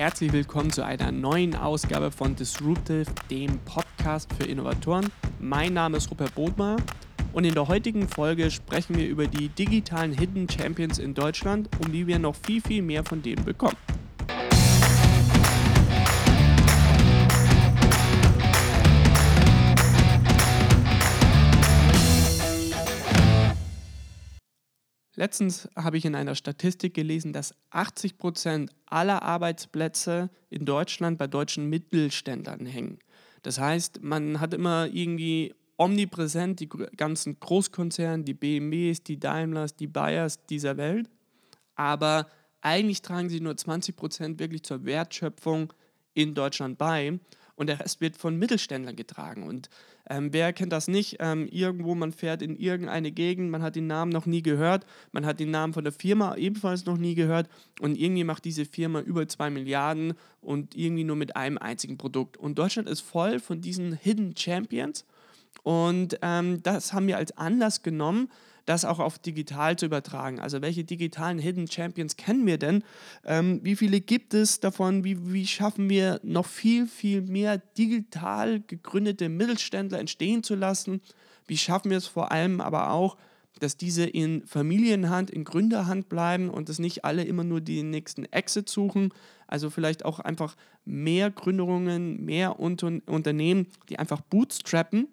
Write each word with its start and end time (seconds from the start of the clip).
herzlich 0.00 0.32
willkommen 0.32 0.70
zu 0.70 0.82
einer 0.82 1.12
neuen 1.12 1.54
Ausgabe 1.54 2.10
von 2.10 2.34
Disruptive, 2.34 3.04
dem 3.30 3.58
Podcast 3.66 4.32
für 4.32 4.44
Innovatoren. 4.44 5.12
Mein 5.38 5.74
Name 5.74 5.98
ist 5.98 6.10
Rupert 6.10 6.34
Bodmer 6.34 6.76
und 7.34 7.44
in 7.44 7.52
der 7.52 7.68
heutigen 7.68 8.08
Folge 8.08 8.50
sprechen 8.50 8.96
wir 8.96 9.06
über 9.06 9.26
die 9.26 9.50
digitalen 9.50 10.12
Hidden 10.12 10.48
Champions 10.48 10.98
in 10.98 11.12
Deutschland 11.12 11.68
und 11.80 11.92
wie 11.92 12.06
wir 12.06 12.18
noch 12.18 12.34
viel, 12.34 12.62
viel 12.62 12.80
mehr 12.80 13.04
von 13.04 13.20
denen 13.20 13.44
bekommen. 13.44 13.76
Letztens 25.20 25.68
habe 25.76 25.98
ich 25.98 26.06
in 26.06 26.14
einer 26.14 26.34
Statistik 26.34 26.94
gelesen, 26.94 27.34
dass 27.34 27.54
80 27.72 28.16
Prozent 28.16 28.70
aller 28.86 29.20
Arbeitsplätze 29.22 30.30
in 30.48 30.64
Deutschland 30.64 31.18
bei 31.18 31.26
deutschen 31.26 31.68
Mittelständlern 31.68 32.64
hängen. 32.64 33.00
Das 33.42 33.60
heißt, 33.60 34.02
man 34.02 34.40
hat 34.40 34.54
immer 34.54 34.86
irgendwie 34.86 35.54
omnipräsent 35.76 36.60
die 36.60 36.70
ganzen 36.70 37.38
Großkonzerne, 37.38 38.24
die 38.24 38.32
BMWs, 38.32 39.02
die 39.02 39.20
Daimlers, 39.20 39.76
die 39.76 39.88
Bayers 39.88 40.46
dieser 40.46 40.78
Welt, 40.78 41.10
aber 41.74 42.26
eigentlich 42.62 43.02
tragen 43.02 43.28
sie 43.28 43.40
nur 43.40 43.58
20 43.58 43.96
Prozent 43.96 44.40
wirklich 44.40 44.62
zur 44.62 44.86
Wertschöpfung 44.86 45.70
in 46.14 46.32
Deutschland 46.34 46.78
bei 46.78 47.20
und 47.60 47.66
der 47.66 47.78
Rest 47.78 48.00
wird 48.00 48.16
von 48.16 48.38
Mittelständlern 48.38 48.96
getragen. 48.96 49.42
Und 49.42 49.68
ähm, 50.08 50.32
wer 50.32 50.54
kennt 50.54 50.72
das 50.72 50.88
nicht? 50.88 51.18
Ähm, 51.20 51.46
irgendwo, 51.46 51.94
man 51.94 52.10
fährt 52.10 52.40
in 52.40 52.56
irgendeine 52.56 53.12
Gegend, 53.12 53.50
man 53.50 53.60
hat 53.60 53.76
den 53.76 53.86
Namen 53.86 54.10
noch 54.10 54.24
nie 54.24 54.40
gehört, 54.40 54.86
man 55.12 55.26
hat 55.26 55.40
den 55.40 55.50
Namen 55.50 55.74
von 55.74 55.84
der 55.84 55.92
Firma 55.92 56.36
ebenfalls 56.36 56.86
noch 56.86 56.96
nie 56.96 57.14
gehört 57.14 57.50
und 57.82 57.98
irgendwie 57.98 58.24
macht 58.24 58.46
diese 58.46 58.64
Firma 58.64 59.00
über 59.00 59.28
2 59.28 59.50
Milliarden 59.50 60.14
und 60.40 60.74
irgendwie 60.74 61.04
nur 61.04 61.16
mit 61.16 61.36
einem 61.36 61.58
einzigen 61.58 61.98
Produkt. 61.98 62.38
Und 62.38 62.58
Deutschland 62.58 62.88
ist 62.88 63.02
voll 63.02 63.40
von 63.40 63.60
diesen 63.60 63.92
Hidden 63.92 64.34
Champions 64.38 65.04
und 65.62 66.18
ähm, 66.22 66.62
das 66.62 66.94
haben 66.94 67.08
wir 67.08 67.18
als 67.18 67.36
Anlass 67.36 67.82
genommen, 67.82 68.30
das 68.70 68.84
auch 68.84 69.00
auf 69.00 69.18
digital 69.18 69.74
zu 69.74 69.86
übertragen. 69.86 70.38
Also 70.38 70.62
welche 70.62 70.84
digitalen 70.84 71.40
Hidden 71.40 71.68
Champions 71.68 72.16
kennen 72.16 72.46
wir 72.46 72.56
denn? 72.56 72.84
Ähm, 73.24 73.58
wie 73.64 73.74
viele 73.74 74.00
gibt 74.00 74.32
es 74.32 74.60
davon? 74.60 75.02
Wie, 75.02 75.32
wie 75.32 75.44
schaffen 75.44 75.90
wir 75.90 76.20
noch 76.22 76.46
viel, 76.46 76.86
viel 76.86 77.20
mehr 77.22 77.58
digital 77.58 78.60
gegründete 78.60 79.28
Mittelständler 79.28 79.98
entstehen 79.98 80.44
zu 80.44 80.54
lassen? 80.54 81.00
Wie 81.48 81.56
schaffen 81.56 81.90
wir 81.90 81.98
es 81.98 82.06
vor 82.06 82.30
allem 82.30 82.60
aber 82.60 82.92
auch, 82.92 83.16
dass 83.58 83.76
diese 83.76 84.04
in 84.04 84.46
Familienhand, 84.46 85.30
in 85.30 85.42
Gründerhand 85.42 86.08
bleiben 86.08 86.48
und 86.48 86.68
dass 86.68 86.78
nicht 86.78 87.04
alle 87.04 87.24
immer 87.24 87.42
nur 87.42 87.60
den 87.60 87.90
nächsten 87.90 88.24
Exit 88.26 88.68
suchen. 88.68 89.12
Also 89.48 89.68
vielleicht 89.68 90.04
auch 90.04 90.20
einfach 90.20 90.54
mehr 90.84 91.32
Gründungen, 91.32 92.24
mehr 92.24 92.60
Unter 92.60 93.00
Unternehmen, 93.06 93.66
die 93.88 93.98
einfach 93.98 94.20
bootstrappen 94.20 95.08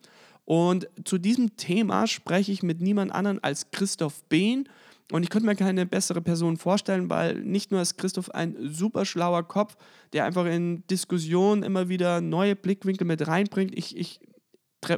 und 0.47 0.87
zu 1.03 1.17
diesem 1.17 1.57
Thema 1.57 2.07
spreche 2.07 2.53
ich 2.53 2.63
mit 2.63 2.79
niemand 2.79 3.11
anderem 3.11 3.39
als 3.41 3.69
Christoph 3.71 4.23
Behn. 4.29 4.69
Und 5.11 5.23
ich 5.23 5.29
könnte 5.29 5.45
mir 5.45 5.57
keine 5.57 5.85
bessere 5.85 6.21
Person 6.21 6.55
vorstellen, 6.55 7.09
weil 7.09 7.41
nicht 7.41 7.69
nur 7.69 7.81
ist 7.81 7.97
Christoph 7.97 8.33
ein 8.33 8.55
super 8.61 9.03
schlauer 9.03 9.43
Kopf, 9.43 9.75
der 10.13 10.23
einfach 10.23 10.45
in 10.45 10.87
Diskussionen 10.87 11.63
immer 11.63 11.89
wieder 11.89 12.21
neue 12.21 12.55
Blickwinkel 12.55 13.05
mit 13.05 13.27
reinbringt. 13.27 13.77
Ich, 13.77 13.97
ich 13.97 14.21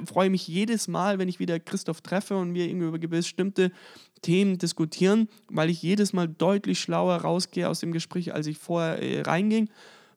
freue 0.06 0.30
mich 0.30 0.47
jedes 0.47 0.88
Mal, 0.88 1.17
wenn 1.17 1.30
ich 1.30 1.39
wieder 1.39 1.59
Christoph 1.59 2.02
treffe 2.02 2.38
und 2.38 2.53
wir 2.53 2.67
irgendwie 2.67 2.86
über 2.86 3.00
bestimmte 3.00 3.72
Themen 4.22 4.59
diskutieren, 4.59 5.30
weil 5.47 5.72
ich 5.72 5.81
jedes 5.81 6.13
Mal 6.13 6.28
deutlich 6.28 6.80
schlauer 6.80 7.16
rausgehe 7.16 7.67
aus 7.67 7.80
dem 7.80 7.91
Gespräch, 7.91 8.36
als 8.36 8.45
ich 8.45 8.59
vorher 8.59 9.02
äh, 9.02 9.22
reinging. 9.22 9.72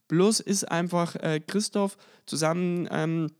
Plus 0.08 0.40
ist 0.40 0.70
einfach 0.70 1.16
äh, 1.16 1.40
Christoph 1.40 1.96
zusammen. 2.26 2.86
Ähm, 2.90 3.30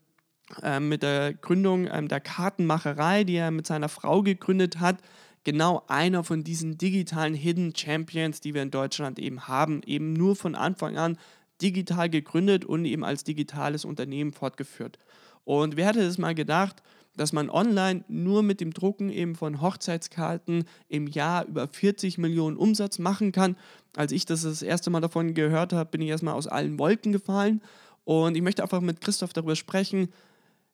mit 0.79 1.03
der 1.03 1.33
Gründung 1.33 1.87
ähm, 1.91 2.07
der 2.07 2.19
Kartenmacherei, 2.19 3.23
die 3.23 3.35
er 3.35 3.51
mit 3.51 3.65
seiner 3.65 3.89
Frau 3.89 4.21
gegründet 4.21 4.79
hat, 4.79 4.97
genau 5.43 5.83
einer 5.87 6.23
von 6.23 6.43
diesen 6.43 6.77
digitalen 6.77 7.33
Hidden 7.33 7.75
Champions, 7.75 8.41
die 8.41 8.53
wir 8.53 8.61
in 8.61 8.71
Deutschland 8.71 9.19
eben 9.19 9.47
haben, 9.47 9.81
eben 9.85 10.13
nur 10.13 10.35
von 10.35 10.55
Anfang 10.55 10.97
an 10.97 11.17
digital 11.61 12.09
gegründet 12.09 12.65
und 12.65 12.85
eben 12.85 13.03
als 13.03 13.23
digitales 13.23 13.85
Unternehmen 13.85 14.33
fortgeführt. 14.33 14.99
Und 15.45 15.75
wer 15.75 15.87
hätte 15.87 16.01
es 16.01 16.17
mal 16.17 16.35
gedacht, 16.35 16.81
dass 17.15 17.31
man 17.31 17.49
online 17.49 18.03
nur 18.07 18.41
mit 18.41 18.59
dem 18.59 18.73
Drucken 18.73 19.09
eben 19.09 19.35
von 19.35 19.61
Hochzeitskarten 19.61 20.65
im 20.87 21.07
Jahr 21.07 21.45
über 21.45 21.67
40 21.67 22.17
Millionen 22.17 22.57
Umsatz 22.57 22.97
machen 22.97 23.31
kann. 23.31 23.55
Als 23.95 24.11
ich 24.11 24.25
das 24.25 24.41
das 24.41 24.63
erste 24.63 24.89
Mal 24.89 25.01
davon 25.01 25.35
gehört 25.35 25.73
habe, 25.73 25.91
bin 25.91 26.01
ich 26.01 26.09
erstmal 26.09 26.33
aus 26.33 26.47
allen 26.47 26.79
Wolken 26.79 27.11
gefallen. 27.11 27.61
Und 28.03 28.35
ich 28.35 28.41
möchte 28.41 28.63
einfach 28.63 28.81
mit 28.81 28.99
Christoph 29.01 29.31
darüber 29.31 29.55
sprechen, 29.55 30.09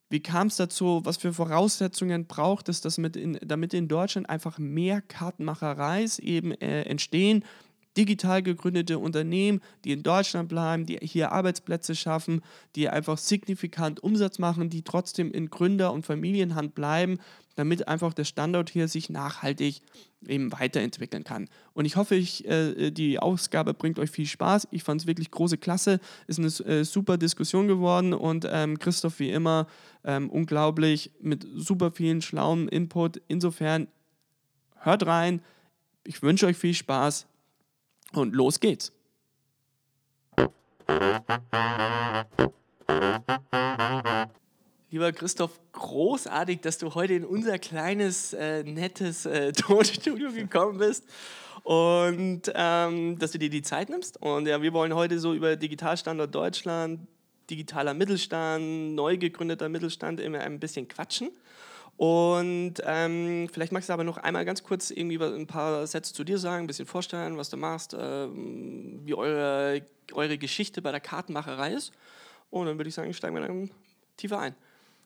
wie 0.10 0.22
kam 0.22 0.48
es 0.48 0.56
dazu? 0.56 1.02
Was 1.04 1.18
für 1.18 1.34
Voraussetzungen 1.34 2.26
braucht 2.26 2.68
es, 2.68 2.82
dass 2.82 2.98
mit 2.98 3.16
in, 3.16 3.40
damit 3.46 3.74
in 3.74 3.88
Deutschland 3.88 4.30
einfach 4.30 4.58
mehr 4.58 5.02
Kartenmachereis 5.02 6.20
eben 6.20 6.52
äh, 6.52 6.84
entstehen? 6.84 7.46
Digital 7.98 8.42
gegründete 8.44 8.98
Unternehmen, 8.98 9.62
die 9.84 9.92
in 9.92 10.04
Deutschland 10.04 10.48
bleiben, 10.48 10.86
die 10.86 10.98
hier 11.02 11.32
Arbeitsplätze 11.32 11.96
schaffen, 11.96 12.42
die 12.76 12.88
einfach 12.88 13.18
signifikant 13.18 14.02
Umsatz 14.02 14.40
machen, 14.40 14.70
die 14.70 14.84
trotzdem 14.84 15.32
in 15.32 15.50
Gründer- 15.50 15.92
und 15.92 16.06
Familienhand 16.06 16.76
bleiben 16.76 17.20
damit 17.60 17.90
einfach 17.90 18.14
der 18.14 18.24
Standort 18.24 18.70
hier 18.70 18.88
sich 18.88 19.10
nachhaltig 19.10 19.82
eben 20.26 20.52
weiterentwickeln 20.54 21.26
kann. 21.26 21.50
Und 21.74 21.84
ich 21.84 21.98
hoffe, 21.98 22.16
ich, 22.16 22.48
äh, 22.48 22.90
die 22.90 23.20
Ausgabe 23.20 23.74
bringt 23.74 24.00
euch 24.00 24.10
viel 24.10 24.26
Spaß. 24.26 24.70
Ich 24.72 24.84
fand 24.84 25.02
es 25.02 25.08
wirklich 25.08 25.30
große 25.30 25.58
Klasse, 25.58 26.00
ist 26.28 26.40
eine 26.40 26.48
äh, 26.48 26.86
super 26.86 27.18
Diskussion 27.18 27.68
geworden 27.68 28.14
und 28.14 28.48
ähm, 28.50 28.80
Christoph 28.80 29.20
wie 29.20 29.30
immer 29.30 29.68
ähm, 30.06 30.30
unglaublich 30.30 31.12
mit 31.20 31.46
super 31.54 31.92
vielen 31.92 32.22
schlauen 32.22 32.70
Input. 32.70 33.22
Insofern 33.28 33.90
hört 34.78 35.06
rein. 35.06 35.42
Ich 36.06 36.22
wünsche 36.22 36.46
euch 36.46 36.58
viel 36.58 36.74
Spaß 36.74 37.28
und 38.14 38.34
los 38.34 38.62
geht's. 38.62 38.94
Lieber 44.92 45.12
Christoph, 45.12 45.52
großartig, 45.74 46.62
dass 46.62 46.80
du 46.80 46.96
heute 46.96 47.14
in 47.14 47.24
unser 47.24 47.60
kleines, 47.60 48.34
äh, 48.34 48.64
nettes 48.64 49.28
äh, 49.28 49.52
Tonstudio 49.54 50.32
gekommen 50.32 50.80
bist 50.80 51.04
und 51.62 52.42
ähm, 52.56 53.20
dass 53.20 53.32
du 53.32 53.38
dir 53.38 53.52
die 53.52 53.62
Zeit 53.62 53.90
nimmst. 53.90 54.20
Und 54.20 54.48
ja, 54.48 54.64
wir 54.64 54.74
wollen 54.74 54.96
heute 54.96 55.20
so 55.20 55.36
über 55.36 55.56
Digitalstandort 55.56 56.34
Deutschland, 56.34 57.02
digitaler 57.52 57.94
Mittelstand, 57.94 58.96
neu 58.96 59.18
gegründeter 59.18 59.70
Mittelstand 59.70 60.20
immer 60.20 60.40
ein 60.40 60.60
bisschen 60.60 60.88
quatschen. 60.88 61.30
Und 61.96 62.76
ähm, 62.84 63.48
vielleicht 63.54 63.72
magst 63.72 63.90
du 63.90 63.94
aber 63.94 64.04
noch 64.04 64.18
einmal 64.18 64.44
ganz 64.44 64.64
kurz 64.64 64.90
irgendwie 64.90 65.22
ein 65.24 65.46
paar 65.46 65.86
Sätze 65.86 66.16
zu 66.16 66.24
dir 66.24 66.40
sagen, 66.40 66.64
ein 66.64 66.68
bisschen 66.68 66.88
vorstellen, 66.88 67.38
was 67.38 67.52
du 67.52 67.58
machst, 67.58 67.96
ähm, 67.96 69.02
wie 69.04 69.14
eure, 69.14 69.84
eure 70.14 70.40
Geschichte 70.40 70.82
bei 70.82 70.90
der 70.90 71.00
Kartenmacherei 71.00 71.74
ist. 71.74 71.92
Und 72.50 72.66
dann 72.66 72.80
würde 72.80 72.88
ich 72.88 72.96
sagen, 72.96 73.14
steigen 73.14 73.36
wir 73.36 73.46
dann 73.46 73.70
tiefer 74.18 74.40
ein. 74.40 74.56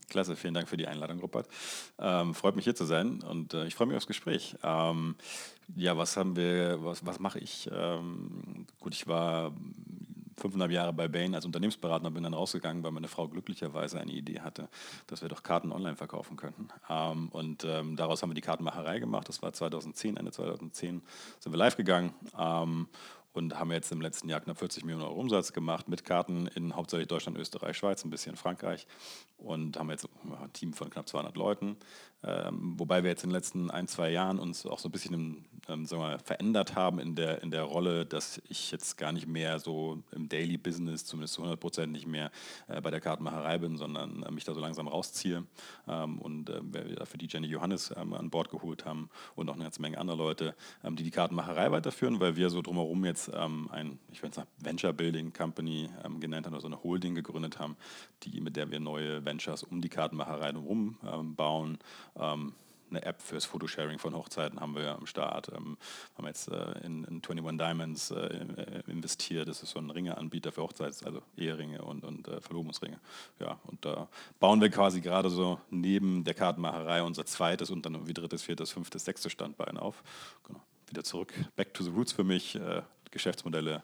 Klasse, 0.08 0.36
vielen 0.36 0.54
Dank 0.54 0.70
für 0.70 0.78
die 0.78 0.88
Einladung, 0.88 1.20
Rupert. 1.20 1.48
Ähm, 2.00 2.34
freut 2.34 2.56
mich 2.56 2.66
hier 2.66 2.76
zu 2.76 2.86
sein 2.86 3.22
und 3.24 3.54
äh, 3.54 3.66
ich 3.66 3.76
freue 3.76 3.88
mich 3.88 3.98
aufs 3.98 4.08
Gespräch. 4.08 4.56
Ähm, 4.64 5.16
ja, 5.76 5.98
was 5.98 6.18
haben 6.18 6.36
wir, 6.36 6.84
was, 6.84 7.06
was 7.06 7.20
mache 7.20 7.40
ich? 7.40 7.70
Ähm, 7.74 8.66
gut, 8.80 8.94
ich 8.94 9.08
war 9.08 9.54
fünfeinhalb 10.38 10.72
Jahre 10.72 10.94
bei 10.94 11.08
Bain 11.08 11.36
als 11.36 11.46
Unternehmensberater 11.46 12.10
bin 12.12 12.24
dann 12.24 12.34
rausgegangen, 12.34 12.84
weil 12.84 12.92
meine 12.92 13.08
Frau 13.08 13.28
glücklicherweise 13.28 14.00
eine 14.00 14.12
Idee 14.12 14.42
hatte, 14.42 14.68
dass 15.08 15.22
wir 15.22 15.30
doch 15.30 15.44
Karten 15.44 15.72
online 15.72 15.96
verkaufen 15.96 16.38
könnten. 16.38 16.68
Ähm, 16.90 17.30
und 17.30 17.64
ähm, 17.64 17.96
daraus 17.96 18.22
haben 18.22 18.30
wir 18.30 18.36
die 18.36 18.42
Kartenmacherei 18.42 19.00
gemacht. 19.00 19.30
Das 19.30 19.42
war 19.42 19.54
2010, 19.54 20.18
Ende 20.18 20.32
2010 20.32 21.02
sind 21.40 21.52
wir 21.52 21.58
live 21.58 21.78
gegangen. 21.78 22.14
Ähm, 22.38 22.88
und 23.34 23.60
haben 23.60 23.72
jetzt 23.72 23.92
im 23.92 24.00
letzten 24.00 24.30
Jahr 24.30 24.40
knapp 24.40 24.60
40 24.60 24.86
Millionen 24.86 25.06
Euro 25.06 25.20
Umsatz 25.20 25.54
gemacht 25.54 25.88
mit 25.90 26.06
Karten 26.06 26.48
in 26.48 26.76
hauptsächlich 26.76 27.08
Deutschland, 27.08 27.38
Österreich, 27.38 27.76
Schweiz, 27.78 28.06
ein 28.06 28.12
bisschen 28.12 28.36
Frankreich 28.36 28.88
und 29.38 29.78
haben 29.78 29.90
jetzt 29.90 30.08
ein 30.24 30.54
Team 30.54 30.74
von 30.74 30.90
knapp 30.90 31.10
200 31.10 31.36
Leuten. 31.36 31.78
Ähm, 32.24 32.76
wobei 32.78 33.04
wir 33.04 33.10
jetzt 33.10 33.24
in 33.24 33.30
den 33.30 33.36
letzten 33.36 33.72
ein, 33.72 33.88
zwei 33.88 34.10
Jahren 34.10 34.40
uns 34.40 34.66
auch 34.66 34.80
so 34.80 34.90
ein 34.90 34.92
bisschen 34.92 35.46
ähm, 35.70 35.86
sagen 35.86 36.02
wir, 36.02 36.20
verändert 36.20 36.76
haben 36.76 37.00
in 37.00 37.16
der, 37.16 37.42
in 37.42 37.52
der 37.52 37.64
Rolle, 37.64 38.06
dass 38.06 38.42
ich 38.50 38.72
jetzt 38.72 38.98
gar 38.98 39.12
nicht 39.12 39.28
mehr 39.28 39.60
so 39.60 40.02
im 40.12 40.28
Daily 40.28 40.58
Business, 40.58 41.06
zumindest 41.06 41.36
zu 41.36 41.42
100 41.42 41.60
Prozent 41.60 41.92
nicht 41.92 42.08
mehr 42.08 42.32
äh, 42.68 42.82
bei 42.82 42.92
der 42.92 43.00
Kartenmacherei 43.00 43.58
bin, 43.58 43.78
sondern 43.78 44.24
äh, 44.24 44.32
mich 44.32 44.44
da 44.44 44.54
so 44.54 44.60
langsam 44.60 44.88
rausziehe. 44.88 45.46
Ähm, 45.88 46.20
und 46.20 46.50
äh, 46.50 46.60
wir 46.64 46.96
dafür 46.96 47.18
die 47.18 47.28
Jenny 47.28 47.48
Johannes 47.48 47.94
ähm, 47.96 48.14
an 48.14 48.30
Bord 48.30 48.50
geholt 48.50 48.86
haben 48.86 49.10
und 49.36 49.50
auch 49.50 49.56
eine 49.56 49.64
ganze 49.64 49.82
Menge 49.82 49.98
andere 49.98 50.18
Leute, 50.18 50.56
ähm, 50.84 50.96
die 50.96 51.04
die 51.04 51.12
Kartenmacherei 51.12 51.72
weiterführen, 51.72 52.20
weil 52.20 52.36
wir 52.36 52.50
so 52.50 52.62
drumherum 52.62 53.06
jetzt 53.06 53.32
ähm, 53.34 53.70
ein, 53.72 54.00
ich 54.12 54.22
würde 54.22 54.36
sagen, 54.36 54.50
Venture 54.60 54.94
Building 54.94 55.34
Company 55.34 55.90
genannt 56.20 56.46
haben, 56.46 56.54
also 56.54 56.68
eine 56.68 56.82
Holding 56.84 57.16
gegründet 57.16 57.60
haben, 57.60 57.76
die, 58.24 58.42
mit 58.42 58.56
der 58.56 58.72
wir 58.72 58.80
neue 58.80 59.24
Ventures 59.26 59.64
um 59.64 59.82
die 59.82 59.90
Kartenmacherei 59.90 60.52
herum 60.52 60.98
bauen 61.36 61.78
ähm, 62.20 62.54
eine 62.94 63.06
App 63.06 63.22
fürs 63.22 63.46
Fotosharing 63.46 63.98
von 63.98 64.16
Hochzeiten 64.16 64.60
haben 64.60 64.76
wir 64.76 64.96
am 64.96 65.06
Start. 65.06 65.50
Ähm, 65.50 65.78
haben 66.16 66.28
jetzt 66.28 66.48
äh, 66.50 66.72
in, 66.84 67.04
in 67.06 67.22
21 67.28 67.58
Diamonds 67.58 68.12
äh, 68.12 68.16
äh, 68.16 68.84
investiert. 68.88 69.48
Das 69.48 69.64
ist 69.64 69.72
so 69.72 69.80
ein 69.80 69.90
Ringeanbieter 69.90 70.52
für 70.52 70.62
Hochzeits-, 70.62 71.04
also 71.04 71.22
Eheringe 71.36 71.82
und, 71.82 72.04
und 72.04 72.28
äh, 72.28 72.40
Verlobungsringe. 72.40 73.00
Ja, 73.40 73.60
und 73.66 73.84
da 73.84 74.08
bauen 74.40 74.62
wir 74.62 74.70
quasi 74.70 75.02
gerade 75.02 75.30
so 75.30 75.60
neben 75.70 76.24
der 76.24 76.34
Kartenmacherei 76.34 77.02
unser 77.02 77.26
zweites 77.26 77.72
und 77.72 77.86
dann 77.86 78.08
wie 78.08 78.14
drittes, 78.14 78.44
viertes, 78.44 78.72
fünftes, 78.72 79.06
sechstes 79.06 79.32
Standbein 79.32 79.78
auf. 79.78 80.04
Genau. 80.44 80.62
Wieder 80.88 81.04
zurück. 81.04 81.34
Back 81.56 81.74
to 81.74 81.84
the 81.84 81.90
roots 81.90 82.12
für 82.12 82.24
mich. 82.24 82.56
Äh, 82.56 82.84
Geschäftsmodelle 83.10 83.84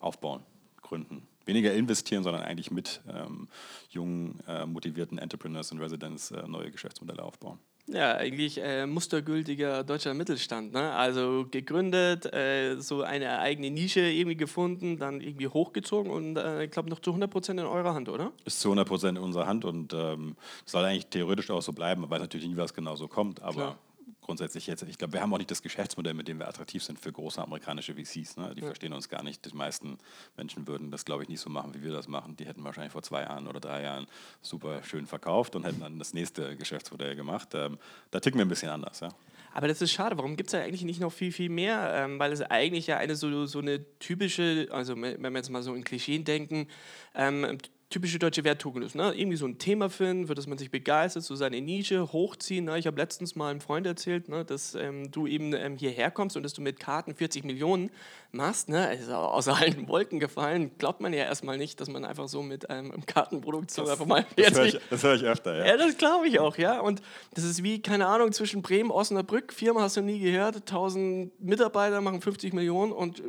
aufbauen, 0.00 0.42
gründen 0.82 1.26
weniger 1.46 1.72
investieren, 1.72 2.22
sondern 2.22 2.42
eigentlich 2.42 2.70
mit 2.70 3.00
ähm, 3.08 3.48
jungen, 3.90 4.40
äh, 4.46 4.66
motivierten 4.66 5.18
Entrepreneurs 5.18 5.72
und 5.72 5.80
Residents 5.80 6.30
äh, 6.30 6.46
neue 6.46 6.70
Geschäftsmodelle 6.70 7.22
aufbauen. 7.22 7.58
Ja, 7.88 8.16
eigentlich 8.16 8.60
äh, 8.60 8.84
mustergültiger 8.84 9.84
deutscher 9.84 10.12
Mittelstand. 10.12 10.72
Ne? 10.72 10.92
Also 10.92 11.46
gegründet, 11.48 12.26
äh, 12.34 12.80
so 12.80 13.02
eine 13.02 13.38
eigene 13.38 13.70
Nische 13.70 14.00
irgendwie 14.00 14.36
gefunden, 14.36 14.98
dann 14.98 15.20
irgendwie 15.20 15.46
hochgezogen 15.46 16.10
und 16.10 16.36
äh, 16.36 16.64
ich 16.64 16.72
glaube 16.72 16.90
noch 16.90 16.98
zu 16.98 17.10
100 17.10 17.30
Prozent 17.30 17.60
in 17.60 17.66
eurer 17.66 17.94
Hand, 17.94 18.08
oder? 18.08 18.32
Ist 18.44 18.60
zu 18.60 18.68
100 18.70 18.88
Prozent 18.88 19.18
in 19.18 19.24
unserer 19.24 19.46
Hand 19.46 19.64
und 19.64 19.94
ähm, 19.94 20.34
soll 20.64 20.84
eigentlich 20.84 21.06
theoretisch 21.06 21.48
auch 21.50 21.62
so 21.62 21.72
bleiben, 21.72 22.04
weil 22.08 22.18
natürlich 22.18 22.48
nie 22.48 22.56
was 22.56 22.74
genau 22.74 22.96
so 22.96 23.06
kommt. 23.06 23.40
Aber 23.40 23.52
Klar 23.54 23.78
grundsätzlich 24.26 24.66
jetzt, 24.66 24.82
ich 24.82 24.98
glaube, 24.98 25.14
wir 25.14 25.22
haben 25.22 25.32
auch 25.32 25.38
nicht 25.38 25.50
das 25.50 25.62
Geschäftsmodell, 25.62 26.14
mit 26.14 26.28
dem 26.28 26.38
wir 26.38 26.48
attraktiv 26.48 26.82
sind 26.82 26.98
für 26.98 27.12
große 27.12 27.40
amerikanische 27.40 27.94
VCs. 27.94 28.36
Ne? 28.36 28.54
Die 28.54 28.60
ja. 28.60 28.66
verstehen 28.66 28.92
uns 28.92 29.08
gar 29.08 29.22
nicht. 29.22 29.44
Die 29.44 29.56
meisten 29.56 29.98
Menschen 30.36 30.66
würden 30.66 30.90
das, 30.90 31.04
glaube 31.04 31.22
ich, 31.22 31.28
nicht 31.28 31.40
so 31.40 31.48
machen, 31.48 31.74
wie 31.74 31.82
wir 31.82 31.92
das 31.92 32.08
machen. 32.08 32.36
Die 32.36 32.44
hätten 32.44 32.62
wahrscheinlich 32.64 32.92
vor 32.92 33.02
zwei 33.02 33.22
Jahren 33.22 33.46
oder 33.46 33.60
drei 33.60 33.82
Jahren 33.82 34.06
super 34.42 34.82
schön 34.82 35.06
verkauft 35.06 35.56
und 35.56 35.64
hätten 35.64 35.80
dann 35.80 35.98
das 35.98 36.12
nächste 36.12 36.56
Geschäftsmodell 36.56 37.16
gemacht. 37.16 37.50
Ähm, 37.54 37.78
da 38.10 38.20
ticken 38.20 38.38
wir 38.38 38.44
ein 38.44 38.50
bisschen 38.50 38.68
anders. 38.68 39.00
Ja? 39.00 39.08
Aber 39.54 39.68
das 39.68 39.80
ist 39.80 39.92
schade. 39.92 40.18
Warum 40.18 40.36
gibt 40.36 40.48
es 40.48 40.52
da 40.52 40.58
eigentlich 40.58 40.82
nicht 40.82 41.00
noch 41.00 41.12
viel, 41.12 41.32
viel 41.32 41.48
mehr? 41.48 41.90
Ähm, 41.94 42.18
weil 42.18 42.30
es 42.32 42.42
eigentlich 42.42 42.88
ja 42.88 42.98
eine 42.98 43.16
so, 43.16 43.46
so 43.46 43.60
eine 43.60 43.84
typische, 43.98 44.68
also 44.70 45.00
wenn 45.00 45.20
wir 45.20 45.30
jetzt 45.32 45.48
mal 45.48 45.62
so 45.62 45.74
in 45.74 45.82
Klischeen 45.82 46.24
denken, 46.24 46.68
ähm, 47.14 47.56
typische 47.88 48.18
deutsche 48.18 48.42
Werttugend 48.42 48.84
ist. 48.84 48.94
Ne? 48.96 49.12
Irgendwie 49.14 49.36
so 49.36 49.46
ein 49.46 49.58
Thema 49.58 49.88
finden, 49.88 50.26
für 50.26 50.34
das 50.34 50.46
man 50.46 50.58
sich 50.58 50.70
begeistert, 50.70 51.22
so 51.22 51.36
seine 51.36 51.60
Nische 51.60 52.12
hochziehen. 52.12 52.64
Ne? 52.64 52.78
Ich 52.78 52.86
habe 52.86 52.96
letztens 52.96 53.36
mal 53.36 53.50
einem 53.50 53.60
Freund 53.60 53.86
erzählt, 53.86 54.28
ne, 54.28 54.44
dass 54.44 54.74
ähm, 54.74 55.10
du 55.12 55.26
eben 55.26 55.52
ähm, 55.52 55.76
hierher 55.76 56.10
kommst 56.10 56.36
und 56.36 56.42
dass 56.42 56.52
du 56.52 56.62
mit 56.62 56.80
Karten 56.80 57.14
40 57.14 57.44
Millionen 57.44 57.90
machst. 58.32 58.68
Ne? 58.68 58.88
Also 58.88 59.14
aus 59.14 59.46
allen 59.46 59.86
Wolken 59.88 60.18
gefallen. 60.18 60.72
Glaubt 60.78 61.00
man 61.00 61.12
ja 61.12 61.24
erstmal 61.24 61.58
nicht, 61.58 61.80
dass 61.80 61.88
man 61.88 62.04
einfach 62.04 62.26
so 62.28 62.42
mit 62.42 62.68
einem 62.70 62.92
ähm, 62.92 63.06
Kartenproduktion 63.06 63.86
das, 63.86 63.92
einfach 63.92 64.06
mal. 64.06 64.26
Das 64.36 64.54
höre 64.54 64.66
ich, 64.66 64.80
hör 64.90 65.14
ich, 65.14 65.22
öfter, 65.22 65.56
ja. 65.56 65.66
Ja, 65.66 65.76
das 65.76 65.96
glaube 65.96 66.26
ich 66.26 66.40
auch, 66.40 66.58
ja. 66.58 66.80
Und 66.80 67.02
das 67.34 67.44
ist 67.44 67.62
wie, 67.62 67.80
keine 67.80 68.06
Ahnung, 68.06 68.32
zwischen 68.32 68.62
Bremen, 68.62 68.90
Osnabrück, 68.90 69.52
Firma 69.52 69.82
hast 69.82 69.96
du 69.96 70.00
nie 70.00 70.18
gehört, 70.18 70.56
1000 70.56 71.40
Mitarbeiter 71.40 72.00
machen 72.00 72.20
50 72.20 72.52
Millionen 72.52 72.90
und 72.90 73.20
äh, 73.20 73.22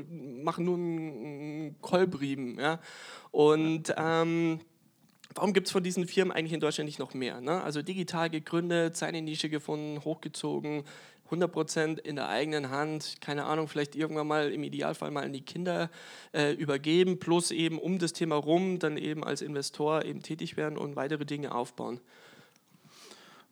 machen 0.44 0.66
nur 0.66 0.78
einen 1.68 1.82
Kolbrieben, 1.82 2.60
ja. 2.60 2.80
Und 3.32 3.94
ähm, 3.98 4.60
warum 5.36 5.54
gibt 5.54 5.68
es 5.68 5.72
von 5.72 5.84
diesen 5.84 6.08
Firmen 6.08 6.36
eigentlich 6.36 6.54
in 6.54 6.60
Deutschland 6.60 6.88
nicht 6.88 7.00
noch 7.00 7.14
mehr? 7.14 7.42
Ne? 7.42 7.62
Also 7.62 7.82
digital 7.82 8.30
gegründet, 8.30 8.98
seine 8.98 9.22
Nische 9.22 9.50
gefunden, 9.50 10.04
hochgezogen, 10.04 10.84
100% 11.30 12.00
in 12.00 12.16
der 12.16 12.30
eigenen 12.30 12.70
Hand, 12.70 13.18
keine 13.22 13.44
Ahnung, 13.46 13.68
vielleicht 13.68 13.96
irgendwann 13.96 14.28
mal 14.28 14.52
im 14.52 14.64
Idealfall 14.64 15.12
mal 15.12 15.26
an 15.26 15.34
die 15.34 15.42
Kinder 15.42 15.90
äh, 16.34 16.54
übergeben, 16.54 17.20
plus 17.20 17.52
eben 17.52 17.80
um 17.80 18.00
das 18.00 18.14
Thema 18.14 18.36
rum 18.36 18.80
dann 18.80 18.98
eben 18.98 19.24
als 19.24 19.42
Investor 19.42 20.06
eben 20.06 20.22
tätig 20.22 20.58
werden 20.58 20.78
und 20.78 20.96
weitere 20.96 21.26
Dinge 21.26 21.54
aufbauen. 21.54 22.00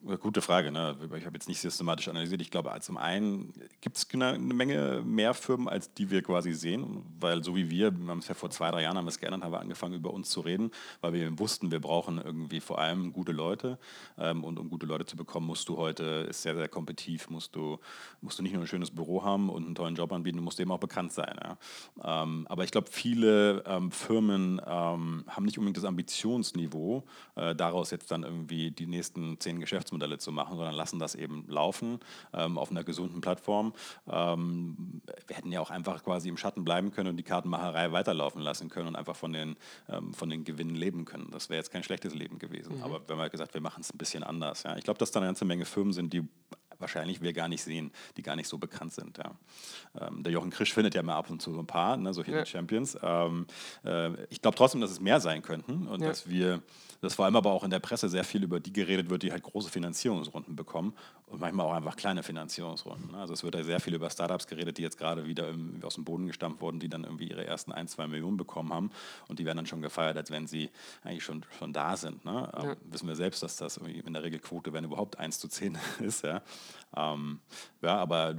Gute 0.05 0.43
Frage. 0.43 0.71
Ne? 0.71 0.95
Ich 1.17 1.25
habe 1.25 1.35
jetzt 1.35 1.47
nicht 1.47 1.59
systematisch 1.59 2.07
analysiert. 2.07 2.39
Ich 2.39 2.51
glaube, 2.51 2.71
zum 2.81 2.97
einen 2.97 3.51
gibt 3.81 3.97
es 3.97 4.07
eine, 4.13 4.37
Menge 4.37 5.01
mehr 5.03 5.33
Firmen, 5.33 5.67
als 5.67 5.91
die 5.95 6.11
wir 6.11 6.21
quasi 6.21 6.53
sehen. 6.53 7.01
Weil 7.19 7.43
so 7.43 7.55
wie 7.55 7.71
wir, 7.71 7.91
wir 7.91 8.09
haben 8.09 8.19
es 8.19 8.27
ja 8.27 8.35
vor 8.35 8.51
zwei, 8.51 8.69
drei 8.69 8.83
Jahren 8.83 8.97
haben 8.97 9.05
wir 9.05 9.09
es 9.09 9.19
geändert, 9.19 9.41
haben 9.41 9.51
wir 9.51 9.59
angefangen, 9.59 9.95
über 9.95 10.13
uns 10.13 10.29
zu 10.29 10.41
reden, 10.41 10.69
weil 11.01 11.13
wir 11.13 11.39
wussten, 11.39 11.71
wir 11.71 11.79
brauchen 11.79 12.21
irgendwie 12.23 12.59
vor 12.59 12.77
allem 12.77 13.13
gute 13.13 13.31
Leute. 13.31 13.79
Ähm, 14.19 14.43
und 14.43 14.59
um 14.59 14.69
gute 14.69 14.85
Leute 14.85 15.07
zu 15.07 15.17
bekommen, 15.17 15.47
musst 15.47 15.69
du 15.69 15.77
heute, 15.77 16.27
ist 16.29 16.43
sehr, 16.43 16.53
sehr 16.53 16.67
kompetitiv, 16.67 17.31
musst 17.31 17.55
du, 17.55 17.79
musst 18.21 18.37
du 18.37 18.43
nicht 18.43 18.53
nur 18.53 18.61
ein 18.61 18.67
schönes 18.67 18.91
Büro 18.91 19.23
haben 19.23 19.49
und 19.49 19.65
einen 19.65 19.73
tollen 19.73 19.95
Job 19.95 20.13
anbieten, 20.13 20.37
du 20.37 20.43
musst 20.43 20.59
eben 20.59 20.71
auch 20.71 20.79
bekannt 20.79 21.13
sein. 21.13 21.35
Ja? 21.43 22.21
Ähm, 22.21 22.45
aber 22.47 22.63
ich 22.63 22.69
glaube, 22.69 22.89
viele 22.91 23.63
ähm, 23.65 23.89
Firmen 23.91 24.61
haben 24.61 25.45
nicht 25.45 25.57
unbedingt 25.57 25.77
das 25.77 25.85
Ambitionsniveau, 25.85 27.03
äh, 27.35 27.55
daraus 27.55 27.89
jetzt 27.89 28.11
dann 28.11 28.21
irgendwie 28.21 28.69
die 28.69 28.85
nächsten 28.85 29.39
zehn 29.39 29.59
Geschäftsmodelle 29.59 29.94
Geschäftsmodelle 29.95 30.17
zu 30.17 30.31
machen, 30.31 30.57
sondern 30.57 30.75
lassen 30.75 30.99
das 30.99 31.15
eben 31.15 31.45
laufen 31.47 31.99
ähm, 32.33 32.57
auf 32.57 32.71
einer 32.71 32.83
gesunden 32.83 33.21
Plattform. 33.21 33.73
Ähm, 34.07 35.01
wir 35.27 35.35
hätten 35.35 35.51
ja 35.51 35.61
auch 35.61 35.69
einfach 35.69 36.03
quasi 36.03 36.29
im 36.29 36.37
Schatten 36.37 36.63
bleiben 36.63 36.91
können 36.91 37.09
und 37.09 37.17
die 37.17 37.23
Kartenmacherei 37.23 37.91
weiterlaufen 37.91 38.41
lassen 38.41 38.69
können 38.69 38.89
und 38.89 38.95
einfach 38.95 39.15
von 39.15 39.33
den, 39.33 39.55
ähm, 39.89 40.13
von 40.13 40.29
den 40.29 40.43
Gewinnen 40.43 40.75
leben 40.75 41.05
können. 41.05 41.29
Das 41.31 41.49
wäre 41.49 41.57
jetzt 41.57 41.71
kein 41.71 41.83
schlechtes 41.83 42.13
Leben 42.13 42.39
gewesen. 42.39 42.77
Mhm. 42.77 42.83
Aber 42.83 43.07
wir 43.07 43.15
haben 43.15 43.21
halt 43.21 43.31
gesagt, 43.31 43.53
wir 43.53 43.61
machen 43.61 43.81
es 43.81 43.93
ein 43.93 43.97
bisschen 43.97 44.23
anders. 44.23 44.63
Ja. 44.63 44.75
Ich 44.77 44.83
glaube, 44.83 44.99
dass 44.99 45.11
da 45.11 45.19
eine 45.19 45.27
ganze 45.27 45.45
Menge 45.45 45.65
Firmen 45.65 45.93
sind, 45.93 46.13
die 46.13 46.27
wahrscheinlich 46.79 47.21
wir 47.21 47.31
gar 47.31 47.47
nicht 47.47 47.63
sehen, 47.63 47.91
die 48.17 48.21
gar 48.21 48.35
nicht 48.35 48.49
so 48.49 48.57
bekannt 48.57 48.93
sind. 48.93 49.17
Ja. 49.17 49.31
Ähm, 49.99 50.23
der 50.23 50.33
Jochen 50.33 50.49
Krisch 50.49 50.73
findet 50.73 50.93
ja 50.93 51.03
mal 51.03 51.15
ab 51.15 51.29
und 51.29 51.41
zu 51.41 51.53
so 51.53 51.59
ein 51.59 51.67
paar, 51.67 51.95
ne, 51.95 52.13
solche 52.13 52.31
ja. 52.31 52.45
Champions. 52.45 52.97
Ähm, 53.01 53.47
äh, 53.85 54.11
ich 54.25 54.41
glaube 54.41 54.57
trotzdem, 54.57 54.81
dass 54.81 54.91
es 54.91 54.99
mehr 54.99 55.21
sein 55.21 55.41
könnten 55.41 55.87
und 55.87 56.01
ja. 56.01 56.09
dass 56.09 56.29
wir, 56.29 56.61
dass 57.05 57.15
vor 57.15 57.25
allem 57.25 57.35
aber 57.35 57.51
auch 57.51 57.63
in 57.63 57.69
der 57.69 57.79
Presse 57.79 58.09
sehr 58.09 58.23
viel 58.23 58.43
über 58.43 58.59
die 58.59 58.73
geredet 58.73 59.09
wird, 59.09 59.23
die 59.23 59.31
halt 59.31 59.43
große 59.43 59.69
Finanzierungsrunden 59.69 60.55
bekommen 60.55 60.93
und 61.27 61.39
manchmal 61.39 61.67
auch 61.67 61.73
einfach 61.73 61.95
kleine 61.95 62.23
Finanzierungsrunden. 62.23 63.11
Ne. 63.11 63.17
Also 63.17 63.33
es 63.33 63.43
wird 63.43 63.55
ja 63.55 63.63
sehr 63.63 63.79
viel 63.79 63.93
über 63.93 64.09
Startups 64.09 64.47
geredet, 64.47 64.77
die 64.77 64.81
jetzt 64.81 64.97
gerade 64.97 65.25
wieder 65.25 65.53
aus 65.83 65.95
dem 65.95 66.03
Boden 66.03 66.27
gestampft 66.27 66.61
wurden, 66.61 66.79
die 66.79 66.89
dann 66.89 67.03
irgendwie 67.03 67.29
ihre 67.29 67.45
ersten 67.45 67.71
ein, 67.71 67.87
zwei 67.87 68.07
Millionen 68.07 68.37
bekommen 68.37 68.73
haben 68.73 68.91
und 69.27 69.39
die 69.39 69.45
werden 69.45 69.57
dann 69.57 69.65
schon 69.65 69.81
gefeiert, 69.81 70.17
als 70.17 70.31
wenn 70.31 70.47
sie 70.47 70.69
eigentlich 71.03 71.23
schon, 71.23 71.45
schon 71.57 71.73
da 71.73 71.95
sind. 71.95 72.25
Ne? 72.25 72.49
Ja. 72.61 72.75
Wissen 72.91 73.07
wir 73.07 73.15
selbst, 73.15 73.43
dass 73.43 73.57
das 73.57 73.77
in 73.77 74.13
der 74.13 74.23
Regel 74.23 74.39
Quote, 74.39 74.73
wenn 74.73 74.83
überhaupt 74.83 75.19
1 75.19 75.39
zu 75.39 75.47
10 75.47 75.77
ist. 75.99 76.23
Ja? 76.23 76.41
Ähm, 76.95 77.39
ja, 77.81 77.97
aber 77.97 78.35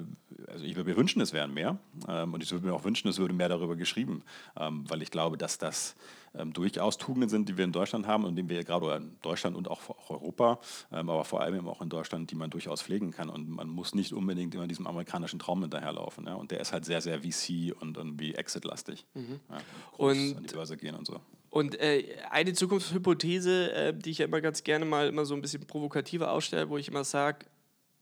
also 0.48 0.64
ich 0.64 0.76
würde 0.76 0.90
mir 0.90 0.96
wünschen, 0.96 1.20
es 1.20 1.32
wären 1.32 1.54
mehr. 1.54 1.78
Ähm, 2.08 2.34
und 2.34 2.42
ich 2.42 2.50
würde 2.50 2.66
mir 2.66 2.74
auch 2.74 2.84
wünschen, 2.84 3.08
es 3.08 3.18
würde 3.18 3.34
mehr 3.34 3.48
darüber 3.48 3.76
geschrieben, 3.76 4.22
ähm, 4.58 4.84
weil 4.88 5.02
ich 5.02 5.10
glaube, 5.10 5.36
dass 5.38 5.58
das 5.58 5.94
ähm, 6.38 6.52
durchaus 6.52 6.98
Tugenden 6.98 7.28
sind, 7.28 7.48
die 7.48 7.56
wir 7.56 7.64
in 7.64 7.72
Deutschland 7.72 8.06
haben 8.06 8.24
und 8.24 8.36
die 8.36 8.48
wir 8.48 8.62
gerade 8.64 8.94
in 8.96 9.16
Deutschland 9.22 9.56
und 9.56 9.68
auch, 9.68 9.80
auch 9.88 10.10
Europa, 10.10 10.60
ähm, 10.92 11.10
aber 11.10 11.24
vor 11.24 11.40
allem 11.40 11.56
eben 11.56 11.68
auch 11.68 11.80
in 11.80 11.88
Deutschland, 11.88 12.30
die 12.30 12.34
man 12.34 12.50
durchaus 12.50 12.82
pflegen 12.82 13.10
kann. 13.10 13.28
Und 13.28 13.48
man 13.48 13.68
muss 13.68 13.94
nicht 13.94 14.12
unbedingt 14.12 14.54
immer 14.54 14.66
diesem 14.66 14.86
amerikanischen 14.86 15.38
Traum 15.38 15.62
hinterherlaufen. 15.62 16.26
Ja? 16.26 16.34
Und 16.34 16.50
der 16.50 16.60
ist 16.60 16.72
halt 16.72 16.84
sehr, 16.84 17.00
sehr 17.00 17.20
VC 17.20 17.74
und, 17.80 17.98
und 17.98 18.20
wie 18.20 18.34
Exit-lastig. 18.34 19.06
Mhm. 19.14 19.40
Ja, 19.50 19.58
und 19.96 20.36
an 20.36 20.42
die 20.42 20.54
Börse 20.54 20.76
gehen 20.76 20.94
und 20.94 21.06
so. 21.06 21.20
Und 21.50 21.80
äh, 21.80 22.16
eine 22.30 22.52
Zukunftshypothese, 22.52 23.72
äh, 23.72 23.94
die 23.94 24.10
ich 24.10 24.18
ja 24.18 24.26
immer 24.26 24.40
ganz 24.40 24.62
gerne 24.62 24.84
mal 24.84 25.08
immer 25.08 25.24
so 25.24 25.34
ein 25.34 25.40
bisschen 25.40 25.66
provokativer 25.66 26.30
ausstelle, 26.30 26.68
wo 26.68 26.76
ich 26.76 26.88
immer 26.88 27.04
sage, 27.04 27.46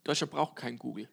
Deutschland 0.03 0.33
braucht 0.33 0.57
kein 0.57 0.77
Google. 0.77 1.09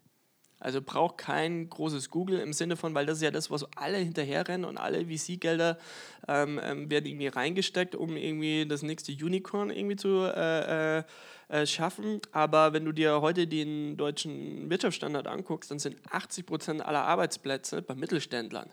Also 0.61 0.79
braucht 0.79 1.17
kein 1.17 1.69
großes 1.69 2.11
Google 2.11 2.39
im 2.39 2.53
Sinne 2.53 2.77
von, 2.77 2.93
weil 2.93 3.07
das 3.07 3.17
ist 3.17 3.23
ja 3.23 3.31
das, 3.31 3.49
was 3.49 3.65
alle 3.75 3.97
hinterherrennen 3.97 4.63
und 4.63 4.77
alle 4.77 5.07
VC-Gelder 5.07 5.79
ähm, 6.27 6.59
ähm, 6.63 6.89
werden 6.91 7.07
irgendwie 7.07 7.27
reingesteckt, 7.27 7.95
um 7.95 8.15
irgendwie 8.15 8.67
das 8.67 8.83
nächste 8.83 9.11
Unicorn 9.11 9.71
irgendwie 9.71 9.95
zu 9.95 10.19
äh, 10.19 10.99
äh, 10.99 11.03
äh 11.49 11.65
schaffen. 11.65 12.21
Aber 12.31 12.73
wenn 12.73 12.85
du 12.85 12.91
dir 12.91 13.21
heute 13.21 13.47
den 13.47 13.97
deutschen 13.97 14.69
Wirtschaftsstandard 14.69 15.27
anguckst, 15.27 15.71
dann 15.71 15.79
sind 15.79 15.97
80 16.11 16.45
Prozent 16.45 16.85
aller 16.85 17.05
Arbeitsplätze 17.05 17.81
bei 17.81 17.95
Mittelständlern. 17.95 18.69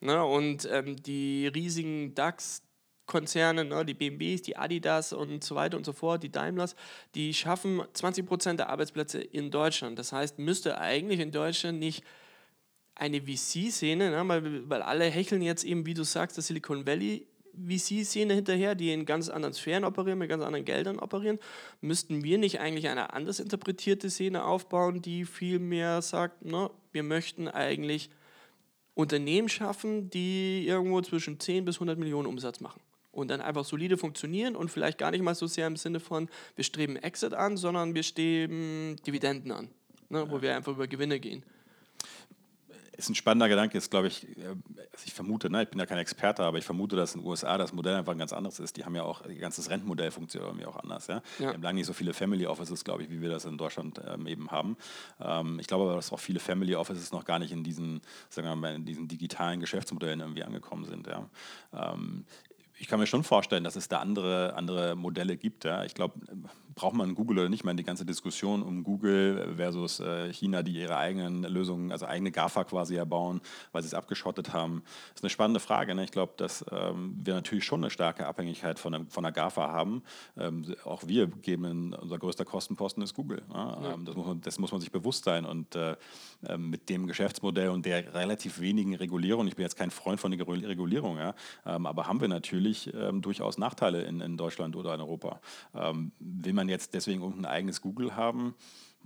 Ne? 0.00 0.24
Und 0.24 0.66
ähm, 0.72 0.96
die 1.02 1.48
riesigen 1.48 2.14
DAX, 2.14 2.62
Konzerne, 3.10 3.64
ne, 3.64 3.84
die 3.84 3.94
BMWs, 3.94 4.42
die 4.42 4.56
Adidas 4.56 5.12
und 5.12 5.42
so 5.42 5.56
weiter 5.56 5.76
und 5.76 5.84
so 5.84 5.92
fort, 5.92 6.22
die 6.22 6.30
Daimlers, 6.30 6.76
die 7.16 7.34
schaffen 7.34 7.82
20 7.92 8.24
Prozent 8.24 8.60
der 8.60 8.70
Arbeitsplätze 8.70 9.20
in 9.20 9.50
Deutschland. 9.50 9.98
Das 9.98 10.12
heißt, 10.12 10.38
müsste 10.38 10.78
eigentlich 10.78 11.18
in 11.18 11.32
Deutschland 11.32 11.80
nicht 11.80 12.04
eine 12.94 13.20
VC-Szene, 13.20 14.10
ne, 14.10 14.28
weil, 14.28 14.70
weil 14.70 14.82
alle 14.82 15.06
hecheln 15.06 15.42
jetzt 15.42 15.64
eben, 15.64 15.86
wie 15.86 15.94
du 15.94 16.04
sagst, 16.04 16.36
der 16.36 16.44
Silicon 16.44 16.86
Valley 16.86 17.26
VC-Szene 17.52 18.32
hinterher, 18.32 18.76
die 18.76 18.92
in 18.92 19.06
ganz 19.06 19.28
anderen 19.28 19.54
Sphären 19.54 19.84
operieren, 19.84 20.20
mit 20.20 20.28
ganz 20.28 20.44
anderen 20.44 20.64
Geldern 20.64 21.00
operieren, 21.00 21.40
müssten 21.80 22.22
wir 22.22 22.38
nicht 22.38 22.60
eigentlich 22.60 22.86
eine 22.86 23.12
anders 23.12 23.40
interpretierte 23.40 24.08
Szene 24.08 24.44
aufbauen, 24.44 25.02
die 25.02 25.24
viel 25.24 25.58
mehr 25.58 26.00
sagt, 26.00 26.44
ne, 26.44 26.70
wir 26.92 27.02
möchten 27.02 27.48
eigentlich 27.48 28.08
Unternehmen 28.94 29.48
schaffen, 29.48 30.10
die 30.10 30.64
irgendwo 30.64 31.00
zwischen 31.00 31.40
10 31.40 31.64
bis 31.64 31.76
100 31.76 31.98
Millionen 31.98 32.28
Umsatz 32.28 32.60
machen 32.60 32.80
und 33.12 33.28
dann 33.28 33.40
einfach 33.40 33.64
solide 33.64 33.96
funktionieren 33.96 34.56
und 34.56 34.70
vielleicht 34.70 34.98
gar 34.98 35.10
nicht 35.10 35.22
mal 35.22 35.34
so 35.34 35.46
sehr 35.46 35.66
im 35.66 35.76
Sinne 35.76 36.00
von, 36.00 36.28
wir 36.56 36.64
streben 36.64 36.96
Exit 36.96 37.34
an, 37.34 37.56
sondern 37.56 37.94
wir 37.94 38.02
streben 38.02 38.96
Dividenden 39.06 39.52
an, 39.52 39.68
ne, 40.08 40.30
wo 40.30 40.40
wir 40.42 40.54
einfach 40.56 40.72
über 40.72 40.86
Gewinne 40.86 41.18
gehen. 41.20 41.42
ist 42.96 43.08
ein 43.08 43.14
spannender 43.14 43.48
Gedanke, 43.48 43.78
ist, 43.78 43.90
glaube 43.90 44.08
ich, 44.08 44.28
äh, 44.38 44.54
also 44.92 45.04
ich 45.06 45.14
vermute, 45.14 45.50
ne, 45.50 45.62
ich 45.62 45.68
bin 45.70 45.78
ja 45.78 45.86
kein 45.86 45.98
Experte, 45.98 46.44
aber 46.44 46.58
ich 46.58 46.64
vermute, 46.64 46.94
dass 46.94 47.14
in 47.14 47.22
den 47.22 47.26
USA 47.26 47.56
das 47.58 47.72
Modell 47.72 47.96
einfach 47.96 48.12
ein 48.12 48.18
ganz 48.18 48.32
anderes 48.32 48.60
ist. 48.60 48.76
Die 48.76 48.84
haben 48.84 48.94
ja 48.94 49.02
auch, 49.02 49.24
ihr 49.26 49.36
ganzes 49.36 49.70
Rentenmodell 49.70 50.10
funktioniert 50.10 50.50
irgendwie 50.50 50.66
auch 50.66 50.76
anders. 50.76 51.06
Ja? 51.06 51.14
ja. 51.14 51.22
Die 51.38 51.46
haben 51.46 51.62
lange 51.62 51.76
nicht 51.76 51.86
so 51.86 51.94
viele 51.94 52.12
Family 52.12 52.46
Offices, 52.46 52.84
glaube 52.84 53.02
ich, 53.02 53.10
wie 53.10 53.22
wir 53.22 53.30
das 53.30 53.44
in 53.44 53.56
Deutschland 53.56 54.00
ähm, 54.06 54.26
eben 54.26 54.50
haben. 54.50 54.76
Ähm, 55.20 55.58
ich 55.58 55.66
glaube 55.66 55.84
aber, 55.84 55.94
dass 55.94 56.12
auch 56.12 56.20
viele 56.20 56.40
Family 56.40 56.74
Offices 56.74 57.12
noch 57.12 57.24
gar 57.24 57.38
nicht 57.38 57.52
in 57.52 57.64
diesen, 57.64 58.02
sagen 58.28 58.46
wir 58.46 58.54
mal, 58.54 58.74
in 58.74 58.84
diesen 58.84 59.08
digitalen 59.08 59.60
Geschäftsmodellen 59.60 60.20
irgendwie 60.20 60.44
angekommen 60.44 60.84
sind. 60.84 61.06
Ja? 61.06 61.28
Ähm, 61.72 62.26
ich 62.80 62.88
kann 62.88 62.98
mir 62.98 63.06
schon 63.06 63.24
vorstellen, 63.24 63.62
dass 63.62 63.76
es 63.76 63.88
da 63.88 63.98
andere, 63.98 64.54
andere 64.56 64.96
Modelle 64.96 65.36
gibt. 65.36 65.64
Ja. 65.64 65.84
Ich 65.84 65.92
glaube, 65.92 66.14
braucht 66.74 66.94
man 66.94 67.14
Google 67.14 67.38
oder 67.38 67.48
nicht? 67.48 67.60
Ich 67.60 67.64
meine, 67.64 67.76
die 67.76 67.84
ganze 67.84 68.04
Diskussion 68.04 68.62
um 68.62 68.82
Google 68.82 69.54
versus 69.56 70.00
äh, 70.00 70.32
China, 70.32 70.62
die 70.62 70.72
ihre 70.72 70.96
eigenen 70.96 71.42
Lösungen, 71.42 71.92
also 71.92 72.06
eigene 72.06 72.30
GAFA 72.30 72.64
quasi 72.64 72.96
erbauen, 72.96 73.40
weil 73.72 73.82
sie 73.82 73.88
es 73.88 73.94
abgeschottet 73.94 74.52
haben, 74.52 74.82
ist 75.14 75.22
eine 75.22 75.30
spannende 75.30 75.60
Frage. 75.60 75.94
Ne? 75.94 76.04
Ich 76.04 76.12
glaube, 76.12 76.34
dass 76.36 76.64
ähm, 76.70 77.18
wir 77.22 77.34
natürlich 77.34 77.64
schon 77.64 77.80
eine 77.80 77.90
starke 77.90 78.26
Abhängigkeit 78.26 78.78
von, 78.78 78.92
der, 78.92 79.06
von 79.08 79.22
der 79.24 79.32
GAFA 79.32 79.68
haben. 79.68 80.02
Ähm, 80.36 80.64
auch 80.84 81.06
wir 81.06 81.26
geben, 81.26 81.94
unser 81.94 82.18
größter 82.18 82.44
Kostenposten 82.44 83.02
ist 83.02 83.14
Google. 83.14 83.42
Ne? 83.48 83.54
Ja. 83.54 83.92
Ähm, 83.94 84.04
das, 84.04 84.14
muss 84.14 84.26
man, 84.26 84.40
das 84.40 84.58
muss 84.58 84.72
man 84.72 84.80
sich 84.80 84.92
bewusst 84.92 85.24
sein. 85.24 85.44
Und 85.44 85.74
äh, 85.74 85.96
ähm, 86.46 86.70
mit 86.70 86.88
dem 86.88 87.06
Geschäftsmodell 87.06 87.70
und 87.70 87.84
der 87.84 88.14
relativ 88.14 88.60
wenigen 88.60 88.94
Regulierung, 88.94 89.46
ich 89.46 89.56
bin 89.56 89.64
jetzt 89.64 89.76
kein 89.76 89.90
Freund 89.90 90.20
von 90.20 90.30
der 90.30 90.40
Regulierung, 90.46 91.18
ja, 91.18 91.34
ähm, 91.66 91.86
aber 91.86 92.06
haben 92.06 92.20
wir 92.20 92.28
natürlich 92.28 92.92
ähm, 92.94 93.20
durchaus 93.20 93.58
Nachteile 93.58 94.02
in, 94.02 94.20
in 94.20 94.36
Deutschland 94.36 94.76
oder 94.76 94.94
in 94.94 95.00
Europa. 95.00 95.40
will 96.18 96.52
man 96.52 96.59
jetzt 96.68 96.94
deswegen 96.94 97.22
irgendein 97.22 97.50
eigenes 97.50 97.80
Google 97.80 98.16
haben? 98.16 98.54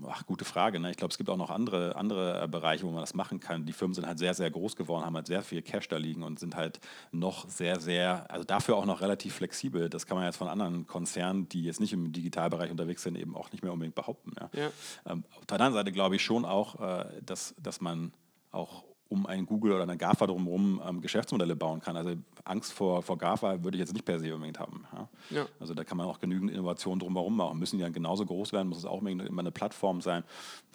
Ach, 0.09 0.27
gute 0.27 0.45
Frage. 0.45 0.81
Ne? 0.81 0.91
Ich 0.91 0.97
glaube, 0.97 1.13
es 1.13 1.19
gibt 1.19 1.31
auch 1.31 1.37
noch 1.37 1.51
andere, 1.51 1.95
andere 1.95 2.43
äh, 2.43 2.49
Bereiche, 2.49 2.85
wo 2.85 2.91
man 2.91 3.01
das 3.01 3.15
machen 3.15 3.39
kann. 3.39 3.65
Die 3.65 3.73
Firmen 3.73 3.95
sind 3.95 4.07
halt 4.07 4.19
sehr, 4.19 4.35
sehr 4.35 4.51
groß 4.51 4.75
geworden, 4.75 5.05
haben 5.05 5.15
halt 5.15 5.29
sehr 5.29 5.43
viel 5.43 5.63
Cash 5.63 5.87
da 5.89 5.97
liegen 5.97 6.25
und 6.25 6.41
sind 6.41 6.57
halt 6.57 6.81
noch 7.13 7.49
sehr, 7.49 7.79
sehr, 7.79 8.29
also 8.29 8.45
dafür 8.45 8.77
auch 8.77 8.87
noch 8.87 9.01
relativ 9.01 9.35
flexibel. 9.35 9.89
Das 9.89 10.07
kann 10.07 10.17
man 10.17 10.27
jetzt 10.27 10.37
von 10.37 10.49
anderen 10.49 10.89
Konzernen, 10.89 11.49
die 11.49 11.63
jetzt 11.63 11.81
nicht 11.81 11.93
im 11.93 12.13
Digitalbereich 12.13 12.73
unterwegs 12.73 13.05
sind, 13.05 13.17
eben 13.17 13.37
auch 13.37 13.53
nicht 13.53 13.63
mehr 13.63 13.73
unbedingt 13.73 13.95
behaupten. 13.95 14.33
Ja? 14.41 14.51
Ja. 14.53 14.71
Ähm, 15.07 15.23
auf 15.39 15.47
der 15.47 15.57
anderen 15.57 15.75
Seite 15.75 15.93
glaube 15.93 16.17
ich 16.17 16.25
schon 16.25 16.45
auch, 16.45 16.81
äh, 16.81 17.07
dass, 17.25 17.55
dass 17.63 17.81
man 17.81 18.13
auch 18.51 18.85
um 19.15 19.27
ein 19.27 19.47
Google 19.47 19.73
oder 19.73 19.85
eine 19.85 19.97
GAFA 19.97 20.27
drumherum 20.27 20.83
ähm, 20.87 21.01
Geschäftsmodelle 21.01 21.55
bauen 21.55 21.81
kann. 21.81 21.97
Also 21.97 22.15
Angst 22.45 22.73
vor, 22.73 23.03
vor 23.03 23.17
GAFA 23.17 23.63
würde 23.63 23.77
ich 23.77 23.81
jetzt 23.81 23.93
nicht 23.93 24.05
per 24.05 24.19
se 24.19 24.35
unbedingt 24.35 24.59
haben. 24.59 24.85
Ja? 24.93 25.09
Ja. 25.31 25.47
Also 25.61 25.73
da 25.75 25.85
kann 25.85 25.97
man 25.97 26.07
auch 26.07 26.21
genügend 26.21 26.51
Innovationen 26.51 26.99
drumherum 26.99 27.37
machen. 27.37 27.59
Müssen 27.59 27.79
die 27.79 27.85
dann 27.85 27.93
genauso 27.93 28.27
groß 28.27 28.53
werden? 28.53 28.69
Muss 28.69 28.79
es 28.79 28.85
auch 28.85 29.01
immer 29.01 29.41
eine 29.41 29.51
Plattform 29.53 30.01
sein? 30.01 30.25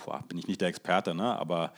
Boah, 0.03 0.23
bin 0.27 0.37
ich 0.37 0.47
nicht 0.47 0.61
der 0.61 0.69
Experte, 0.69 1.13
ne? 1.13 1.37
aber 1.37 1.73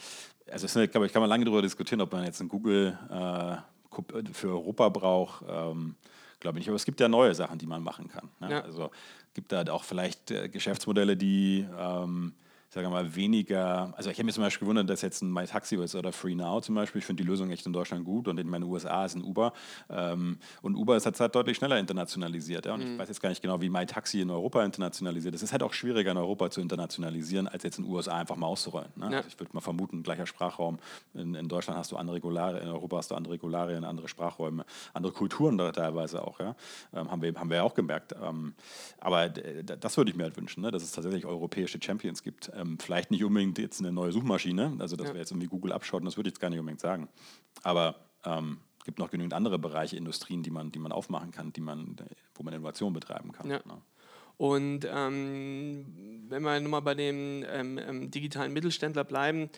also 0.52 0.66
es, 0.66 0.92
glaube 0.92 1.06
ich, 1.06 1.14
kann 1.14 1.22
man 1.22 1.30
lange 1.30 1.46
darüber 1.46 1.62
diskutieren, 1.62 2.02
ob 2.02 2.12
man 2.12 2.26
jetzt 2.26 2.42
ein 2.42 2.50
Google 2.50 2.98
äh, 3.10 4.34
für 4.34 4.50
Europa 4.50 4.90
braucht. 4.90 5.44
Ähm, 5.50 5.96
glaube 6.40 6.58
ich 6.58 6.64
nicht. 6.64 6.70
Aber 6.70 6.76
es 6.76 6.86
gibt 6.86 7.00
ja 7.00 7.08
neue 7.08 7.34
Sachen, 7.34 7.58
die 7.58 7.68
man 7.68 7.82
machen 7.82 8.10
kann. 8.10 8.30
Ne? 8.40 8.52
Ja. 8.52 8.62
Also 8.62 8.92
gibt 9.34 9.52
da 9.52 9.64
auch 9.72 9.84
vielleicht 9.84 10.32
äh, 10.32 10.50
Geschäftsmodelle, 10.50 11.16
die 11.16 11.66
ähm, 11.78 12.34
sagen 12.74 12.88
wir 12.88 12.92
mal, 12.92 13.16
weniger, 13.16 13.94
also 13.98 14.10
ich 14.10 14.18
habe 14.18 14.26
mir 14.26 14.32
zum 14.32 14.44
Beispiel 14.44 14.66
gewundert, 14.66 14.90
dass 14.90 15.02
jetzt 15.02 15.22
ein 15.22 15.32
MyTaxi 15.32 15.76
ist 15.76 15.94
oder 15.94 16.14
Free 16.14 16.36
Now 16.36 16.62
zum 16.62 16.76
Beispiel, 16.76 17.00
ich 17.00 17.06
finde 17.06 17.22
die 17.22 17.28
Lösung 17.28 17.52
echt 17.52 17.66
in 17.66 17.74
Deutschland 17.74 18.06
gut 18.06 18.30
und 18.30 18.40
in 18.40 18.48
meinen 18.48 18.64
USA 18.64 19.04
ist 19.04 19.16
ein 19.16 19.24
Uber 19.24 19.52
ähm, 19.90 20.38
und 20.62 20.76
Uber 20.76 20.96
ist 20.96 21.06
halt, 21.06 21.20
halt 21.20 21.36
deutlich 21.36 21.58
schneller 21.58 21.78
internationalisiert 21.78 22.66
ja? 22.66 22.74
und 22.74 22.80
mhm. 22.80 22.94
ich 22.94 23.00
weiß 23.00 23.10
jetzt 23.10 23.22
gar 23.22 23.28
nicht 23.28 23.42
genau, 23.42 23.60
wie 23.60 23.70
MyTaxi 23.70 24.22
in 24.22 24.30
Europa 24.30 24.64
internationalisiert 24.64 25.36
ist. 25.36 25.42
Es 25.42 25.50
ist 25.50 25.52
halt 25.52 25.64
auch 25.64 25.74
schwieriger 25.74 26.12
in 26.12 26.18
Europa 26.18 26.50
zu 26.50 26.62
internationalisieren, 26.62 27.50
als 27.50 27.64
jetzt 27.64 27.78
in 27.78 27.84
den 27.84 27.94
USA 27.94 28.18
einfach 28.18 28.38
mal 28.38 28.48
auszurollen. 28.48 28.90
Ne? 28.96 29.12
Ja. 29.12 29.18
Also 29.18 29.28
ich 29.28 29.38
würde 29.38 29.52
mal 29.54 29.60
vermuten, 29.60 30.02
gleicher 30.02 30.26
Sprachraum, 30.26 30.80
in, 31.14 31.36
in, 31.36 31.50
Deutschland 31.50 31.78
hast 31.78 31.92
du 31.92 31.98
andere 31.98 32.16
Regularien, 32.16 32.64
in 32.64 32.70
Europa 32.70 32.98
hast 32.98 33.12
du 33.12 33.16
andere 33.16 33.34
Regularien, 33.34 33.84
andere 33.84 34.08
Sprachräume, 34.08 34.64
andere 34.94 35.12
Kulturen 35.12 35.58
da 35.58 35.74
teilweise 35.74 36.26
auch, 36.26 36.40
ja? 36.40 36.56
Ähm, 36.94 37.12
haben, 37.12 37.22
wir, 37.22 37.34
haben 37.36 37.50
wir 37.50 37.58
ja 37.58 37.64
auch 37.64 37.74
gemerkt. 37.74 38.16
Ähm, 38.24 38.54
aber 39.02 39.28
das 39.28 39.98
würde 39.98 40.12
ich 40.12 40.16
mir 40.16 40.24
halt 40.24 40.38
wünschen, 40.38 40.62
ne? 40.62 40.72
dass 40.72 40.84
es 40.84 40.94
tatsächlich 40.94 41.26
europäische 41.26 41.78
Champions 41.82 42.24
gibt 42.24 42.50
ähm, 42.62 42.78
vielleicht 42.80 43.12
nicht 43.12 43.24
unbedingt 43.24 43.58
jetzt 43.58 43.80
eine 43.80 43.92
neue 43.92 44.12
Suchmaschine, 44.12 44.76
also 44.80 44.96
dass 44.96 45.08
ja. 45.08 45.14
wir 45.14 45.20
jetzt 45.20 45.32
irgendwie 45.32 45.48
Google 45.48 45.74
abschauten, 45.74 46.06
das 46.06 46.18
würde 46.18 46.30
ich 46.30 46.34
jetzt 46.34 46.40
gar 46.40 46.50
nicht 46.50 46.60
unbedingt 46.60 46.82
sagen. 46.82 47.10
Aber 47.64 47.96
ähm, 48.24 48.60
es 48.80 48.86
gibt 48.86 49.00
noch 49.00 49.12
genügend 49.12 49.34
andere 49.34 49.60
Bereiche, 49.60 49.96
Industrien, 49.96 50.44
die 50.44 50.52
man, 50.52 50.72
die 50.72 50.80
man 50.80 50.92
aufmachen 50.92 51.32
kann, 51.32 51.54
die 51.54 51.62
man, 51.62 51.96
wo 52.36 52.44
man 52.44 52.54
Innovation 52.54 52.94
betreiben 52.94 53.32
kann. 53.32 53.50
Ja. 53.50 53.62
Ne? 53.66 53.82
Und 54.38 54.88
ähm, 54.92 56.26
wenn 56.30 56.42
wir 56.42 56.60
nochmal 56.60 56.82
bei 56.82 56.96
dem 56.96 57.46
ähm, 57.48 57.78
ähm, 57.78 58.10
digitalen 58.10 58.54
Mittelständler 58.54 59.04
bleiben, 59.04 59.50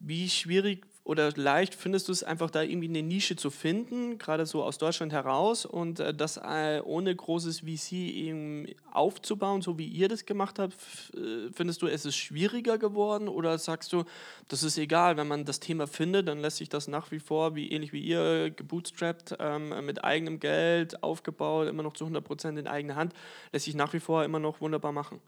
wie 0.00 0.28
schwierig 0.28 0.84
oder 1.04 1.32
leicht 1.32 1.74
findest 1.74 2.06
du 2.06 2.12
es 2.12 2.22
einfach 2.22 2.50
da 2.50 2.62
irgendwie 2.62 2.88
eine 2.88 3.02
Nische 3.02 3.34
zu 3.34 3.50
finden, 3.50 4.18
gerade 4.18 4.46
so 4.46 4.62
aus 4.62 4.78
Deutschland 4.78 5.12
heraus 5.12 5.66
und 5.66 5.98
äh, 5.98 6.14
das 6.14 6.36
äh, 6.36 6.80
ohne 6.84 7.14
großes 7.14 7.60
VC 7.60 7.92
eben 7.92 8.66
aufzubauen, 8.92 9.62
so 9.62 9.78
wie 9.78 9.86
ihr 9.86 10.08
das 10.08 10.26
gemacht 10.26 10.60
habt? 10.60 10.74
Äh, 11.14 11.50
findest 11.52 11.82
du, 11.82 11.88
es 11.88 12.04
ist 12.04 12.16
schwieriger 12.16 12.78
geworden 12.78 13.28
oder 13.28 13.58
sagst 13.58 13.92
du, 13.92 14.04
das 14.46 14.62
ist 14.62 14.78
egal, 14.78 15.16
wenn 15.16 15.26
man 15.26 15.44
das 15.44 15.58
Thema 15.58 15.88
findet, 15.88 16.28
dann 16.28 16.38
lässt 16.38 16.58
sich 16.58 16.68
das 16.68 16.86
nach 16.86 17.10
wie 17.10 17.20
vor, 17.20 17.56
wie 17.56 17.72
ähnlich 17.72 17.92
wie 17.92 18.00
ihr, 18.00 18.50
gebootstrapped, 18.50 19.36
ähm, 19.40 19.84
mit 19.84 20.04
eigenem 20.04 20.38
Geld 20.38 21.02
aufgebaut, 21.02 21.68
immer 21.68 21.82
noch 21.82 21.94
zu 21.94 22.04
100 22.04 22.22
Prozent 22.24 22.58
in 22.60 22.68
eigener 22.68 22.94
Hand, 22.94 23.12
lässt 23.50 23.64
sich 23.64 23.74
nach 23.74 23.92
wie 23.92 24.00
vor 24.00 24.22
immer 24.24 24.38
noch 24.38 24.60
wunderbar 24.60 24.92
machen? 24.92 25.20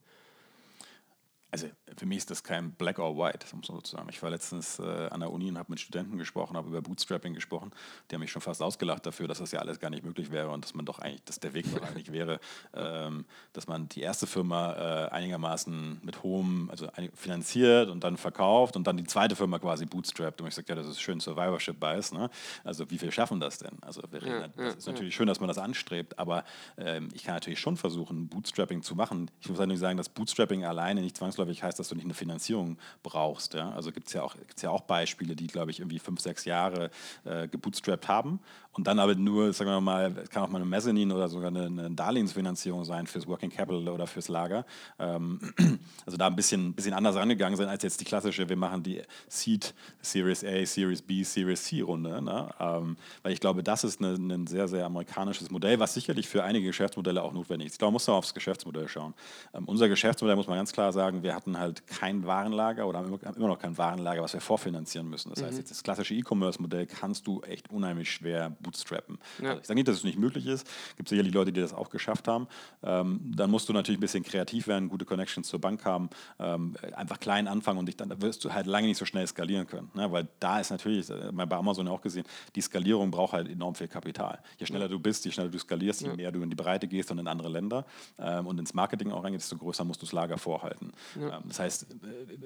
Also 1.55 1.69
für 1.97 2.07
mich 2.07 2.19
ist 2.19 2.31
das 2.33 2.43
kein 2.43 2.73
Black 2.73 2.99
or 2.99 3.17
White, 3.17 3.47
um 3.53 3.63
so 3.63 3.81
zu 3.81 3.95
sagen. 3.95 4.09
Ich 4.11 4.21
war 4.25 4.29
letztens 4.29 4.81
äh, 4.81 4.83
an 4.83 5.21
der 5.21 5.31
Uni 5.31 5.49
und 5.49 5.57
habe 5.57 5.71
mit 5.71 5.79
Studenten 5.79 6.19
gesprochen, 6.19 6.57
habe 6.57 6.69
über 6.69 6.83
Bootstrapping 6.83 7.33
gesprochen. 7.33 7.71
Die 8.11 8.17
haben 8.17 8.23
mich 8.23 8.33
schon 8.33 8.43
fast 8.43 8.61
ausgelacht 8.61 9.07
dafür, 9.07 9.29
dass 9.29 9.39
das 9.39 9.53
ja 9.53 9.61
alles 9.61 9.79
gar 9.79 9.89
nicht 9.89 10.05
möglich 10.05 10.33
wäre 10.33 10.51
und 10.51 10.65
dass 10.65 10.75
man 10.75 10.85
doch 10.85 10.99
eigentlich, 10.99 11.23
dass 11.23 11.39
der 11.39 11.55
Weg 11.55 11.73
doch 11.73 11.87
eigentlich 11.87 12.11
wäre, 12.11 12.41
ähm, 12.75 13.25
dass 13.53 13.69
man 13.69 13.89
die 13.89 14.01
erste 14.01 14.27
Firma 14.27 14.73
äh, 14.73 15.11
einigermaßen 15.11 16.01
mit 16.03 16.25
hohem, 16.25 16.71
also 16.71 16.89
finanziert 17.15 17.89
und 17.89 18.03
dann 18.03 18.17
verkauft 18.17 18.75
und 18.75 18.89
dann 18.89 18.97
die 18.97 19.05
zweite 19.05 19.37
Firma 19.37 19.61
quasi 19.61 19.87
bootstrappt. 19.87 20.41
Und 20.41 20.49
ich 20.49 20.57
sage, 20.57 20.67
ja, 20.71 20.75
das 20.75 20.89
ist 20.89 21.01
schön 21.01 21.21
Survivorship 21.21 21.79
Bias. 21.79 22.13
Ne? 22.13 22.31
Also 22.65 22.91
wie 22.91 22.99
viel 22.99 23.13
schaffen 23.13 23.39
das 23.39 23.59
denn? 23.59 23.79
Also 23.83 24.03
ja, 24.11 24.49
das 24.49 24.75
ist 24.75 24.87
natürlich 24.89 25.15
schön, 25.15 25.29
dass 25.29 25.39
man 25.39 25.47
das 25.47 25.59
anstrebt, 25.59 26.19
aber 26.19 26.43
ähm, 26.77 27.11
ich 27.15 27.23
kann 27.23 27.35
natürlich 27.35 27.61
schon 27.61 27.77
versuchen, 27.77 28.29
Bootstrapping 28.29 28.83
zu 28.83 28.97
machen. 28.97 29.31
Ich 29.41 29.49
muss 29.49 29.61
natürlich 29.61 29.79
sagen, 29.79 29.97
dass 29.97 30.09
Bootstrapping 30.09 30.65
alleine 30.65 31.01
nicht 31.01 31.17
zwangsläufig 31.17 31.44
zwangsläufig 31.45 31.63
heißt, 31.63 31.79
dass 31.79 31.89
du 31.89 31.95
nicht 31.95 32.05
eine 32.05 32.15
Finanzierung 32.15 32.79
brauchst. 33.03 33.55
Ja? 33.55 33.71
Also 33.73 33.93
gibt 33.93 34.09
es 34.09 34.13
ja, 34.13 34.23
auch, 34.23 34.35
ja 34.61 34.71
auch 34.71 34.83
Beispiele, 34.83 35.37
die, 35.37 35.47
glaube 35.47 35.71
ich, 35.71 35.81
irgendwie 35.81 35.99
fünf, 35.99 36.21
sechs 36.21 36.45
Jahre 36.45 36.91
äh, 37.25 37.49
gebootstrapped 37.49 38.09
haben 38.09 38.41
und 38.75 38.87
dann 38.87 38.99
aber 38.99 39.15
nur, 39.15 39.53
sagen 39.53 39.71
wir 39.71 39.81
mal, 39.81 40.17
es 40.23 40.31
kann 40.31 40.43
auch 40.43 40.49
mal 40.49 40.59
eine 40.59 40.67
Mezzanin 40.67 41.13
oder 41.13 41.29
sogar 41.29 41.49
eine, 41.49 41.67
eine 41.67 41.91
Darlehensfinanzierung 41.91 42.85
sein 42.85 43.07
fürs 43.07 43.27
Working 43.27 43.51
Capital 43.51 43.89
oder 43.89 44.07
fürs 44.07 44.29
Lager. 44.29 44.67
Ähm, 44.99 45.39
also 46.07 46.19
da 46.19 46.27
ein 46.27 46.37
bisschen, 46.37 46.75
bisschen 46.75 46.93
anders 46.93 47.15
rangegangen 47.15 47.57
sind 47.57 47.69
als 47.69 47.85
jetzt 47.85 48.01
die 48.01 48.05
klassische, 48.05 48.49
wir 48.49 48.57
machen 48.57 48.83
die 48.83 49.03
Seed, 49.29 49.75
Series 50.01 50.45
A, 50.45 50.67
Series 50.67 51.03
B, 51.03 51.23
Series 51.23 51.65
C 51.65 51.83
Runde. 51.83 52.21
Ne? 52.21 52.49
Ähm, 52.59 52.97
weil 53.23 53.33
ich 53.33 53.41
glaube, 53.41 53.63
das 53.63 53.85
ist 53.85 54.03
eine, 54.03 54.15
ein 54.15 54.47
sehr, 54.47 54.67
sehr 54.67 54.87
amerikanisches 54.87 55.51
Modell, 55.51 55.79
was 55.79 55.95
sicherlich 55.95 56.29
für 56.29 56.43
einige 56.43 56.67
Geschäftsmodelle 56.67 57.23
auch 57.23 57.33
notwendig 57.33 57.69
ist. 57.69 57.75
Ich 57.75 57.79
glaube, 57.79 57.91
man 57.91 57.95
muss 57.95 58.07
da 58.07 58.13
aufs 58.13 58.35
Geschäftsmodell 58.35 58.89
schauen. 58.89 59.15
Ähm, 59.55 59.67
unser 59.67 59.89
Geschäftsmodell, 59.89 60.37
muss 60.37 60.49
man 60.49 60.57
ganz 60.57 60.73
klar 60.73 60.93
sagen, 60.93 61.23
wir 61.23 61.35
hatten 61.35 61.59
halt 61.59 61.87
kein 61.87 62.27
Warenlager 62.27 62.89
oder 62.89 62.99
haben 62.99 63.21
immer 63.37 63.49
noch 63.49 63.59
kein 63.59 63.79
Warenlager, 63.79 64.23
was 64.23 64.33
wir 64.33 64.41
vorfinanzieren 64.41 65.09
müssen. 65.09 65.31
Das 65.31 65.41
mhm. 65.41 65.47
heißt, 65.47 65.59
jetzt 65.59 65.71
das 65.71 65.83
klassische 65.83 66.15
E-Commerce-Modell 66.15 66.87
kannst 66.87 67.27
du 67.29 67.41
echt 67.43 67.71
unheimlich 67.71 68.11
schwer 68.11 68.57
bootstrappen. 68.65 69.19
Ja. 69.41 69.51
Also 69.51 69.61
ich 69.61 69.67
sage 69.69 69.77
nicht, 69.77 69.89
dass 69.89 69.97
es 69.97 70.05
nicht 70.05 70.19
möglich 70.19 70.47
ist. 70.47 70.67
Es 70.91 70.97
gibt 70.97 71.09
sicherlich 71.09 71.33
Leute, 71.33 71.53
die 71.53 71.61
das 71.61 71.73
auch 71.73 71.91
geschafft 71.91 72.27
haben. 72.27 72.49
Ähm, 72.83 73.21
dann 73.37 73.51
musst 73.51 73.69
du 73.69 73.73
natürlich 73.73 73.99
ein 73.99 74.01
bisschen 74.01 74.25
kreativ 74.25 74.67
werden, 74.67 74.89
gute 74.89 75.05
Connections 75.05 75.47
zur 75.47 75.61
Bank 75.61 75.85
haben, 75.85 76.11
ähm, 76.41 76.75
einfach 76.97 77.21
klein 77.21 77.47
anfangen 77.47 77.79
und 77.79 77.87
dich 77.87 77.97
dann 77.97 78.09
da 78.09 78.21
wirst 78.21 78.45
du 78.45 78.53
halt 78.53 78.67
lange 78.67 78.89
nicht 78.89 78.99
so 78.99 79.05
schnell 79.05 79.27
skalieren 79.27 79.67
können. 79.67 79.91
Ne? 79.95 80.11
Weil 80.11 80.29
da 80.41 80.61
ist 80.61 80.71
natürlich, 80.71 81.09
äh, 81.11 81.31
bei 81.33 81.57
Amazon 81.57 81.87
auch 81.89 82.01
gesehen, 82.01 82.25
die 82.55 82.61
Skalierung 82.61 83.11
braucht 83.11 83.33
halt 83.33 83.49
enorm 83.49 83.75
viel 83.75 83.89
Kapital. 83.89 84.41
Je 84.59 84.67
schneller 84.67 84.87
ja. 84.87 84.89
du 84.89 84.99
bist, 84.99 85.25
je 85.25 85.31
schneller 85.31 85.51
du 85.51 85.59
skalierst, 85.59 86.03
je 86.03 86.09
ja. 86.09 86.17
mehr 86.17 86.33
du 86.33 86.43
in 86.43 86.51
die 86.51 86.57
Breite 86.57 86.89
gehst 86.89 87.11
und 87.11 87.19
in 87.19 87.29
andere 87.29 87.49
Länder 87.49 87.87
ähm, 88.19 88.47
und 88.47 88.59
ins 88.59 88.75
Marketing 88.75 89.13
auch 89.13 89.25
reingehst, 89.25 89.45
desto 89.45 89.63
größer 89.63 89.85
musst 89.85 90.03
du 90.03 90.07
das 90.07 90.13
Lager 90.13 90.39
vorhalten. 90.39 90.93
Ähm, 91.17 91.43
das 91.47 91.59
heißt, 91.59 91.83
äh, 91.93 91.97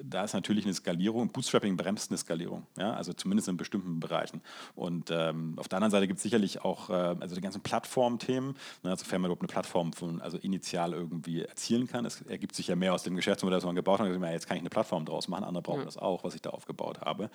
da 0.03 0.23
ist 0.23 0.33
natürlich 0.33 0.65
eine 0.65 0.73
Skalierung. 0.73 1.29
Bootstrapping 1.29 1.77
bremst 1.77 2.11
eine 2.11 2.17
Skalierung, 2.17 2.65
ja? 2.77 2.93
also 2.93 3.13
zumindest 3.13 3.47
in 3.47 3.57
bestimmten 3.57 3.99
Bereichen. 3.99 4.41
Und 4.75 5.09
ähm, 5.11 5.53
auf 5.57 5.67
der 5.67 5.77
anderen 5.77 5.91
Seite 5.91 6.07
gibt 6.09 6.17
es 6.17 6.23
sicherlich 6.23 6.61
auch, 6.65 6.89
äh, 6.89 6.93
also 6.93 7.35
die 7.35 7.41
ganzen 7.41 7.61
Plattformthemen, 7.61 8.55
ne, 8.83 8.97
sofern 8.97 9.21
man 9.21 9.29
überhaupt 9.29 9.43
eine 9.43 9.47
Plattform 9.47 9.93
von, 9.93 10.21
also 10.21 10.37
initial 10.37 10.93
irgendwie 10.93 11.43
erzielen 11.43 11.87
kann. 11.87 12.03
Es 12.03 12.21
ergibt 12.23 12.55
sich 12.55 12.67
ja 12.67 12.75
mehr 12.75 12.93
aus 12.93 13.03
dem 13.03 13.15
Geschäftsmodell, 13.15 13.57
das 13.57 13.65
man 13.65 13.75
gebaut 13.75 13.99
hat. 13.99 14.07
Ja, 14.07 14.31
jetzt 14.31 14.47
kann 14.47 14.57
ich 14.57 14.61
eine 14.61 14.69
Plattform 14.69 15.05
draus 15.05 15.27
machen, 15.27 15.45
andere 15.45 15.61
brauchen 15.61 15.79
ja. 15.79 15.85
das 15.85 15.97
auch, 15.97 16.23
was 16.23 16.35
ich 16.35 16.41
da 16.41 16.49
aufgebaut 16.49 17.01
habe. 17.01 17.29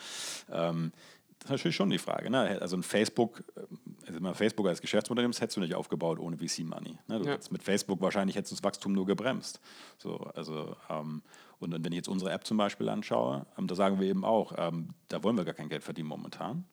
Ähm, 0.53 0.93
das 1.39 1.47
ist 1.47 1.51
natürlich 1.51 1.77
schon 1.77 1.91
die 1.91 1.99
Frage. 1.99 2.31
Ne? 2.31 2.59
Also 2.61 2.77
ein 2.77 2.83
Facebook, 2.83 3.45
äh, 3.57 4.35
Facebook 4.35 4.67
als 4.67 4.81
Geschäftsmodell 4.81 5.25
nimmst, 5.25 5.41
hättest 5.41 5.57
du 5.57 5.61
nicht 5.61 5.75
aufgebaut 5.75 6.19
ohne 6.19 6.37
VC-Money. 6.37 6.99
Ne? 7.07 7.21
Du 7.21 7.29
ja. 7.29 7.39
mit 7.51 7.63
Facebook 7.63 8.01
wahrscheinlich 8.01 8.37
hättest 8.37 8.53
du 8.53 8.57
das 8.57 8.65
Wachstum 8.65 8.93
nur 8.93 9.07
gebremst. 9.07 9.61
So, 9.99 10.17
also, 10.35 10.77
ähm, 10.91 11.23
und 11.61 11.73
wenn 11.73 11.93
ich 11.93 11.97
jetzt 11.97 12.09
unsere 12.09 12.33
App 12.33 12.47
zum 12.47 12.57
Beispiel 12.57 12.89
anschaue, 12.89 13.47
ähm, 13.59 13.67
da 13.67 13.75
sagen 13.75 14.01
wir 14.01 14.09
eben 14.09 14.25
auch, 14.25 14.53
ähm, 14.57 14.95
da 15.09 15.23
wollen 15.23 15.37
wir 15.37 15.45
gar 15.45 15.55
kein 15.55 15.69
Geld 15.69 15.85
verdienen 15.85 16.09
momentan 16.09 16.65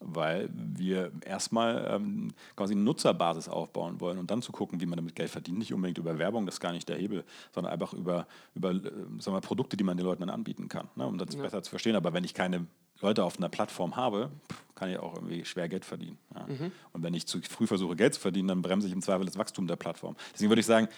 weil 0.00 0.48
wir 0.52 1.12
erstmal 1.24 1.86
ähm, 1.90 2.32
quasi 2.56 2.74
eine 2.74 2.82
Nutzerbasis 2.82 3.48
aufbauen 3.48 4.00
wollen 4.00 4.18
und 4.18 4.30
dann 4.30 4.42
zu 4.42 4.50
gucken, 4.50 4.80
wie 4.80 4.86
man 4.86 4.96
damit 4.96 5.14
Geld 5.14 5.30
verdient. 5.30 5.58
Nicht 5.58 5.72
unbedingt 5.72 5.98
über 5.98 6.18
Werbung, 6.18 6.46
das 6.46 6.56
ist 6.56 6.60
gar 6.60 6.72
nicht 6.72 6.88
der 6.88 6.96
Hebel, 6.96 7.24
sondern 7.52 7.72
einfach 7.72 7.92
über, 7.92 8.26
über 8.54 8.70
äh, 8.70 8.80
sagen 9.18 9.36
wir, 9.36 9.40
Produkte, 9.40 9.76
die 9.76 9.84
man 9.84 9.96
den 9.96 10.06
Leuten 10.06 10.20
dann 10.20 10.30
anbieten 10.30 10.68
kann, 10.68 10.88
ne, 10.96 11.06
um 11.06 11.18
das 11.18 11.34
ja. 11.34 11.42
besser 11.42 11.62
zu 11.62 11.70
verstehen. 11.70 11.96
Aber 11.96 12.12
wenn 12.12 12.24
ich 12.24 12.34
keine 12.34 12.66
Leute 13.00 13.24
auf 13.24 13.38
einer 13.38 13.48
Plattform 13.48 13.96
habe, 13.96 14.30
kann 14.74 14.90
ich 14.90 14.98
auch 14.98 15.14
irgendwie 15.14 15.44
schwer 15.44 15.68
Geld 15.68 15.84
verdienen. 15.84 16.18
Ja. 16.34 16.46
Mhm. 16.46 16.72
Und 16.92 17.02
wenn 17.02 17.14
ich 17.14 17.26
zu 17.26 17.40
früh 17.42 17.66
versuche, 17.66 17.96
Geld 17.96 18.14
zu 18.14 18.20
verdienen, 18.20 18.48
dann 18.48 18.62
bremse 18.62 18.86
ich 18.86 18.92
im 18.92 19.02
Zweifel 19.02 19.26
das 19.26 19.38
Wachstum 19.38 19.66
der 19.66 19.76
Plattform. 19.76 20.16
Deswegen 20.32 20.50
würde 20.50 20.60
ich 20.60 20.66
sagen, 20.66 20.88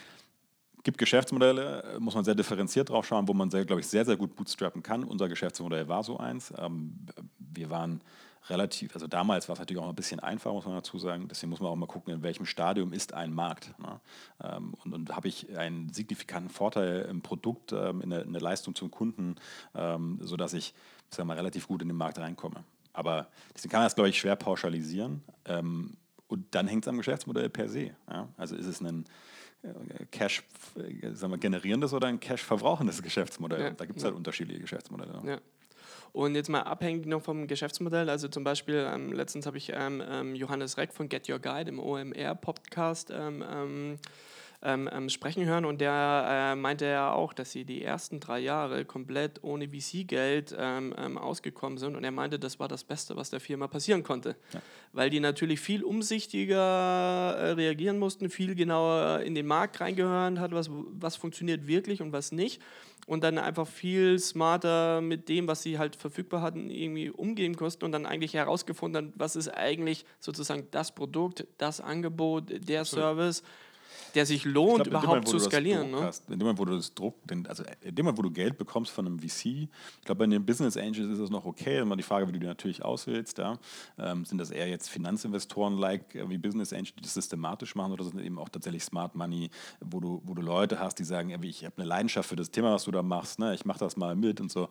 gibt 0.82 0.98
Geschäftsmodelle, 0.98 1.96
muss 2.00 2.14
man 2.14 2.24
sehr 2.24 2.34
differenziert 2.34 2.90
drauf 2.90 3.06
schauen, 3.06 3.28
wo 3.28 3.34
man, 3.34 3.48
glaube 3.48 3.80
ich, 3.80 3.86
sehr, 3.86 4.04
sehr 4.04 4.16
gut 4.16 4.34
bootstrappen 4.34 4.82
kann. 4.82 5.04
Unser 5.04 5.28
Geschäftsmodell 5.28 5.88
war 5.88 6.02
so 6.02 6.18
eins. 6.18 6.52
Ähm, 6.58 6.94
wir 7.38 7.70
waren 7.70 8.00
relativ, 8.48 8.94
also 8.94 9.06
damals 9.06 9.48
war 9.48 9.54
es 9.54 9.58
natürlich 9.58 9.82
auch 9.82 9.88
ein 9.88 9.94
bisschen 9.94 10.20
einfacher, 10.20 10.52
muss 10.52 10.64
man 10.64 10.74
dazu 10.74 10.98
sagen. 10.98 11.28
Deswegen 11.28 11.50
muss 11.50 11.60
man 11.60 11.70
auch 11.70 11.76
mal 11.76 11.86
gucken, 11.86 12.12
in 12.14 12.22
welchem 12.22 12.46
Stadium 12.46 12.92
ist 12.92 13.14
ein 13.14 13.32
Markt. 13.32 13.74
Ne? 13.78 14.00
Ähm, 14.42 14.74
und, 14.84 14.92
und 14.92 15.14
habe 15.14 15.28
ich 15.28 15.56
einen 15.56 15.92
signifikanten 15.92 16.50
Vorteil 16.50 17.02
im 17.02 17.22
Produkt, 17.22 17.72
ähm, 17.72 18.00
in, 18.00 18.10
der, 18.10 18.22
in, 18.22 18.32
der, 18.32 18.42
Leistung 18.42 18.74
zum 18.74 18.90
Kunden, 18.90 19.36
ähm, 19.74 20.18
sodass 20.20 20.52
ich 20.54 20.74
sag 21.10 21.26
mal, 21.26 21.36
relativ 21.36 21.68
gut 21.68 21.82
in 21.82 21.88
den 21.88 21.96
Markt 21.96 22.18
reinkomme. 22.18 22.64
Aber 22.92 23.28
deswegen 23.54 23.70
kann 23.70 23.80
man 23.80 23.86
das, 23.86 23.94
glaube 23.94 24.10
ich, 24.10 24.18
schwer 24.18 24.36
pauschalisieren. 24.36 25.22
Ähm, 25.44 25.96
und 26.26 26.54
dann 26.54 26.66
hängt 26.66 26.84
es 26.84 26.88
am 26.88 26.96
Geschäftsmodell 26.96 27.48
per 27.48 27.68
se. 27.68 27.94
Ja? 28.10 28.28
Also 28.36 28.56
ist 28.56 28.66
es 28.66 28.80
ein 28.80 29.04
äh, 29.62 30.06
Cash 30.10 30.42
äh, 30.76 31.14
sagen 31.14 31.32
wir, 31.32 31.38
generierendes 31.38 31.92
oder 31.92 32.08
ein 32.08 32.20
Cash 32.20 32.42
verbrauchendes 32.42 33.02
Geschäftsmodell. 33.02 33.60
Ja, 33.60 33.70
da 33.70 33.84
gibt 33.84 33.98
es 33.98 34.02
ja. 34.02 34.08
halt 34.08 34.16
unterschiedliche 34.16 34.60
Geschäftsmodelle. 34.60 35.40
Und 36.12 36.34
jetzt 36.34 36.50
mal 36.50 36.60
abhängig 36.60 37.06
noch 37.06 37.22
vom 37.22 37.46
Geschäftsmodell, 37.46 38.10
also 38.10 38.28
zum 38.28 38.44
Beispiel, 38.44 38.86
ähm, 38.92 39.12
letztens 39.12 39.46
habe 39.46 39.56
ich 39.56 39.72
ähm, 39.74 40.02
ähm 40.06 40.34
Johannes 40.34 40.76
Reck 40.76 40.92
von 40.92 41.08
Get 41.08 41.28
Your 41.28 41.38
Guide 41.38 41.70
im 41.70 41.78
OMR-Podcast 41.78 43.10
ähm, 44.62 44.88
ähm, 44.92 45.08
sprechen 45.08 45.44
hören. 45.44 45.64
Und 45.64 45.80
der 45.80 46.52
äh, 46.52 46.56
meinte 46.56 46.86
ja 46.86 47.12
auch, 47.12 47.32
dass 47.32 47.52
sie 47.52 47.64
die 47.64 47.82
ersten 47.82 48.20
drei 48.20 48.38
Jahre 48.38 48.84
komplett 48.84 49.42
ohne 49.42 49.68
VC-Geld 49.68 50.54
ähm, 50.58 50.94
ähm, 50.96 51.18
ausgekommen 51.18 51.78
sind. 51.78 51.96
Und 51.96 52.04
er 52.04 52.10
meinte, 52.10 52.38
das 52.38 52.60
war 52.60 52.68
das 52.68 52.84
Beste, 52.84 53.16
was 53.16 53.30
der 53.30 53.40
Firma 53.40 53.66
passieren 53.66 54.02
konnte, 54.02 54.36
ja. 54.52 54.62
weil 54.92 55.10
die 55.10 55.20
natürlich 55.20 55.60
viel 55.60 55.82
umsichtiger 55.82 56.56
äh, 56.56 57.50
reagieren 57.52 57.98
mussten, 57.98 58.30
viel 58.30 58.54
genauer 58.54 59.20
in 59.20 59.34
den 59.34 59.46
Markt 59.46 59.80
reingehören 59.80 60.40
hat, 60.40 60.52
was, 60.52 60.70
was 60.70 61.16
funktioniert 61.16 61.66
wirklich 61.66 62.00
und 62.00 62.12
was 62.12 62.32
nicht. 62.32 62.62
Und 63.06 63.24
dann 63.24 63.38
einfach 63.38 63.66
viel 63.66 64.20
smarter 64.20 65.00
mit 65.00 65.28
dem, 65.28 65.48
was 65.48 65.64
sie 65.64 65.76
halt 65.76 65.96
verfügbar 65.96 66.40
hatten, 66.40 66.70
irgendwie 66.70 67.10
umgehen 67.10 67.56
mussten 67.58 67.84
und 67.84 67.90
dann 67.90 68.06
eigentlich 68.06 68.34
herausgefunden 68.34 69.06
haben, 69.06 69.12
was 69.16 69.34
ist 69.34 69.48
eigentlich 69.48 70.04
sozusagen 70.20 70.68
das 70.70 70.94
Produkt, 70.94 71.48
das 71.58 71.80
Angebot, 71.80 72.44
der 72.68 72.84
Service 72.84 73.42
der 74.14 74.26
sich 74.26 74.44
lohnt, 74.44 74.84
glaub, 74.84 74.86
überhaupt 74.86 75.06
Moment, 75.06 75.28
zu 75.28 75.38
skalieren. 75.38 75.90
Ne? 75.90 76.02
Hast, 76.02 76.28
in 76.28 76.38
dem 76.38 76.46
Moment, 76.46 76.58
wo 76.58 76.64
du 76.64 76.76
das 76.76 76.94
Druck, 76.94 77.14
also 77.48 77.64
in 77.80 77.94
dem 77.94 78.04
Moment, 78.04 78.18
wo 78.18 78.22
du 78.22 78.30
Geld 78.30 78.58
bekommst 78.58 78.92
von 78.92 79.06
einem 79.06 79.18
VC, 79.18 79.46
ich 79.46 79.68
glaube, 80.04 80.20
bei 80.20 80.26
den 80.26 80.44
Business 80.44 80.76
Angels 80.76 81.10
ist 81.10 81.20
das 81.20 81.30
noch 81.30 81.44
okay. 81.44 81.78
Immer 81.78 81.96
die 81.96 82.02
Frage, 82.02 82.28
wie 82.28 82.32
du 82.32 82.38
die 82.38 82.46
natürlich 82.46 82.84
auswählst. 82.84 83.38
Ja? 83.38 83.58
Ähm, 83.98 84.24
sind 84.24 84.38
das 84.38 84.50
eher 84.50 84.68
jetzt 84.68 84.88
Finanzinvestoren-like 84.88 86.28
wie 86.28 86.38
Business 86.38 86.72
Angels, 86.72 86.94
die 86.96 87.02
das 87.02 87.14
systematisch 87.14 87.74
machen, 87.74 87.92
oder 87.92 88.04
sind 88.04 88.20
eben 88.20 88.38
auch 88.38 88.48
tatsächlich 88.48 88.84
Smart 88.84 89.14
Money, 89.14 89.50
wo 89.80 90.00
du, 90.00 90.22
wo 90.24 90.34
du 90.34 90.42
Leute 90.42 90.78
hast, 90.78 90.98
die 90.98 91.04
sagen, 91.04 91.30
ich 91.42 91.64
habe 91.64 91.76
eine 91.78 91.86
Leidenschaft 91.86 92.28
für 92.28 92.36
das 92.36 92.50
Thema, 92.50 92.74
was 92.74 92.84
du 92.84 92.90
da 92.90 93.02
machst, 93.02 93.38
ne? 93.38 93.54
ich 93.54 93.64
mache 93.64 93.78
das 93.78 93.96
mal 93.96 94.14
mit 94.14 94.40
und 94.40 94.50
so. 94.50 94.68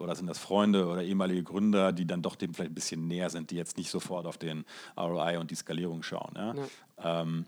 Oder 0.00 0.14
sind 0.14 0.26
das 0.26 0.38
Freunde 0.38 0.86
oder 0.86 1.02
ehemalige 1.02 1.42
Gründer, 1.42 1.92
die 1.92 2.06
dann 2.06 2.22
doch 2.22 2.36
dem 2.36 2.54
vielleicht 2.54 2.72
ein 2.72 2.74
bisschen 2.74 3.06
näher 3.06 3.30
sind, 3.30 3.50
die 3.50 3.56
jetzt 3.56 3.76
nicht 3.76 3.90
sofort 3.90 4.26
auf 4.26 4.38
den 4.38 4.64
ROI 4.96 5.38
und 5.38 5.50
die 5.50 5.54
Skalierung 5.54 6.02
schauen. 6.02 6.32
Ja? 6.36 6.54
Ja. 6.54 7.22
Ähm, 7.22 7.46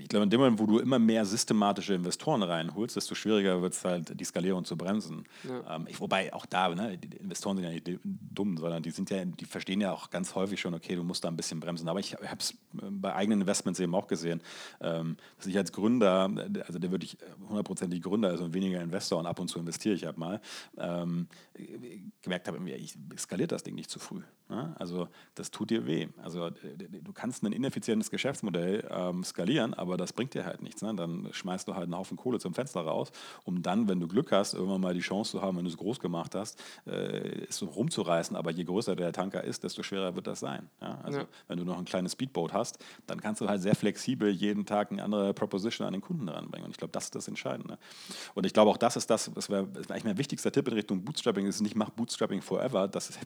ich 0.00 0.08
glaube, 0.08 0.24
in 0.24 0.30
dem 0.30 0.40
Moment, 0.40 0.58
wo 0.58 0.66
du 0.66 0.78
immer 0.78 0.98
mehr 0.98 1.24
systematische 1.24 1.94
Investoren 1.94 2.42
reinholst, 2.42 2.96
desto 2.96 3.14
schwieriger 3.14 3.60
wird 3.62 3.72
es 3.72 3.84
halt, 3.84 4.18
die 4.18 4.24
Skalierung 4.24 4.64
zu 4.64 4.76
bremsen. 4.76 5.24
Ja. 5.44 5.76
Ähm, 5.76 5.86
ich, 5.88 6.00
wobei 6.00 6.32
auch 6.32 6.46
da, 6.46 6.74
ne, 6.74 6.98
die 6.98 7.16
Investoren 7.16 7.56
sind 7.56 7.64
ja 7.66 7.72
nicht 7.72 7.88
dumm, 8.04 8.56
sondern 8.56 8.82
die 8.82 8.90
sind 8.90 9.10
ja, 9.10 9.24
die 9.24 9.44
verstehen 9.44 9.80
ja 9.80 9.92
auch 9.92 10.10
ganz 10.10 10.34
häufig 10.34 10.60
schon, 10.60 10.74
okay, 10.74 10.96
du 10.96 11.04
musst 11.04 11.24
da 11.24 11.28
ein 11.28 11.36
bisschen 11.36 11.60
bremsen. 11.60 11.88
Aber 11.88 12.00
ich 12.00 12.14
habe 12.14 12.38
es 12.38 12.54
bei 12.72 13.14
eigenen 13.14 13.40
Investments 13.42 13.80
eben 13.80 13.94
auch 13.94 14.06
gesehen, 14.06 14.40
ähm, 14.80 15.16
dass 15.36 15.46
ich 15.46 15.56
als 15.56 15.72
Gründer, 15.72 16.30
also 16.66 16.78
der 16.78 16.90
wirklich 16.90 17.16
hundertprozentig 17.48 18.02
Gründer 18.02 18.32
ist 18.32 18.40
und 18.40 18.54
weniger 18.54 18.80
Investor 18.80 19.18
und 19.18 19.26
ab 19.26 19.38
und 19.38 19.48
zu 19.48 19.58
investiere 19.58 19.94
ich 19.94 20.04
halt 20.04 20.18
mal, 20.18 20.40
ähm, 20.76 21.28
gemerkt 22.22 22.48
habe, 22.48 22.58
ich 22.70 22.96
skaliert 23.16 23.52
das 23.52 23.62
Ding 23.62 23.74
nicht 23.74 23.90
zu 23.90 23.98
früh. 23.98 24.22
Ne? 24.48 24.74
Also 24.78 25.08
das 25.34 25.50
tut 25.50 25.70
dir 25.70 25.86
weh. 25.86 26.08
Also 26.22 26.50
du 26.50 27.12
kannst 27.12 27.42
ein 27.42 27.52
ineffizientes 27.52 28.10
Geschäftsmodell 28.10 28.86
ähm, 28.90 29.24
skalieren, 29.24 29.74
aber 29.74 29.85
das 29.94 30.12
bringt 30.12 30.34
dir 30.34 30.44
halt 30.44 30.62
nichts. 30.62 30.82
Ne? 30.82 30.94
Dann 30.94 31.28
schmeißt 31.32 31.68
du 31.68 31.74
halt 31.74 31.84
einen 31.84 31.96
Haufen 31.96 32.16
Kohle 32.16 32.38
zum 32.38 32.54
Fenster 32.54 32.80
raus, 32.80 33.12
um 33.44 33.62
dann, 33.62 33.88
wenn 33.88 34.00
du 34.00 34.08
Glück 34.08 34.32
hast, 34.32 34.54
irgendwann 34.54 34.80
mal 34.80 34.94
die 34.94 35.00
Chance 35.00 35.32
zu 35.32 35.42
haben, 35.42 35.56
wenn 35.56 35.64
du 35.64 35.70
es 35.70 35.76
groß 35.76 36.00
gemacht 36.00 36.34
hast, 36.34 36.60
äh, 36.86 37.46
es 37.48 37.58
so 37.58 37.66
rumzureißen. 37.66 38.36
Aber 38.36 38.50
je 38.50 38.64
größer 38.64 38.96
der 38.96 39.12
Tanker 39.12 39.44
ist, 39.44 39.64
desto 39.64 39.82
schwerer 39.82 40.14
wird 40.16 40.26
das 40.26 40.40
sein. 40.40 40.68
Ja? 40.80 40.98
Also 41.02 41.20
ja. 41.20 41.26
wenn 41.48 41.58
du 41.58 41.64
noch 41.64 41.78
ein 41.78 41.84
kleines 41.84 42.12
Speedboat 42.12 42.52
hast, 42.52 42.78
dann 43.06 43.20
kannst 43.20 43.40
du 43.40 43.48
halt 43.48 43.62
sehr 43.62 43.74
flexibel 43.74 44.30
jeden 44.30 44.66
Tag 44.66 44.90
eine 44.90 45.02
andere 45.02 45.34
Proposition 45.34 45.86
an 45.86 45.92
den 45.92 46.02
Kunden 46.02 46.28
ranbringen. 46.28 46.64
Und 46.64 46.70
ich 46.72 46.78
glaube, 46.78 46.92
das 46.92 47.04
ist 47.04 47.14
das 47.14 47.28
Entscheidende. 47.28 47.78
Und 48.34 48.46
ich 48.46 48.52
glaube, 48.52 48.70
auch 48.70 48.78
das 48.78 48.96
ist 48.96 49.10
das, 49.10 49.30
das 49.34 49.50
wäre 49.50 49.68
eigentlich 49.88 50.04
mein 50.04 50.18
wichtigster 50.18 50.50
Tipp 50.50 50.66
in 50.68 50.74
Richtung 50.74 51.04
Bootstrapping, 51.04 51.46
ist 51.46 51.60
nicht 51.60 51.76
mach 51.76 51.90
Bootstrapping 51.90 52.42
forever. 52.42 52.88
Das 52.88 53.10
ist 53.10 53.18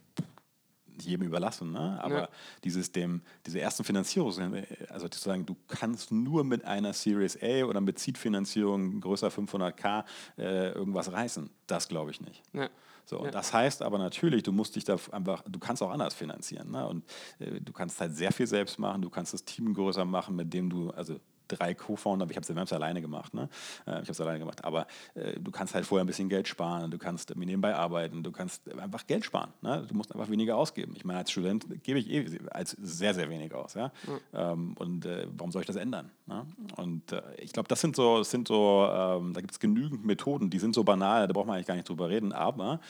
jedem 1.02 1.26
überlassen. 1.26 1.72
Ne? 1.72 1.98
Aber 2.02 2.20
ja. 2.22 2.28
dieses 2.64 2.92
dem, 2.92 3.22
diese 3.46 3.60
ersten 3.60 3.84
Finanzierungen, 3.84 4.66
also 4.88 5.08
zu 5.08 5.18
sagen, 5.20 5.46
du 5.46 5.56
kannst 5.68 6.12
nur 6.12 6.44
mit 6.44 6.64
einer 6.64 6.92
Series 6.92 7.38
A 7.42 7.64
oder 7.64 7.80
mit 7.80 7.98
Seed-Finanzierung 7.98 9.00
größer 9.00 9.28
500k 9.28 10.04
äh, 10.38 10.72
irgendwas 10.72 11.12
reißen, 11.12 11.50
das 11.66 11.88
glaube 11.88 12.10
ich 12.10 12.20
nicht. 12.20 12.42
Ja. 12.52 12.68
So, 13.10 13.24
ja. 13.24 13.30
Das 13.32 13.52
heißt 13.52 13.82
aber 13.82 13.98
natürlich, 13.98 14.44
du 14.44 14.52
musst 14.52 14.76
dich 14.76 14.84
da 14.84 14.96
einfach, 15.10 15.42
du 15.48 15.58
kannst 15.58 15.82
auch 15.82 15.90
anders 15.90 16.14
finanzieren. 16.14 16.70
Ne? 16.70 16.86
Und 16.86 17.04
äh, 17.40 17.60
du 17.60 17.72
kannst 17.72 18.00
halt 18.00 18.14
sehr 18.14 18.30
viel 18.30 18.46
selbst 18.46 18.78
machen, 18.78 19.02
du 19.02 19.10
kannst 19.10 19.34
das 19.34 19.44
Team 19.44 19.74
größer 19.74 20.04
machen, 20.04 20.36
mit 20.36 20.52
dem 20.52 20.70
du, 20.70 20.90
also 20.90 21.18
drei 21.58 21.74
Co-Founder, 21.74 22.24
aber 22.24 22.30
ich 22.30 22.36
habe 22.36 22.62
es 22.62 22.72
alleine 22.72 23.00
gemacht. 23.00 23.34
Ne? 23.34 23.48
Äh, 23.86 23.90
ich 23.90 23.96
habe 23.96 24.12
es 24.12 24.20
alleine 24.20 24.38
gemacht. 24.38 24.64
Aber 24.64 24.86
äh, 25.14 25.38
du 25.38 25.50
kannst 25.50 25.74
halt 25.74 25.86
vorher 25.86 26.04
ein 26.04 26.06
bisschen 26.06 26.28
Geld 26.28 26.48
sparen, 26.48 26.90
du 26.90 26.98
kannst 26.98 27.34
nebenbei 27.36 27.74
arbeiten, 27.74 28.22
du 28.22 28.32
kannst 28.32 28.72
einfach 28.78 29.06
Geld 29.06 29.24
sparen. 29.24 29.50
Ne? 29.62 29.84
Du 29.88 29.94
musst 29.94 30.12
einfach 30.14 30.30
weniger 30.30 30.56
ausgeben. 30.56 30.94
Ich 30.96 31.04
meine, 31.04 31.20
als 31.20 31.30
Student 31.30 31.66
gebe 31.82 31.98
ich 31.98 32.10
eh 32.10 32.38
als 32.50 32.76
sehr, 32.80 33.14
sehr 33.14 33.28
wenig 33.28 33.54
aus. 33.54 33.74
Ja? 33.74 33.92
ja. 34.32 34.52
Ähm, 34.52 34.74
und 34.78 35.06
äh, 35.06 35.26
warum 35.36 35.52
soll 35.52 35.62
ich 35.62 35.66
das 35.66 35.76
ändern? 35.76 36.10
Ne? 36.26 36.46
Und 36.76 37.12
äh, 37.12 37.22
ich 37.38 37.52
glaube, 37.52 37.68
das 37.68 37.80
sind 37.80 37.96
so, 37.96 38.18
das 38.18 38.30
sind 38.30 38.48
so 38.48 38.88
ähm, 38.90 39.32
da 39.32 39.40
gibt 39.40 39.52
es 39.52 39.60
genügend 39.60 40.04
Methoden, 40.04 40.50
die 40.50 40.58
sind 40.58 40.74
so 40.74 40.84
banal, 40.84 41.26
da 41.26 41.32
braucht 41.32 41.46
man 41.46 41.56
eigentlich 41.56 41.66
gar 41.66 41.74
nicht 41.74 41.88
drüber 41.88 42.08
reden. 42.08 42.32
Aber 42.32 42.80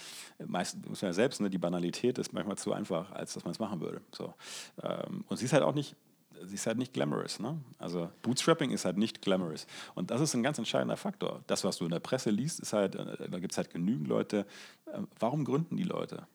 meistens 0.45 0.87
muss 0.89 1.03
man 1.03 1.11
ja 1.11 1.13
selbst, 1.13 1.41
ne, 1.41 1.51
die 1.51 1.59
Banalität 1.59 2.19
ist 2.19 2.33
manchmal 2.33 2.57
zu 2.57 2.73
einfach, 2.73 3.13
als 3.13 3.35
dass 3.35 3.45
man 3.45 3.53
es 3.53 3.59
machen 3.59 3.81
würde. 3.81 4.01
So. 4.13 4.35
Ähm, 4.83 5.25
und 5.29 5.37
sie 5.37 5.45
ist 5.45 5.53
halt 5.53 5.63
auch 5.63 5.75
nicht 5.75 5.97
sie 6.45 6.55
ist 6.55 6.67
halt 6.67 6.79
nicht 6.79 6.93
glamorous. 6.93 7.41
Ne? 7.41 7.59
Also 7.79 8.11
Bootstrapping 8.23 8.71
ist 8.71 8.85
halt 8.85 8.97
nicht 8.97 9.23
glamorous. 9.23 9.67
Und 9.95 10.11
das 10.11 10.21
ist 10.21 10.35
ein 10.35 10.43
ganz 10.43 10.59
entscheidender 10.59 10.97
Faktor. 10.97 11.43
Das, 11.47 11.65
was 11.65 11.79
du 11.79 11.85
in 11.85 11.91
der 11.91 12.01
Presse 12.01 12.31
liest, 12.31 12.61
ist 12.61 12.73
halt, 12.73 12.95
äh, 12.95 13.29
da 13.29 13.39
gibt 13.39 13.53
es 13.53 13.59
halt 13.59 13.71
genügend 13.71 14.09
Leute. 14.09 14.47
Äh, 14.87 15.01
warum 15.19 15.45
gründen 15.45 15.77
die 15.77 15.85
Leute? 15.85 16.27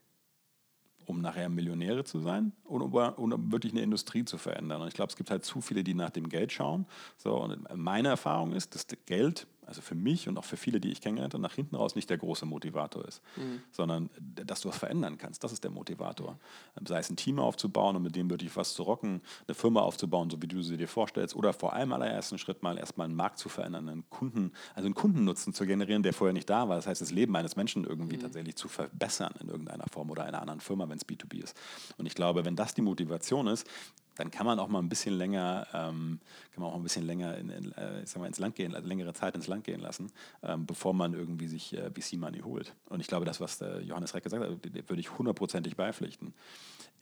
Um 1.05 1.21
nachher 1.21 1.49
Millionäre 1.49 2.03
zu 2.03 2.19
sein 2.19 2.51
oder 2.63 3.17
um, 3.17 3.33
um 3.33 3.51
wirklich 3.51 3.73
eine 3.73 3.81
Industrie 3.81 4.25
zu 4.25 4.37
verändern. 4.37 4.81
Und 4.81 4.87
ich 4.87 4.95
glaube, 4.95 5.09
es 5.09 5.15
gibt 5.15 5.29
halt 5.29 5.45
zu 5.45 5.61
viele, 5.61 5.83
die 5.83 5.93
nach 5.93 6.09
dem 6.09 6.29
Geld 6.29 6.51
schauen. 6.51 6.87
So, 7.17 7.35
und 7.35 7.67
meine 7.75 8.07
Erfahrung 8.07 8.53
ist, 8.53 8.73
dass 8.73 8.87
Geld 9.05 9.45
also 9.65 9.81
für 9.81 9.95
mich 9.95 10.27
und 10.27 10.37
auch 10.37 10.43
für 10.43 10.57
viele, 10.57 10.79
die 10.79 10.91
ich 10.91 11.01
kennengelernt 11.01 11.33
habe, 11.33 11.41
nach 11.41 11.53
hinten 11.53 11.75
raus 11.75 11.95
nicht 11.95 12.09
der 12.09 12.17
große 12.17 12.45
Motivator 12.45 13.05
ist, 13.05 13.21
mhm. 13.35 13.61
sondern 13.71 14.09
dass 14.19 14.61
du 14.61 14.69
was 14.69 14.77
verändern 14.77 15.17
kannst. 15.17 15.43
Das 15.43 15.51
ist 15.51 15.63
der 15.63 15.71
Motivator. 15.71 16.39
Sei 16.87 16.99
es 16.99 17.09
ein 17.09 17.15
Team 17.15 17.39
aufzubauen 17.39 17.95
und 17.95 18.03
mit 18.03 18.15
dem 18.15 18.29
wirklich 18.29 18.55
was 18.55 18.73
zu 18.73 18.83
rocken, 18.83 19.21
eine 19.47 19.55
Firma 19.55 19.81
aufzubauen, 19.81 20.29
so 20.29 20.41
wie 20.41 20.47
du 20.47 20.61
sie 20.61 20.77
dir 20.77 20.87
vorstellst, 20.87 21.35
oder 21.35 21.53
vor 21.53 21.73
allem 21.73 21.93
allerersten 21.93 22.37
Schritt 22.37 22.63
mal 22.63 22.77
erstmal 22.77 23.05
einen 23.05 23.15
Markt 23.15 23.39
zu 23.39 23.49
verändern, 23.49 23.89
einen 23.89 24.09
Kunden, 24.09 24.51
also 24.73 24.85
einen 24.85 24.95
Kundennutzen 24.95 25.53
zu 25.53 25.65
generieren, 25.65 26.03
der 26.03 26.13
vorher 26.13 26.33
nicht 26.33 26.49
da 26.49 26.69
war. 26.69 26.75
Das 26.75 26.87
heißt, 26.87 27.01
das 27.01 27.11
Leben 27.11 27.35
eines 27.35 27.55
Menschen 27.55 27.83
irgendwie 27.83 28.17
mhm. 28.17 28.21
tatsächlich 28.21 28.55
zu 28.55 28.67
verbessern 28.67 29.33
in 29.39 29.49
irgendeiner 29.49 29.85
Form 29.91 30.09
oder 30.09 30.23
einer 30.23 30.41
anderen 30.41 30.59
Firma, 30.59 30.87
wenn 30.89 30.97
es 30.97 31.07
B2B 31.07 31.43
ist. 31.43 31.57
Und 31.97 32.05
ich 32.05 32.15
glaube, 32.15 32.45
wenn 32.45 32.55
das 32.55 32.73
die 32.73 32.81
Motivation 32.81 33.47
ist, 33.47 33.67
dann 34.15 34.31
kann 34.31 34.45
man 34.45 34.59
auch 34.59 34.67
mal 34.67 34.79
ein 34.79 34.89
bisschen 34.89 35.17
länger, 35.17 35.67
ähm, 35.73 36.19
kann 36.51 36.63
man 36.63 36.71
auch 36.71 36.75
ein 36.75 36.83
bisschen 36.83 37.05
länger 37.05 37.37
in, 37.37 37.49
in, 37.49 37.71
äh, 37.73 38.03
ich 38.03 38.09
sag 38.09 38.25
ins 38.25 38.39
Land 38.39 38.55
gehen, 38.55 38.75
also 38.75 38.87
längere 38.87 39.13
Zeit 39.13 39.35
ins 39.35 39.47
Land 39.47 39.63
gehen 39.63 39.81
lassen, 39.81 40.11
ähm, 40.43 40.65
bevor 40.65 40.93
man 40.93 41.13
irgendwie 41.13 41.47
sich 41.47 41.73
äh, 41.73 41.91
VC-Money 41.91 42.39
holt. 42.39 42.73
Und 42.89 42.99
ich 42.99 43.07
glaube, 43.07 43.25
das, 43.25 43.39
was 43.39 43.59
Johannes 43.81 44.13
Reck 44.13 44.23
gesagt 44.23 44.43
hat, 44.43 44.49
würde 44.89 44.99
ich 44.99 45.17
hundertprozentig 45.17 45.75
beipflichten. 45.75 46.33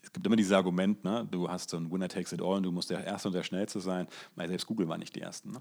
Es 0.02 0.12
gibt 0.12 0.26
immer 0.28 0.36
dieses 0.36 0.52
Argument, 0.52 1.04
ne? 1.04 1.26
du 1.32 1.49
hast 1.49 1.69
so 1.69 1.78
ein 1.78 1.89
Winner 1.91 2.10
takes 2.10 2.34
it 2.34 2.41
all 2.41 2.58
und 2.58 2.63
du 2.63 2.71
musst 2.71 2.89
der 2.89 3.06
Erste 3.06 3.30
und 3.30 3.34
der 3.34 3.43
Schnellste 3.43 3.80
sein. 3.80 4.08
Weil 4.36 4.49
selbst 4.49 4.67
Google 4.67 4.89
war 4.89 4.97
nicht 4.97 5.15
die 5.15 5.21
Ersten. 5.21 5.52
Ne? 5.52 5.60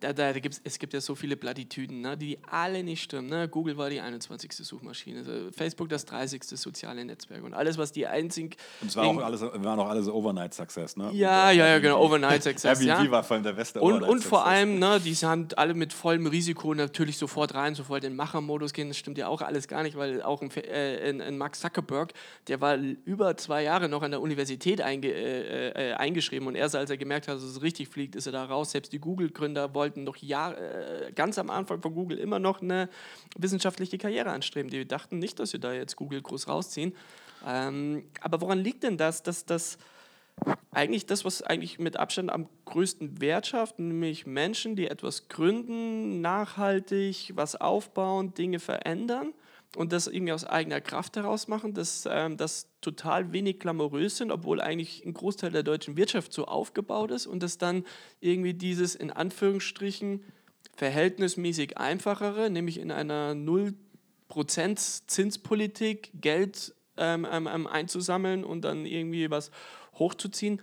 Da, 0.00 0.12
da 0.12 0.32
gibt's, 0.32 0.60
es 0.64 0.78
gibt 0.78 0.92
ja 0.92 1.00
so 1.00 1.14
viele 1.14 1.36
Plattitüden, 1.36 2.00
ne, 2.00 2.16
die 2.16 2.38
alle 2.50 2.82
nicht 2.82 3.02
stimmen. 3.02 3.28
Ne? 3.28 3.48
Google 3.48 3.76
war 3.76 3.90
die 3.90 4.00
21. 4.00 4.52
Suchmaschine, 4.52 5.18
also 5.18 5.50
Facebook 5.52 5.88
das 5.88 6.04
30. 6.06 6.44
soziale 6.44 7.04
Netzwerk 7.04 7.44
und 7.44 7.54
alles, 7.54 7.78
was 7.78 7.92
die 7.92 8.06
einzig. 8.06 8.56
Und 8.80 8.88
es 8.88 8.96
war 8.96 9.06
auch 9.06 9.16
alles, 9.18 9.42
waren 9.42 9.78
auch 9.78 9.88
alles 9.88 10.08
Overnight 10.08 10.54
Success, 10.54 10.96
ne? 10.96 11.10
Ja, 11.12 11.50
ja, 11.50 11.68
ja, 11.68 11.78
genau, 11.78 12.02
Overnight 12.02 12.42
Success. 12.44 12.80
Airbnb 12.80 13.06
ja. 13.06 13.10
war 13.10 13.24
vor 13.24 13.34
allem 13.34 13.44
der 13.44 13.52
beste 13.52 13.80
und, 13.80 14.02
und 14.02 14.24
vor 14.24 14.46
allem, 14.46 14.78
ne, 14.78 15.00
die 15.00 15.14
sind 15.14 15.58
alle 15.58 15.74
mit 15.74 15.92
vollem 15.92 16.26
Risiko 16.26 16.74
natürlich 16.74 17.18
sofort 17.18 17.54
rein, 17.54 17.74
sofort 17.74 18.04
in 18.04 18.12
den 18.12 18.16
Machermodus 18.16 18.72
gehen. 18.72 18.88
Das 18.88 18.96
stimmt 18.96 19.18
ja 19.18 19.28
auch 19.28 19.42
alles 19.42 19.68
gar 19.68 19.82
nicht, 19.82 19.96
weil 19.96 20.22
auch 20.22 20.42
ein, 20.42 20.50
äh, 20.56 21.08
ein, 21.08 21.20
ein 21.20 21.38
Max 21.38 21.60
Zuckerberg, 21.60 22.12
der 22.48 22.60
war 22.60 22.76
über 22.76 23.36
zwei 23.36 23.62
Jahre 23.62 23.88
noch 23.88 24.02
an 24.02 24.10
der 24.10 24.20
Universität 24.20 24.80
einge, 24.80 25.08
äh, 25.08 25.90
äh, 25.90 25.94
eingeschrieben 25.94 26.48
und 26.48 26.54
erst 26.54 26.76
als 26.76 26.90
er 26.90 26.96
gemerkt 26.96 27.28
hat, 27.28 27.36
dass 27.36 27.42
es 27.42 27.62
richtig 27.62 27.88
fliegt, 27.88 28.16
ist 28.16 28.26
er 28.26 28.32
da 28.32 28.44
raus. 28.44 28.70
Selbst 28.70 28.92
die 28.92 28.98
Google-Gründer 28.98 29.65
wollten 29.74 30.04
noch 30.04 30.16
Jahre 30.16 31.08
äh, 31.08 31.12
ganz 31.12 31.38
am 31.38 31.50
Anfang 31.50 31.80
von 31.82 31.94
Google 31.94 32.18
immer 32.18 32.38
noch 32.38 32.62
eine 32.62 32.88
wissenschaftliche 33.36 33.98
Karriere 33.98 34.30
anstreben. 34.30 34.70
Die 34.70 34.86
dachten 34.86 35.18
nicht, 35.18 35.38
dass 35.38 35.50
sie 35.50 35.58
da 35.58 35.72
jetzt 35.72 35.96
Google 35.96 36.22
groß 36.22 36.48
rausziehen. 36.48 36.94
Ähm, 37.46 38.04
aber 38.20 38.40
woran 38.40 38.58
liegt 38.58 38.82
denn 38.82 38.96
das, 38.96 39.22
dass 39.22 39.44
das 39.44 39.78
eigentlich 40.70 41.06
das, 41.06 41.24
was 41.24 41.42
eigentlich 41.42 41.78
mit 41.78 41.96
Abstand 41.96 42.30
am 42.30 42.48
größten 42.66 43.20
Wert 43.20 43.46
schafft, 43.46 43.78
nämlich 43.78 44.26
Menschen, 44.26 44.76
die 44.76 44.88
etwas 44.88 45.28
gründen, 45.28 46.20
nachhaltig 46.20 47.32
was 47.34 47.56
aufbauen, 47.56 48.34
Dinge 48.34 48.58
verändern 48.58 49.32
und 49.74 49.92
das 49.92 50.06
irgendwie 50.06 50.32
aus 50.32 50.44
eigener 50.44 50.80
Kraft 50.80 51.16
heraus 51.16 51.48
machen, 51.48 51.74
dass 51.74 52.08
ähm, 52.10 52.36
das 52.36 52.68
total 52.80 53.32
wenig 53.32 53.58
glamourös 53.58 54.16
sind, 54.16 54.30
obwohl 54.30 54.60
eigentlich 54.60 55.04
ein 55.04 55.12
Großteil 55.12 55.50
der 55.50 55.62
deutschen 55.62 55.96
Wirtschaft 55.96 56.32
so 56.32 56.46
aufgebaut 56.46 57.10
ist 57.10 57.26
und 57.26 57.42
dass 57.42 57.58
dann 57.58 57.84
irgendwie 58.20 58.54
dieses 58.54 58.94
in 58.94 59.10
Anführungsstrichen 59.10 60.22
verhältnismäßig 60.76 61.78
einfachere, 61.78 62.50
nämlich 62.50 62.78
in 62.78 62.90
einer 62.90 63.32
0% 63.32 63.74
Zinspolitik 65.06 66.10
Geld 66.14 66.74
ähm, 66.96 67.26
ähm, 67.30 67.66
einzusammeln 67.66 68.44
und 68.44 68.62
dann 68.62 68.86
irgendwie 68.86 69.30
was 69.30 69.50
hochzuziehen. 69.94 70.60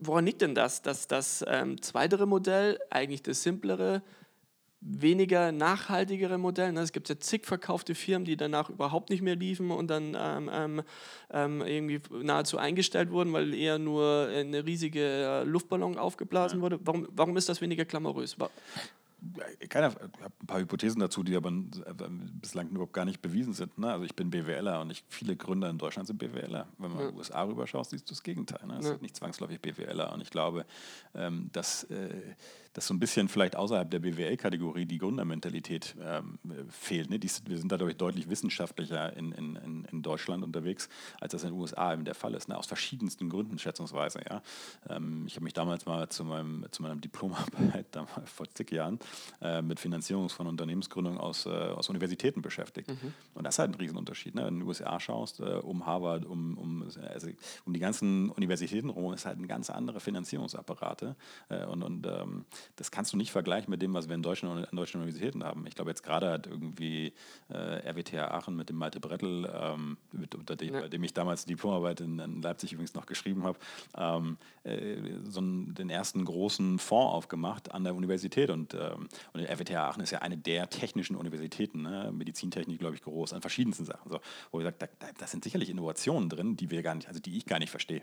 Woran 0.00 0.26
liegt 0.26 0.42
denn 0.42 0.54
das, 0.54 0.82
dass 0.82 1.06
das 1.06 1.44
ähm, 1.46 1.80
zweitere 1.80 2.26
Modell, 2.26 2.78
eigentlich 2.90 3.22
das 3.22 3.42
simplere, 3.42 4.02
weniger 4.84 5.52
nachhaltigere 5.52 6.38
Modell. 6.38 6.72
Ne? 6.72 6.80
Es 6.80 6.92
gibt 6.92 7.08
ja 7.08 7.18
zig 7.18 7.46
verkaufte 7.46 7.94
Firmen, 7.94 8.24
die 8.24 8.36
danach 8.36 8.68
überhaupt 8.68 9.10
nicht 9.10 9.22
mehr 9.22 9.36
liefen 9.36 9.70
und 9.70 9.88
dann 9.88 10.16
ähm, 10.18 10.50
ähm, 10.52 10.82
ähm 11.30 11.62
irgendwie 11.62 12.00
nahezu 12.22 12.58
eingestellt 12.58 13.10
wurden, 13.10 13.32
weil 13.32 13.54
eher 13.54 13.78
nur 13.78 14.28
eine 14.28 14.66
riesige 14.66 15.00
äh, 15.00 15.44
Luftballon 15.44 15.98
aufgeblasen 15.98 16.58
ja. 16.58 16.62
wurde. 16.62 16.80
Warum, 16.84 17.08
warum 17.12 17.36
ist 17.36 17.48
das 17.48 17.60
weniger 17.60 17.84
glamourös? 17.84 18.36
Keiner, 19.68 19.88
ich 19.88 19.94
habe 19.94 20.32
ein 20.40 20.46
paar 20.48 20.58
Hypothesen 20.58 20.98
dazu, 20.98 21.22
die 21.22 21.36
aber 21.36 21.50
äh, 21.50 21.94
bislang 22.40 22.68
überhaupt 22.70 22.92
gar 22.92 23.04
nicht 23.04 23.22
bewiesen 23.22 23.52
sind. 23.52 23.78
Ne? 23.78 23.92
Also 23.92 24.04
ich 24.04 24.16
bin 24.16 24.30
BWLer 24.30 24.80
und 24.80 24.90
ich, 24.90 25.04
viele 25.08 25.36
Gründer 25.36 25.70
in 25.70 25.78
Deutschland 25.78 26.08
sind 26.08 26.18
BWLer. 26.18 26.66
Wenn 26.78 26.90
man 26.90 26.98
ja. 26.98 27.04
in 27.04 27.12
den 27.12 27.18
USA 27.18 27.44
rüberschaut, 27.44 27.88
siehst 27.88 28.10
du 28.10 28.14
das 28.14 28.24
Gegenteil. 28.24 28.66
Ne? 28.66 28.78
Es 28.80 28.86
ja. 28.86 28.90
sind 28.92 29.02
nicht 29.02 29.14
zwangsläufig 29.14 29.60
BWLer. 29.60 30.12
Und 30.12 30.22
ich 30.22 30.30
glaube, 30.30 30.66
ähm, 31.14 31.50
dass 31.52 31.84
äh, 31.84 32.10
dass 32.72 32.86
so 32.86 32.94
ein 32.94 32.98
bisschen 32.98 33.28
vielleicht 33.28 33.56
außerhalb 33.56 33.90
der 33.90 33.98
BWL-Kategorie 34.00 34.86
die 34.86 34.98
Gründermentalität 34.98 35.94
ähm, 36.00 36.38
fehlt. 36.70 37.10
Ne? 37.10 37.18
Die, 37.18 37.30
wir 37.46 37.58
sind 37.58 37.70
dadurch 37.70 37.96
deutlich 37.96 38.28
wissenschaftlicher 38.28 39.14
in, 39.16 39.32
in, 39.32 39.86
in 39.90 40.02
Deutschland 40.02 40.42
unterwegs, 40.42 40.88
als 41.20 41.32
das 41.32 41.44
in 41.44 41.50
den 41.50 41.60
USA 41.60 41.92
eben 41.92 42.04
der 42.04 42.14
Fall 42.14 42.34
ist. 42.34 42.48
Ne? 42.48 42.56
Aus 42.56 42.66
verschiedensten 42.66 43.28
Gründen, 43.28 43.58
schätzungsweise. 43.58 44.20
Ja? 44.28 44.42
Ähm, 44.88 45.24
ich 45.26 45.36
habe 45.36 45.44
mich 45.44 45.54
damals 45.54 45.86
mal 45.86 46.08
zu, 46.08 46.24
meinem, 46.24 46.66
zu 46.70 46.82
meiner 46.82 46.96
Diplomarbeit 46.96 47.86
vor 48.24 48.48
zig 48.54 48.70
Jahren 48.70 48.98
äh, 49.40 49.62
mit 49.62 49.78
Finanzierung 49.78 50.28
von 50.28 50.46
Unternehmensgründung 50.46 51.18
aus, 51.18 51.46
äh, 51.46 51.50
aus 51.50 51.88
Universitäten 51.90 52.42
beschäftigt. 52.42 52.88
Mhm. 52.88 53.12
Und 53.34 53.44
das 53.44 53.56
ist 53.56 53.58
halt 53.58 53.70
ein 53.70 53.74
Riesenunterschied. 53.74 54.34
Ne? 54.34 54.46
Wenn 54.46 54.54
du 54.54 54.60
in 54.60 54.60
den 54.60 54.68
USA 54.68 54.98
schaust, 54.98 55.40
äh, 55.40 55.44
um 55.44 55.86
Harvard, 55.86 56.24
um, 56.24 56.56
um, 56.56 56.88
also, 57.12 57.28
um 57.64 57.74
die 57.74 57.80
ganzen 57.80 58.30
Universitäten 58.30 58.88
rum, 58.88 59.12
ist 59.12 59.26
halt 59.26 59.38
eine 59.38 59.46
ganz 59.46 59.68
andere 59.68 60.00
Finanzierungsapparate. 60.00 61.16
Äh, 61.48 61.66
und 61.66 61.82
und 61.82 62.06
ähm, 62.06 62.44
das 62.76 62.90
kannst 62.90 63.12
du 63.12 63.16
nicht 63.16 63.32
vergleichen 63.32 63.70
mit 63.70 63.82
dem, 63.82 63.94
was 63.94 64.08
wir 64.08 64.14
in 64.14 64.22
deutschen, 64.22 64.64
in 64.64 64.76
deutschen 64.76 65.00
Universitäten 65.00 65.44
haben. 65.44 65.66
Ich 65.66 65.74
glaube, 65.74 65.90
jetzt 65.90 66.02
gerade 66.02 66.30
hat 66.30 66.46
irgendwie 66.46 67.12
äh, 67.48 67.88
RWTH 67.88 68.30
Aachen 68.30 68.56
mit 68.56 68.68
dem 68.68 68.76
Malte 68.76 69.00
Brettel, 69.00 69.50
ähm, 69.54 69.96
mit, 70.12 70.32
dem, 70.32 70.74
ja. 70.74 70.80
bei 70.80 70.88
dem 70.88 71.02
ich 71.04 71.14
damals 71.14 71.44
die 71.44 71.54
Diplomarbeit 71.54 72.00
in, 72.00 72.18
in, 72.18 72.42
Leipzig 72.42 72.72
übrigens 72.72 72.94
noch 72.94 73.06
geschrieben 73.06 73.44
habe, 73.44 73.58
ähm, 73.96 74.38
äh, 74.64 74.96
so 75.24 75.40
einen, 75.40 75.74
den 75.74 75.90
ersten 75.90 76.24
großen 76.24 76.78
Fonds 76.78 77.12
aufgemacht 77.14 77.72
an 77.72 77.84
der 77.84 77.94
Universität. 77.94 78.50
Und, 78.50 78.74
ähm, 78.74 79.08
und 79.32 79.40
RWTH 79.40 79.76
Aachen 79.76 80.02
ist 80.02 80.10
ja 80.10 80.18
eine 80.18 80.38
der 80.38 80.68
technischen 80.70 81.16
Universitäten, 81.16 81.82
ne? 81.82 82.10
Medizintechnik, 82.12 82.78
glaube 82.78 82.94
ich, 82.94 83.02
groß, 83.02 83.32
an 83.32 83.40
verschiedensten 83.40 83.84
Sachen. 83.84 84.10
So, 84.10 84.20
wo 84.50 84.60
ich 84.60 84.64
sage, 84.64 84.76
da, 84.78 84.86
da, 84.98 85.06
da 85.16 85.26
sind 85.26 85.44
sicherlich 85.44 85.70
Innovationen 85.70 86.28
drin, 86.28 86.56
die 86.56 86.70
wir 86.70 86.82
gar 86.82 86.94
nicht, 86.94 87.08
also 87.08 87.20
die 87.20 87.36
ich 87.36 87.46
gar 87.46 87.58
nicht 87.58 87.70
verstehe. 87.70 88.02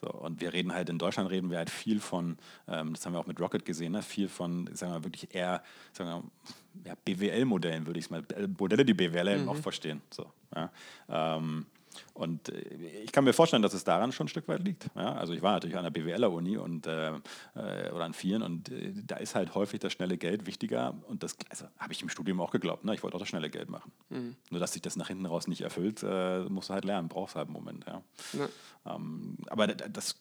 So, 0.00 0.10
und 0.10 0.40
wir 0.40 0.52
reden 0.52 0.72
halt 0.72 0.88
in 0.88 0.98
Deutschland 0.98 1.30
reden 1.30 1.50
wir 1.50 1.58
halt 1.58 1.70
viel 1.70 2.00
von, 2.00 2.38
ähm, 2.68 2.94
das 2.94 3.04
haben 3.04 3.12
wir 3.12 3.20
auch 3.20 3.26
mit 3.26 3.40
Rocket 3.40 3.64
gesehen, 3.64 3.92
ne? 3.96 4.02
viel 4.02 4.28
von, 4.28 4.68
sagen 4.74 4.92
wir 4.92 4.98
mal, 4.98 5.04
wirklich 5.04 5.34
eher 5.34 5.62
sagen 5.92 6.10
wir, 6.10 6.90
ja, 6.90 6.94
BWL-Modellen, 7.04 7.86
würde 7.86 7.98
ich 7.98 8.06
es 8.06 8.10
mal, 8.10 8.22
äh, 8.34 8.46
Modelle, 8.46 8.84
die 8.84 8.94
BWL 8.94 9.38
mhm. 9.38 9.48
auch 9.48 9.56
verstehen. 9.56 10.02
So, 10.10 10.30
ja. 10.54 10.70
ähm, 11.08 11.66
und 12.14 12.48
äh, 12.48 12.60
ich 13.04 13.12
kann 13.12 13.24
mir 13.24 13.32
vorstellen, 13.32 13.62
dass 13.62 13.74
es 13.74 13.84
daran 13.84 14.12
schon 14.12 14.26
ein 14.26 14.28
Stück 14.28 14.48
weit 14.48 14.62
liegt. 14.62 14.88
Ja? 14.94 15.14
Also 15.14 15.32
ich 15.32 15.42
war 15.42 15.52
natürlich 15.52 15.76
an 15.76 15.84
der 15.84 15.90
BWLer-Uni 15.90 16.56
und 16.56 16.86
äh, 16.86 17.12
äh, 17.54 17.90
oder 17.90 18.04
an 18.04 18.14
vielen 18.14 18.42
und 18.42 18.70
äh, 18.70 18.92
da 18.94 19.16
ist 19.16 19.34
halt 19.34 19.54
häufig 19.54 19.80
das 19.80 19.92
schnelle 19.92 20.18
Geld 20.18 20.46
wichtiger 20.46 20.94
und 21.08 21.22
das 21.22 21.36
also, 21.48 21.66
habe 21.78 21.92
ich 21.92 22.02
im 22.02 22.08
Studium 22.08 22.40
auch 22.40 22.50
geglaubt. 22.50 22.84
Ne? 22.84 22.94
Ich 22.94 23.02
wollte 23.02 23.16
auch 23.16 23.20
das 23.20 23.28
schnelle 23.28 23.50
Geld 23.50 23.70
machen. 23.70 23.92
Mhm. 24.10 24.36
Nur 24.50 24.60
dass 24.60 24.72
sich 24.72 24.82
das 24.82 24.96
nach 24.96 25.08
hinten 25.08 25.26
raus 25.26 25.46
nicht 25.48 25.62
erfüllt, 25.62 26.02
äh, 26.02 26.44
musst 26.44 26.70
du 26.70 26.74
halt 26.74 26.84
lernen, 26.84 27.08
brauchst 27.08 27.36
halt 27.36 27.48
einen 27.48 27.54
Moment. 27.54 27.84
Ja? 27.86 28.02
ja. 28.34 28.94
Ähm, 28.94 29.38
aber 29.48 29.66
das 29.68 30.16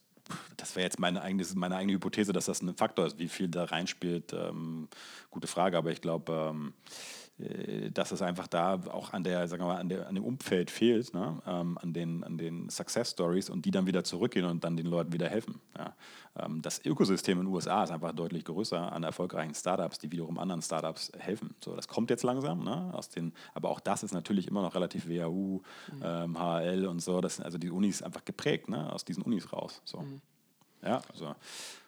das 0.57 0.75
wäre 0.75 0.85
jetzt 0.85 0.99
meine 0.99 1.21
eigene, 1.21 1.45
meine 1.55 1.75
eigene 1.75 1.93
Hypothese, 1.93 2.33
dass 2.33 2.45
das 2.45 2.61
ein 2.61 2.75
Faktor 2.75 3.05
ist. 3.05 3.19
Wie 3.19 3.27
viel 3.27 3.47
da 3.47 3.65
reinspielt, 3.65 4.33
ähm, 4.33 4.87
gute 5.29 5.47
Frage. 5.47 5.77
Aber 5.77 5.91
ich 5.91 6.01
glaube, 6.01 6.51
ähm, 6.51 6.73
äh, 6.87 7.24
dass 7.37 8.13
es 8.13 8.21
einfach 8.21 8.47
da 8.47 8.79
auch 8.91 9.11
an 9.11 9.25
der, 9.25 9.47
sagen 9.49 9.63
wir 9.63 9.67
mal, 9.67 9.79
an, 9.79 9.89
der, 9.89 10.07
an 10.07 10.15
dem 10.15 10.23
Umfeld 10.23 10.71
fehlt, 10.71 11.13
ne? 11.13 11.41
ähm, 11.45 11.77
an, 11.81 11.91
den, 11.91 12.23
an 12.23 12.37
den 12.37 12.69
Success 12.69 13.11
Stories 13.11 13.49
und 13.49 13.65
die 13.65 13.71
dann 13.71 13.87
wieder 13.87 14.05
zurückgehen 14.05 14.45
und 14.45 14.63
dann 14.63 14.77
den 14.77 14.85
Leuten 14.85 15.11
wieder 15.11 15.27
helfen. 15.27 15.59
Ja? 15.77 15.93
Ähm, 16.39 16.61
das 16.61 16.85
Ökosystem 16.85 17.39
in 17.39 17.45
den 17.45 17.53
USA 17.53 17.83
ist 17.83 17.91
einfach 17.91 18.13
deutlich 18.13 18.45
größer 18.45 18.89
an 18.89 19.03
erfolgreichen 19.03 19.53
Startups, 19.53 19.97
die 19.97 20.11
wiederum 20.13 20.39
anderen 20.39 20.61
Startups 20.61 21.11
helfen. 21.17 21.55
So, 21.61 21.75
das 21.75 21.89
kommt 21.89 22.09
jetzt 22.09 22.23
langsam, 22.23 22.63
ne? 22.63 22.93
Aus 22.93 23.09
den, 23.09 23.33
aber 23.53 23.69
auch 23.69 23.81
das 23.81 24.03
ist 24.03 24.13
natürlich 24.13 24.47
immer 24.47 24.61
noch 24.61 24.73
relativ 24.73 25.09
WHU, 25.09 25.61
mhm. 25.91 26.01
ähm, 26.03 26.39
HL 26.39 26.87
und 26.87 27.01
so. 27.01 27.19
Das 27.19 27.35
sind 27.35 27.45
also 27.45 27.57
die 27.57 27.69
Unis 27.69 28.01
einfach 28.01 28.23
geprägt, 28.23 28.69
ne? 28.69 28.93
aus 28.93 29.03
diesen 29.03 29.23
Unis 29.23 29.51
raus. 29.51 29.81
So. 29.83 29.99
Mhm. 29.99 30.21
Ja, 30.81 31.01
also 31.11 31.35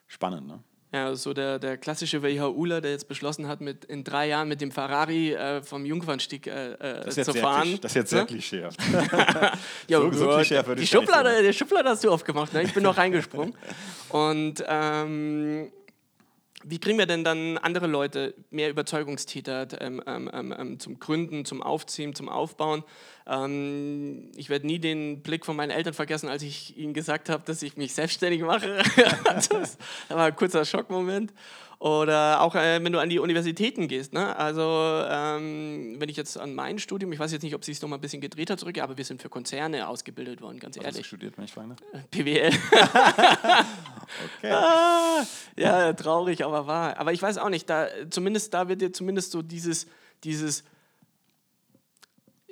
spannend. 0.08 0.48
Ne? 0.48 0.60
Ja, 0.94 1.14
so 1.16 1.34
der, 1.34 1.60
der 1.60 1.78
klassische 1.78 2.24
WHUler, 2.24 2.80
der 2.80 2.92
jetzt 2.92 3.10
beschlossen 3.10 3.48
hat, 3.50 3.60
mit, 3.60 3.84
in 3.86 4.06
drei 4.06 4.30
Jahren 4.30 4.48
mit 4.48 4.62
dem 4.62 4.72
Ferrari 4.72 5.34
äh, 5.34 5.62
vom 5.62 5.86
Jungfernstieg 5.86 6.48
äh, 6.48 7.02
äh 7.02 7.10
zu 7.10 7.34
fahren. 7.34 7.78
das 7.82 7.92
ist 7.92 7.96
jetzt 7.96 8.10
sehr 8.12 8.22
ne? 8.22 8.28
klischeehaft. 8.28 8.80
ja, 9.90 10.00
so, 10.00 10.12
so 10.14 10.30
klischeehaft 10.30 10.80
die 10.80 10.88
Schublade, 10.88 11.44
die 11.44 11.54
Schublade 11.54 11.90
hast 11.90 12.06
du 12.06 12.12
aufgemacht, 12.12 12.54
ne? 12.54 12.64
ich 12.64 12.74
bin 12.74 12.84
noch 12.84 12.96
reingesprungen. 12.96 13.54
Und 14.10 14.64
ähm, 14.66 15.72
wie 16.70 16.80
kriegen 16.80 16.98
wir 16.98 17.06
denn 17.06 17.24
dann 17.24 17.58
andere 17.58 17.88
Leute, 17.88 18.34
mehr 18.50 18.70
Überzeugungstäter 18.70 19.68
ähm, 19.80 20.02
ähm, 20.06 20.30
ähm, 20.34 20.56
ähm, 20.58 20.80
zum 20.80 21.00
Gründen, 21.00 21.46
zum 21.46 21.62
Aufziehen, 21.62 22.14
zum 22.14 22.30
Aufbauen? 22.30 22.84
Ähm, 23.26 24.32
ich 24.36 24.50
werde 24.50 24.68
nie 24.68 24.80
den 24.80 25.22
Blick 25.22 25.46
von 25.46 25.56
meinen 25.56 25.72
Eltern 25.72 25.94
vergessen, 25.94 26.30
als 26.30 26.44
ich 26.44 26.78
ihnen 26.78 26.94
gesagt 26.94 27.30
habe, 27.30 27.44
dass 27.46 27.62
ich 27.62 27.78
mich 27.78 27.94
selbstständig 27.94 28.42
mache. 28.42 28.84
das 29.24 29.78
war 30.10 30.26
ein 30.26 30.36
kurzer 30.36 30.66
Schockmoment. 30.66 31.34
Oder 31.80 32.42
auch 32.42 32.56
äh, 32.56 32.84
wenn 32.84 32.92
du 32.92 33.00
an 33.00 33.10
die 33.10 33.20
Universitäten 33.20 33.88
gehst. 33.88 34.12
Ne? 34.12 34.36
Also 34.36 34.64
ähm, 35.08 35.96
wenn 36.00 36.10
ich 36.10 36.18
jetzt 36.18 36.40
an 36.40 36.56
mein 36.56 36.80
Studium, 36.80 37.12
ich 37.14 37.20
weiß 37.20 37.32
jetzt 37.32 37.44
nicht, 37.44 37.54
ob 37.54 37.64
sich 37.64 37.80
noch 37.82 37.90
mal 37.90 37.98
ein 37.98 38.02
bisschen 38.02 38.20
gedreht 38.20 38.50
hat 38.50 38.60
zurück, 38.60 38.80
aber 38.80 38.98
wir 38.98 39.06
sind 39.06 39.22
für 39.22 39.30
Konzerne 39.30 39.88
ausgebildet 39.88 40.42
worden, 40.42 40.60
ganz 40.60 40.76
Was 40.78 40.84
ehrlich. 40.84 41.00
Hast 41.00 41.04
du 41.04 41.08
studiert, 41.08 41.38
wenn 41.38 41.46
ich 41.46 41.54
frage? 41.54 41.76
PWL. 42.10 42.50
okay. 44.40 44.52
Ah, 44.52 45.24
ja, 45.56 45.94
traurig, 45.94 46.44
aber 46.44 46.66
wahr. 46.66 46.98
Aber 46.98 47.14
ich 47.14 47.22
weiß 47.22 47.38
auch 47.38 47.50
nicht, 47.50 47.70
da, 47.70 47.88
zumindest 48.10 48.56
da 48.56 48.68
wird 48.70 48.82
dir 48.82 48.92
zumindest 48.92 49.32
so 49.32 49.44
dieses, 49.44 49.86
dieses 50.24 50.64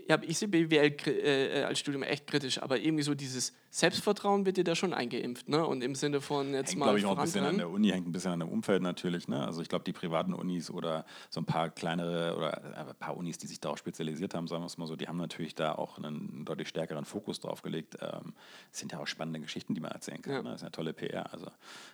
ja, 0.07 0.19
ich 0.21 0.37
sehe 0.37 0.47
BWL 0.47 0.95
äh, 1.07 1.63
als 1.63 1.79
Studium 1.79 2.03
echt 2.03 2.27
kritisch, 2.27 2.61
aber 2.61 2.77
irgendwie 2.77 3.03
so 3.03 3.15
dieses 3.15 3.53
Selbstvertrauen 3.75 4.45
wird 4.45 4.55
dir 4.55 4.63
da 4.63 4.73
schon 4.73 4.93
eingeimpft, 4.93 5.49
ne? 5.49 5.65
Und 5.65 5.83
im 5.83 5.95
Sinne 5.95 6.21
von 6.21 6.53
jetzt 6.53 6.69
hängt, 6.69 6.79
mal. 6.79 6.85
glaube 6.85 6.99
ich, 6.99 7.05
auch 7.05 7.17
ein 7.17 7.25
bisschen 7.25 7.43
an 7.43 7.57
der 7.57 7.69
Uni, 7.69 7.89
hängt 7.89 8.07
ein 8.07 8.13
bisschen 8.13 8.31
an 8.31 8.39
dem 8.39 8.47
Umfeld 8.47 8.81
natürlich. 8.81 9.27
Ne? 9.27 9.45
Also 9.45 9.61
ich 9.61 9.67
glaube, 9.67 9.83
die 9.83 9.91
privaten 9.91 10.33
Unis 10.33 10.71
oder 10.71 11.03
so 11.29 11.41
ein 11.41 11.45
paar 11.45 11.69
kleinere 11.71 12.37
oder 12.37 12.63
äh, 12.63 12.89
ein 12.89 12.95
paar 12.97 13.17
Unis, 13.17 13.37
die 13.37 13.47
sich 13.47 13.59
darauf 13.59 13.77
spezialisiert 13.77 14.33
haben, 14.33 14.47
sagen 14.47 14.61
wir 14.61 14.67
es 14.67 14.77
mal 14.77 14.87
so, 14.87 14.95
die 14.95 15.09
haben 15.09 15.17
natürlich 15.17 15.55
da 15.55 15.75
auch 15.75 15.97
einen 15.97 16.45
deutlich 16.45 16.69
stärkeren 16.69 17.03
Fokus 17.03 17.41
drauf 17.41 17.63
gelegt. 17.63 17.97
Ähm, 17.99 18.31
es 18.71 18.79
sind 18.79 18.93
ja 18.93 18.99
auch 18.99 19.07
spannende 19.07 19.41
Geschichten, 19.41 19.73
die 19.73 19.81
man 19.81 19.91
erzählen 19.91 20.21
kann. 20.21 20.33
Ja. 20.35 20.41
Ne? 20.41 20.51
Das 20.51 20.61
ist 20.61 20.63
eine 20.63 20.71
tolle 20.71 20.93
PR. 20.93 21.33
Also 21.33 21.47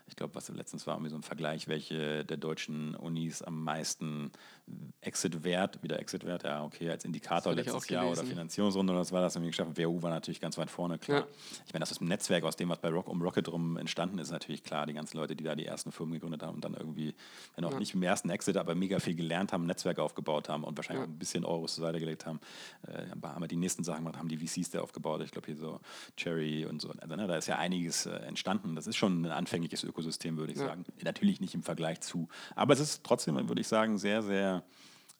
ich 0.05 0.15
glaube, 0.15 0.35
was 0.35 0.49
letztens 0.49 0.85
war 0.85 0.97
irgendwie 0.97 1.09
so 1.09 1.15
ein 1.15 1.23
Vergleich, 1.23 1.67
welche 1.67 2.25
der 2.25 2.37
deutschen 2.37 2.93
Unis 2.93 3.41
am 3.41 3.63
meisten 3.63 4.31
Exit-Wert, 5.01 5.81
wieder 5.81 5.99
Exit-Wert, 5.99 6.43
ja, 6.43 6.63
okay, 6.63 6.91
als 6.91 7.05
Indikator 7.05 7.55
letztes 7.55 7.89
Jahr 7.89 8.07
oder 8.07 8.23
Finanzierungsrunde 8.23 8.93
oder 8.93 8.99
was 8.99 9.11
war 9.11 9.21
das 9.21 9.35
irgendwie 9.35 9.49
geschafft. 9.49 9.75
WU 9.79 9.99
war 10.03 10.11
natürlich 10.11 10.39
ganz 10.39 10.59
weit 10.59 10.69
vorne, 10.69 10.99
klar. 10.99 11.21
Ja 11.21 11.27
ich 11.71 11.73
meine, 11.73 11.83
das 11.83 11.91
ist 11.91 12.01
ein 12.01 12.09
Netzwerk, 12.09 12.43
aus 12.43 12.57
dem, 12.57 12.67
was 12.67 12.79
bei 12.79 12.89
Rock 12.89 13.07
um 13.07 13.21
Rocket 13.21 13.47
rum 13.47 13.77
entstanden 13.77 14.19
ist, 14.19 14.29
natürlich 14.29 14.61
klar. 14.61 14.85
Die 14.85 14.93
ganzen 14.93 15.15
Leute, 15.15 15.37
die 15.37 15.45
da 15.45 15.55
die 15.55 15.65
ersten 15.65 15.93
Firmen 15.93 16.15
gegründet 16.15 16.43
haben 16.43 16.55
und 16.55 16.65
dann 16.65 16.73
irgendwie, 16.73 17.15
wenn 17.55 17.63
auch 17.63 17.71
ja. 17.71 17.79
nicht 17.79 17.93
im 17.93 18.03
ersten 18.03 18.29
Exit, 18.29 18.57
aber 18.57 18.75
mega 18.75 18.99
viel 18.99 19.15
gelernt 19.15 19.53
haben, 19.53 19.65
Netzwerk 19.65 19.97
aufgebaut 19.99 20.49
haben 20.49 20.65
und 20.65 20.75
wahrscheinlich 20.75 21.03
ja. 21.03 21.07
auch 21.07 21.09
ein 21.09 21.17
bisschen 21.17 21.45
Euros 21.45 21.75
zur 21.75 21.85
Seite 21.85 22.01
gelegt 22.01 22.25
haben, 22.25 22.41
äh, 22.87 23.05
haben 23.23 23.41
wir 23.41 23.47
die 23.47 23.55
nächsten 23.55 23.85
Sachen 23.85 23.99
gemacht, 23.99 24.17
haben 24.17 24.27
die 24.27 24.45
VCs 24.45 24.71
da 24.71 24.81
aufgebaut. 24.81 25.21
Ich 25.21 25.31
glaube, 25.31 25.45
hier 25.45 25.55
so 25.55 25.79
Cherry 26.17 26.65
und 26.65 26.81
so. 26.81 26.89
Also, 26.89 27.15
ne, 27.15 27.25
da 27.25 27.37
ist 27.37 27.47
ja 27.47 27.57
einiges 27.57 28.05
äh, 28.05 28.15
entstanden. 28.15 28.75
Das 28.75 28.85
ist 28.85 28.97
schon 28.97 29.21
ein 29.21 29.31
anfängliches 29.31 29.85
Ökosystem, 29.85 30.35
würde 30.35 30.51
ich 30.51 30.59
ja. 30.59 30.65
sagen. 30.65 30.83
Natürlich 31.05 31.39
nicht 31.39 31.55
im 31.55 31.63
Vergleich 31.63 32.01
zu. 32.01 32.27
Aber 32.53 32.73
es 32.73 32.81
ist 32.81 33.05
trotzdem, 33.05 33.47
würde 33.47 33.61
ich 33.61 33.69
sagen, 33.69 33.97
sehr, 33.97 34.21
sehr 34.21 34.65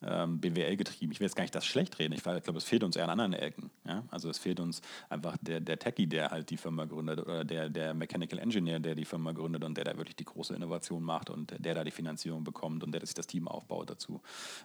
ähm, 0.06 0.40
BWL 0.40 0.76
getrieben. 0.76 1.12
Ich 1.12 1.20
will 1.20 1.26
jetzt 1.26 1.36
gar 1.36 1.44
nicht 1.44 1.54
das 1.54 1.66
schlecht 1.66 1.98
reden. 1.98 2.12
Ich 2.14 2.22
glaube, 2.22 2.56
es 2.56 2.64
fehlt 2.64 2.84
uns 2.84 2.96
eher 2.96 3.04
an 3.04 3.10
anderen 3.10 3.32
Ecken. 3.34 3.70
Ja? 3.86 4.04
Also 4.10 4.28
es 4.30 4.38
fehlt 4.38 4.60
uns 4.60 4.82
einfach 5.08 5.36
der, 5.40 5.60
der 5.60 5.78
Techie, 5.78 6.06
der 6.06 6.30
halt 6.30 6.50
die 6.50 6.56
Firma 6.56 6.84
gründet 6.84 7.20
oder 7.20 7.44
der, 7.44 7.68
der 7.68 7.94
Mechanical 7.94 8.38
Engineer, 8.38 8.80
der 8.80 8.94
die 8.94 9.04
Firma 9.04 9.32
gründet 9.32 9.64
und 9.64 9.76
der 9.76 9.84
da 9.84 9.96
wirklich 9.96 10.16
die 10.16 10.24
große 10.24 10.54
Innovation 10.54 11.02
macht 11.02 11.30
und 11.30 11.54
der 11.58 11.74
da 11.74 11.84
die 11.84 11.90
Finanzierung 11.90 12.44
bekommt 12.44 12.82
und 12.84 12.92
der 12.92 13.04
sich 13.04 13.14
das 13.14 13.26
Team 13.26 13.48
aufbaut 13.48 13.90
dazu. 13.90 14.20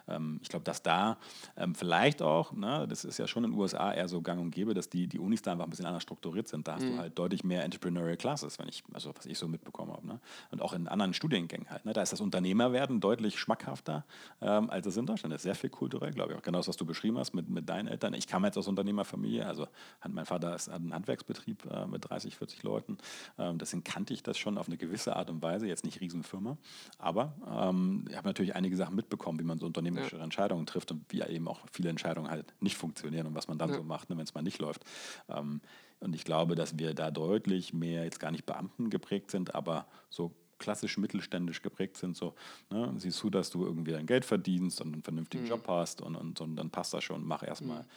Ähm, 0.08 0.38
ich 0.42 0.48
glaube, 0.48 0.64
dass 0.64 0.82
da 0.82 1.18
ähm, 1.56 1.74
vielleicht 1.74 2.22
auch, 2.22 2.52
ne, 2.52 2.86
das 2.88 3.04
ist 3.04 3.18
ja 3.18 3.26
schon 3.26 3.44
in 3.44 3.50
den 3.52 3.58
USA 3.58 3.92
eher 3.92 4.08
so 4.08 4.22
gang 4.22 4.40
und 4.40 4.50
gäbe, 4.50 4.74
dass 4.74 4.88
die, 4.88 5.06
die 5.06 5.18
Unis 5.18 5.42
da 5.42 5.52
einfach 5.52 5.64
ein 5.64 5.70
bisschen 5.70 5.86
anders 5.86 6.02
strukturiert 6.02 6.48
sind. 6.48 6.66
Da 6.66 6.74
hast 6.74 6.84
mhm. 6.84 6.92
du 6.92 6.98
halt 6.98 7.18
deutlich 7.18 7.44
mehr 7.44 7.64
Entrepreneurial 7.64 8.16
Classes, 8.16 8.58
wenn 8.58 8.68
ich, 8.68 8.82
also 8.92 9.12
was 9.16 9.26
ich 9.26 9.38
so 9.38 9.48
mitbekommen 9.48 9.92
habe. 9.92 10.06
Ne? 10.06 10.20
Und 10.50 10.62
auch 10.62 10.72
in 10.72 10.88
anderen 10.88 11.14
Studiengängen 11.14 11.70
halt. 11.70 11.84
Ne? 11.84 11.92
Da 11.92 12.02
ist 12.02 12.12
das 12.12 12.20
Unternehmerwerden 12.20 13.00
deutlich 13.00 13.38
schmackhafter, 13.38 14.04
ähm, 14.40 14.70
als 14.70 14.86
es 14.86 14.96
in 14.96 15.06
Deutschland 15.06 15.27
ist. 15.30 15.42
Sehr 15.42 15.54
viel 15.54 15.70
kulturell, 15.70 16.12
glaube 16.12 16.32
ich. 16.32 16.38
Auch 16.38 16.42
genau 16.42 16.58
das, 16.58 16.68
was 16.68 16.76
du 16.76 16.84
beschrieben 16.84 17.18
hast 17.18 17.34
mit, 17.34 17.48
mit 17.48 17.68
deinen 17.68 17.88
Eltern. 17.88 18.14
Ich 18.14 18.26
kam 18.26 18.44
jetzt 18.44 18.56
aus 18.56 18.68
Unternehmerfamilie, 18.68 19.46
also 19.46 19.66
hat 20.00 20.12
mein 20.12 20.26
Vater 20.26 20.54
ist, 20.54 20.68
hat 20.68 20.76
einen 20.76 20.94
Handwerksbetrieb 20.94 21.64
äh, 21.70 21.86
mit 21.86 22.08
30, 22.08 22.36
40 22.36 22.62
Leuten. 22.62 22.98
Ähm, 23.38 23.58
deswegen 23.58 23.84
kannte 23.84 24.14
ich 24.14 24.22
das 24.22 24.38
schon 24.38 24.58
auf 24.58 24.68
eine 24.68 24.76
gewisse 24.76 25.16
Art 25.16 25.30
und 25.30 25.42
Weise, 25.42 25.66
jetzt 25.66 25.84
nicht 25.84 26.00
Riesenfirma. 26.00 26.56
Aber 26.98 27.34
ähm, 27.50 28.04
ich 28.08 28.16
habe 28.16 28.28
natürlich 28.28 28.54
einige 28.54 28.76
Sachen 28.76 28.94
mitbekommen, 28.94 29.38
wie 29.38 29.44
man 29.44 29.58
so 29.58 29.66
unternehmerische 29.66 30.16
ja. 30.16 30.24
Entscheidungen 30.24 30.66
trifft 30.66 30.90
und 30.90 31.04
wie 31.10 31.22
eben 31.22 31.48
auch 31.48 31.60
viele 31.72 31.90
Entscheidungen 31.90 32.30
halt 32.30 32.54
nicht 32.60 32.76
funktionieren 32.76 33.26
und 33.26 33.34
was 33.34 33.48
man 33.48 33.58
dann 33.58 33.70
ja. 33.70 33.76
so 33.76 33.82
macht, 33.82 34.10
ne, 34.10 34.16
wenn 34.16 34.24
es 34.24 34.34
mal 34.34 34.42
nicht 34.42 34.58
läuft. 34.58 34.84
Ähm, 35.28 35.60
und 36.00 36.14
ich 36.14 36.24
glaube, 36.24 36.54
dass 36.54 36.78
wir 36.78 36.94
da 36.94 37.10
deutlich 37.10 37.72
mehr 37.72 38.04
jetzt 38.04 38.20
gar 38.20 38.30
nicht 38.30 38.46
Beamten 38.46 38.90
geprägt 38.90 39.30
sind, 39.30 39.54
aber 39.54 39.86
so 40.10 40.32
klassisch 40.58 40.98
mittelständisch 40.98 41.62
geprägt 41.62 41.96
sind. 41.96 42.16
So, 42.16 42.34
ne, 42.70 42.92
siehst 42.96 43.22
du, 43.22 43.30
dass 43.30 43.50
du 43.50 43.64
irgendwie 43.64 43.92
dein 43.92 44.06
Geld 44.06 44.24
verdienst 44.24 44.80
und 44.80 44.92
einen 44.92 45.02
vernünftigen 45.02 45.44
mhm. 45.44 45.50
Job 45.50 45.64
hast 45.68 46.00
und, 46.00 46.16
und, 46.16 46.40
und, 46.40 46.56
dann 46.56 46.70
passt 46.70 46.94
das 46.94 47.04
schon. 47.04 47.26
Mach 47.26 47.42
erstmal. 47.42 47.82
Mhm. 47.82 47.88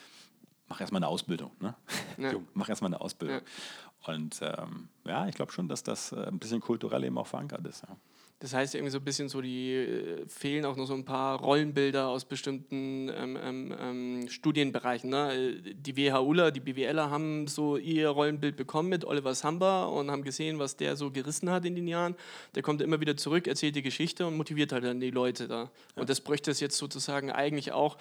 Mach 0.70 0.80
erstmal 0.80 1.00
eine 1.00 1.10
Ausbildung, 1.10 1.52
ne? 1.60 1.76
Ja. 2.18 2.32
Jung, 2.32 2.48
mach 2.54 2.70
erstmal 2.70 2.88
eine 2.88 3.02
Ausbildung. 3.02 3.42
Ja. 3.42 4.14
Und 4.14 4.40
ähm, 4.42 4.88
ja, 5.04 5.28
ich 5.28 5.36
glaube 5.36 5.52
schon, 5.52 5.68
dass 5.68 5.84
das 5.84 6.14
äh, 6.14 6.26
ein 6.28 6.40
bisschen 6.40 6.62
kulturell 6.62 7.04
eben 7.04 7.18
auch 7.18 7.28
verankert 7.28 7.68
ist. 7.68 7.84
Ja. 7.84 7.98
Das 8.42 8.56
heißt 8.56 8.74
irgendwie 8.74 8.92
so 8.92 8.98
ein 8.98 9.04
bisschen 9.04 9.30
so, 9.30 9.40
die 9.40 9.72
äh, 9.72 10.28
fehlen 10.28 10.66
auch 10.66 10.76
noch 10.76 10.88
so 10.88 10.96
ein 10.96 11.06
paar 11.06 11.40
Rollenbilder 11.40 12.08
aus 12.08 12.26
bestimmten 12.26 13.08
ähm, 13.10 13.38
ähm, 13.42 13.76
ähm 13.80 14.30
Studienbereichen. 14.30 15.12
Ne? 15.12 15.62
Die 15.62 15.96
WHUler, 15.96 16.50
die 16.50 16.60
BWLer 16.60 17.12
haben 17.12 17.46
so 17.46 17.78
ihr 17.78 18.10
Rollenbild 18.10 18.58
bekommen 18.58 18.90
mit 18.90 19.06
Oliver 19.06 19.36
Samba 19.36 19.86
und 19.86 20.10
haben 20.10 20.24
gesehen, 20.24 20.58
was 20.58 20.76
der 20.76 20.96
so 20.96 21.12
gerissen 21.12 21.52
hat 21.52 21.66
in 21.66 21.76
den 21.76 21.88
Jahren. 21.88 22.16
Der 22.56 22.64
kommt 22.64 22.82
immer 22.82 23.00
wieder 23.00 23.16
zurück, 23.16 23.46
erzählt 23.46 23.76
die 23.76 23.84
Geschichte 23.84 24.26
und 24.26 24.36
motiviert 24.36 24.72
halt 24.72 24.86
dann 24.86 25.00
die 25.00 25.12
Leute 25.12 25.48
da. 25.48 25.70
Ja. 25.96 26.02
Und 26.02 26.10
das 26.10 26.20
bräuchte 26.20 26.50
es 26.50 26.60
jetzt 26.60 26.80
sozusagen 26.80 27.32
eigentlich 27.32 27.72
auch 27.72 27.96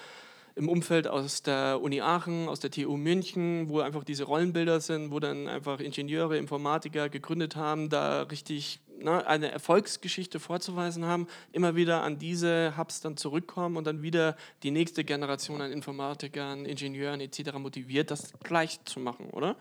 im 0.54 0.68
Umfeld 0.68 1.06
aus 1.06 1.42
der 1.42 1.80
Uni 1.82 2.00
Aachen, 2.00 2.48
aus 2.48 2.60
der 2.60 2.70
TU 2.70 2.96
München, 2.96 3.68
wo 3.68 3.80
einfach 3.80 4.04
diese 4.04 4.24
Rollenbilder 4.24 4.80
sind, 4.80 5.10
wo 5.10 5.20
dann 5.20 5.48
einfach 5.48 5.80
Ingenieure, 5.80 6.36
Informatiker 6.36 7.08
gegründet 7.08 7.56
haben, 7.56 7.88
da 7.88 8.22
richtig 8.22 8.80
ne, 9.02 9.26
eine 9.26 9.50
Erfolgsgeschichte 9.50 10.40
vorzuweisen 10.40 11.04
haben, 11.04 11.26
immer 11.52 11.76
wieder 11.76 12.02
an 12.02 12.18
diese 12.18 12.76
Hubs 12.76 13.00
dann 13.00 13.16
zurückkommen 13.16 13.76
und 13.76 13.86
dann 13.86 14.02
wieder 14.02 14.36
die 14.62 14.70
nächste 14.70 15.04
Generation 15.04 15.60
an 15.60 15.72
Informatikern, 15.72 16.66
Ingenieuren 16.66 17.20
etc. 17.20 17.52
motiviert, 17.58 18.10
das 18.10 18.32
gleich 18.42 18.84
zu 18.84 19.00
machen, 19.00 19.30
oder? 19.30 19.56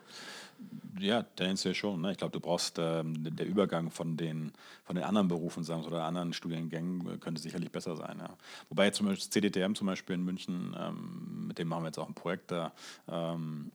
Ja, 1.00 1.24
tendenziell 1.24 1.76
schon. 1.76 2.02
Ne? 2.02 2.12
Ich 2.12 2.18
glaube, 2.18 2.34
du 2.34 2.40
brauchst 2.40 2.78
ähm, 2.78 3.14
der 3.36 3.46
Übergang 3.46 3.90
von 3.90 4.18
den, 4.18 4.52
von 4.84 4.96
den 4.96 5.06
anderen 5.06 5.30
Berufen 5.30 5.64
sagen 5.64 5.86
oder 5.86 6.04
anderen 6.04 6.34
Studiengängen 6.34 7.16
äh, 7.16 7.18
könnte 7.18 7.42
sicherlich 7.42 7.72
besser 7.72 7.96
sein. 7.96 8.18
Ja. 8.20 8.36
Wobei 8.68 8.90
zum 8.90 9.08
Beispiel 9.08 9.30
CDTM 9.30 9.76
zum 9.76 9.88
Beispiel 9.88 10.16
in 10.16 10.24
München, 10.24 10.76
ähm, 10.78 11.48
mit 11.48 11.58
dem 11.58 11.70
machen 11.70 11.84
wir 11.84 11.88
jetzt 11.88 12.00
auch 12.00 12.08
ein 12.08 12.14
Projekt 12.14 12.52
da, 12.52 12.74
ähm, 13.08 13.72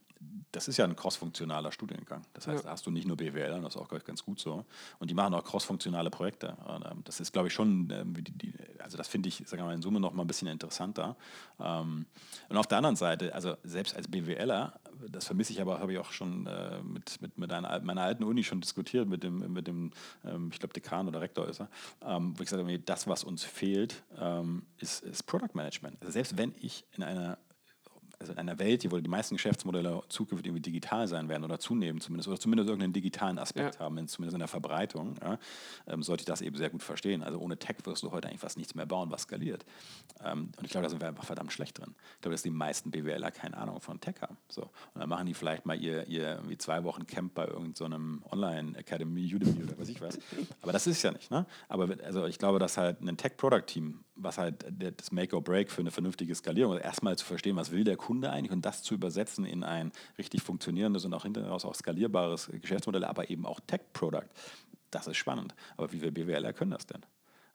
das 0.54 0.68
ist 0.68 0.76
ja 0.76 0.84
ein 0.84 0.94
crossfunktionaler 0.94 1.72
Studiengang. 1.72 2.22
Das 2.32 2.46
heißt, 2.46 2.62
ja. 2.62 2.68
da 2.68 2.70
hast 2.70 2.86
du 2.86 2.90
nicht 2.90 3.06
nur 3.06 3.16
BWL, 3.16 3.54
und 3.54 3.62
das 3.62 3.74
ist 3.74 3.80
auch 3.80 3.88
ganz 3.88 4.24
gut 4.24 4.38
so. 4.38 4.64
Und 5.00 5.10
die 5.10 5.14
machen 5.14 5.34
auch 5.34 5.42
crossfunktionale 5.42 6.10
Projekte. 6.10 6.56
Und, 6.66 6.84
ähm, 6.84 7.02
das 7.04 7.18
ist, 7.18 7.32
glaube 7.32 7.48
ich, 7.48 7.54
schon, 7.54 7.90
ähm, 7.90 8.14
die, 8.14 8.30
die, 8.30 8.54
also 8.78 8.96
das 8.96 9.08
finde 9.08 9.28
ich, 9.28 9.42
sagen 9.46 9.62
wir 9.62 9.66
mal, 9.66 9.74
in 9.74 9.82
Summe 9.82 9.98
noch 9.98 10.12
mal 10.12 10.22
ein 10.22 10.28
bisschen 10.28 10.46
interessanter. 10.48 11.16
Ähm, 11.58 12.06
und 12.48 12.56
auf 12.56 12.68
der 12.68 12.78
anderen 12.78 12.96
Seite, 12.96 13.34
also 13.34 13.56
selbst 13.64 13.96
als 13.96 14.06
BWLer, 14.06 14.78
das 15.08 15.26
vermisse 15.26 15.52
ich 15.52 15.60
aber, 15.60 15.80
habe 15.80 15.92
ich 15.92 15.98
auch 15.98 16.12
schon 16.12 16.46
äh, 16.46 16.80
mit, 16.82 17.20
mit, 17.20 17.36
mit 17.36 17.52
einer, 17.52 17.80
meiner 17.80 18.02
alten 18.02 18.22
Uni 18.22 18.44
schon 18.44 18.60
diskutiert, 18.60 19.08
mit 19.08 19.24
dem, 19.24 19.52
mit 19.52 19.66
dem 19.66 19.90
ähm, 20.24 20.50
ich 20.52 20.60
glaube, 20.60 20.72
Dekan 20.72 21.08
oder 21.08 21.20
Rektor 21.20 21.48
ist 21.48 21.60
er, 21.60 21.68
ähm, 22.02 22.34
wo 22.36 22.42
ich 22.42 22.48
gesagt 22.48 22.62
habe, 22.62 22.78
das, 22.78 23.08
was 23.08 23.24
uns 23.24 23.42
fehlt, 23.42 24.04
ähm, 24.18 24.62
ist, 24.78 25.02
ist 25.02 25.24
Product 25.24 25.54
Management. 25.54 25.96
Also 26.00 26.12
selbst 26.12 26.38
wenn 26.38 26.54
ich 26.60 26.84
in 26.96 27.02
einer 27.02 27.38
also 28.24 28.32
in 28.32 28.38
einer 28.38 28.58
Welt, 28.58 28.90
wo 28.90 28.98
die 28.98 29.08
meisten 29.08 29.36
Geschäftsmodelle 29.36 30.02
zukünftig 30.08 30.46
irgendwie 30.46 30.62
digital 30.62 31.06
sein 31.06 31.28
werden 31.28 31.44
oder 31.44 31.58
zunehmen 31.58 32.00
zumindest, 32.00 32.28
oder 32.28 32.40
zumindest 32.40 32.68
irgendeinen 32.68 32.92
digitalen 32.92 33.38
Aspekt 33.38 33.76
ja. 33.76 33.80
haben, 33.80 33.96
zumindest 34.08 34.34
in 34.34 34.38
der 34.38 34.48
Verbreitung, 34.48 35.16
ja, 35.22 35.38
ähm, 35.86 36.02
sollte 36.02 36.22
ich 36.22 36.26
das 36.26 36.40
eben 36.40 36.56
sehr 36.56 36.70
gut 36.70 36.82
verstehen. 36.82 37.22
Also 37.22 37.38
ohne 37.38 37.58
Tech 37.58 37.76
wirst 37.84 38.02
du 38.02 38.10
heute 38.10 38.28
eigentlich 38.28 38.40
fast 38.40 38.56
nichts 38.56 38.74
mehr 38.74 38.86
bauen, 38.86 39.10
was 39.10 39.22
skaliert. 39.22 39.64
Ähm, 40.24 40.52
und 40.56 40.64
ich 40.64 40.70
glaube, 40.70 40.84
da 40.84 40.90
sind 40.90 41.00
wir 41.00 41.08
einfach 41.08 41.24
verdammt 41.24 41.52
schlecht 41.52 41.78
drin. 41.78 41.94
Ich 42.16 42.22
glaube, 42.22 42.34
dass 42.34 42.42
die 42.42 42.50
meisten 42.50 42.90
BWLer 42.90 43.30
keine 43.30 43.56
Ahnung 43.56 43.80
von 43.80 44.00
Tech 44.00 44.16
haben. 44.22 44.36
So. 44.48 44.62
Und 44.62 45.00
dann 45.00 45.08
machen 45.08 45.26
die 45.26 45.34
vielleicht 45.34 45.66
mal 45.66 45.78
ihr, 45.80 46.06
ihr 46.06 46.40
wie 46.46 46.56
zwei 46.56 46.84
Wochen 46.84 47.06
Camp 47.06 47.34
bei 47.34 47.46
irgendeinem 47.46 48.22
so 48.24 48.32
Online-Academy, 48.32 49.34
Udemy 49.34 49.64
oder 49.64 49.78
was 49.78 49.88
ich 49.88 50.00
weiß. 50.00 50.18
Aber 50.62 50.72
das 50.72 50.86
ist 50.86 51.02
ja 51.02 51.12
nicht. 51.12 51.30
Ne? 51.30 51.46
Aber 51.68 51.88
also 52.04 52.26
ich 52.26 52.38
glaube, 52.38 52.58
dass 52.58 52.78
halt 52.78 53.00
ein 53.00 53.16
Tech-Product-Team, 53.16 54.04
was 54.16 54.38
halt 54.38 54.64
das 54.78 55.12
Make 55.12 55.34
or 55.34 55.42
Break 55.42 55.70
für 55.70 55.80
eine 55.80 55.90
vernünftige 55.90 56.34
Skalierung, 56.34 56.78
erstmal 56.78 57.16
zu 57.16 57.24
verstehen, 57.24 57.56
was 57.56 57.72
will 57.72 57.84
der 57.84 57.96
Kunde, 57.96 58.30
eigentlich 58.30 58.52
und 58.52 58.64
das 58.64 58.82
zu 58.82 58.94
übersetzen 58.94 59.44
in 59.44 59.64
ein 59.64 59.92
richtig 60.18 60.42
funktionierendes 60.42 61.04
und 61.04 61.14
auch 61.14 61.24
hinterher 61.24 61.50
raus 61.50 61.64
auch 61.64 61.74
skalierbares 61.74 62.50
Geschäftsmodell, 62.60 63.04
aber 63.04 63.30
eben 63.30 63.46
auch 63.46 63.60
Tech-Product, 63.66 64.28
das 64.90 65.06
ist 65.06 65.16
spannend. 65.16 65.54
Aber 65.76 65.92
wie 65.92 65.98
viele 65.98 66.12
BWLer 66.12 66.52
können 66.52 66.70
das 66.70 66.86
denn? 66.86 67.04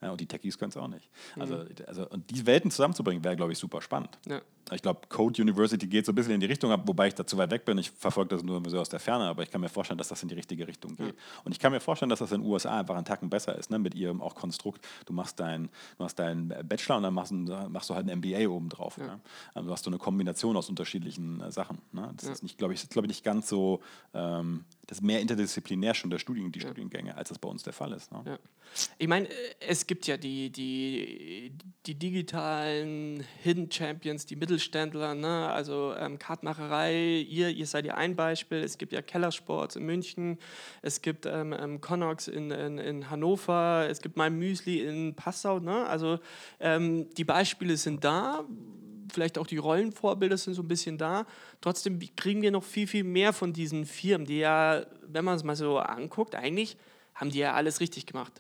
Ja, 0.02 0.12
und 0.12 0.22
die 0.22 0.28
Techies 0.28 0.58
können 0.58 0.69
es 0.69 0.78
auch 0.78 0.88
nicht. 0.88 1.10
Also, 1.38 1.58
mhm. 1.58 1.69
also, 1.88 2.08
und 2.10 2.30
die 2.30 2.45
Welten 2.45 2.72
zusammenzubringen, 2.72 3.24
wäre, 3.24 3.36
glaube 3.36 3.52
ich, 3.52 3.58
super 3.58 3.82
spannend. 3.82 4.17
Ja. 4.26 4.41
Ich 4.74 4.82
glaube, 4.82 5.02
Code 5.10 5.42
University 5.42 5.88
geht 5.88 6.06
so 6.06 6.12
ein 6.12 6.16
bisschen 6.16 6.34
in 6.34 6.40
die 6.40 6.46
Richtung 6.46 6.72
ab, 6.72 6.84
wobei 6.86 7.08
ich 7.08 7.16
da 7.16 7.26
zu 7.26 7.38
weit 7.38 7.52
weg 7.52 7.66
bin. 7.66 7.78
Ich 7.78 7.92
verfolge 7.92 8.36
das 8.36 8.44
nur 8.44 8.62
so 8.70 8.80
aus 8.80 8.90
der 8.90 9.00
Ferne, 9.00 9.26
aber 9.26 9.44
ich 9.44 9.52
kann 9.52 9.62
mir 9.62 9.70
vorstellen, 9.70 9.98
dass 9.98 10.10
das 10.10 10.22
in 10.24 10.30
die 10.30 10.36
richtige 10.36 10.68
Richtung 10.68 10.96
geht. 10.96 11.08
Ja. 11.08 11.14
Und 11.44 11.52
ich 11.52 11.60
kann 11.60 11.72
mir 11.72 11.80
vorstellen, 11.80 12.10
dass 12.10 12.20
das 12.20 12.32
in 12.32 12.42
den 12.42 12.50
USA 12.50 12.80
einfach 12.80 12.96
einen 12.96 13.06
Tacken 13.06 13.30
besser 13.30 13.58
ist, 13.58 13.72
ne? 13.72 13.80
mit 13.80 13.96
ihrem 13.96 14.22
auch 14.22 14.36
Konstrukt. 14.36 14.86
Du 15.06 15.14
machst 15.14 15.40
deinen 15.40 15.70
dein 16.16 16.54
Bachelor 16.68 16.98
und 16.98 17.04
dann 17.04 17.14
machst, 17.14 17.32
machst, 17.32 17.90
du 17.90 17.96
halt 17.96 18.10
ein 18.10 18.20
MBA 18.20 18.48
obendrauf. 18.48 18.98
Ja. 18.98 19.08
Ne? 19.08 19.20
Also 19.54 19.68
du 19.68 19.74
hast 19.74 19.84
so 19.84 19.90
eine 19.90 19.98
Kombination 19.98 20.56
aus 20.58 20.70
unterschiedlichen 20.70 21.42
äh, 21.42 21.52
Sachen. 21.52 21.80
Ne? 21.92 22.12
Das 22.16 22.30
ist 22.30 22.44
nicht, 22.44 22.58
glaube 22.58 22.74
ich, 22.74 22.90
glaub 22.90 23.06
ich, 23.06 23.10
nicht 23.10 23.24
ganz 23.24 23.50
so. 23.50 23.82
Ähm, 24.14 24.66
das 24.88 25.00
ist 25.00 25.04
mehr 25.04 25.22
interdisziplinär 25.22 25.94
schon 25.94 26.10
der 26.10 26.20
Studien, 26.20 26.52
die 26.52 26.60
ja. 26.60 26.68
Studiengänge, 26.68 27.16
als 27.16 27.30
das 27.30 27.40
bei 27.40 27.50
uns 27.50 27.64
der 27.64 27.74
Fall 27.74 27.94
ist. 27.94 28.12
Ne? 28.12 28.24
Ja. 28.26 28.40
Ich 28.98 29.08
meine, 29.08 29.28
äh, 29.28 29.56
es 29.60 29.88
gibt 29.88 30.08
ja 30.08 30.18
die, 30.18 30.50
die, 30.52 31.52
die 31.86 31.96
digitalen 31.96 33.24
Hidden 33.44 33.72
Champions, 33.72 34.26
die 34.26 34.36
Mittelständler, 34.60 35.15
ne? 35.15 35.50
also 35.50 35.95
ähm, 35.98 36.19
Kartmacherei, 36.19 37.26
ihr, 37.30 37.50
ihr 37.50 37.65
seid 37.65 37.86
ja 37.86 37.95
ein 37.95 38.17
Beispiel, 38.17 38.58
es 38.58 38.78
gibt 38.78 38.91
ja 38.91 39.02
Kellersports 39.02 39.78
in 39.78 39.86
München, 39.86 40.38
es 40.82 41.02
gibt 41.02 41.26
ähm, 41.26 41.56
ähm, 41.58 41.80
Connox 41.80 42.28
in, 42.28 42.52
in, 42.52 42.78
in, 42.78 43.10
Hannover, 43.10 43.88
es 43.89 44.02
gibt 44.02 44.17
mein 44.17 44.38
Müsli 44.38 44.82
in 44.82 45.15
Passau, 45.15 45.60
ne? 45.60 45.86
also 45.86 46.19
ähm, 46.60 47.10
die 47.15 47.24
Beispiele 47.24 47.78
sind 47.78 48.04
da, 48.04 48.43
vielleicht 49.13 49.38
auch 49.38 49.48
die 49.48 49.58
Rollenvorbilder 49.58 50.38
sind 50.38 50.56
so 50.56 50.62
ein 50.62 50.67
bisschen 50.67 50.98
da. 50.98 51.26
Trotzdem 51.62 52.00
kriegen 52.15 52.41
wir 52.41 52.52
noch 52.52 52.63
viel, 52.63 52.86
viel 52.86 53.06
mehr 53.06 53.32
von 53.32 53.54
diesen 53.54 53.86
Firmen, 53.86 54.28
die 54.28 54.39
ja, 54.39 54.86
wenn 55.08 55.24
man 55.24 55.38
es 55.38 55.43
mal 55.43 55.56
so 55.56 55.78
anguckt, 55.80 56.36
eigentlich 56.36 56.78
haben 57.15 57.32
die 57.32 57.39
ja 57.39 57.54
alles 57.54 57.80
richtig 57.80 58.06
gemacht. 58.06 58.34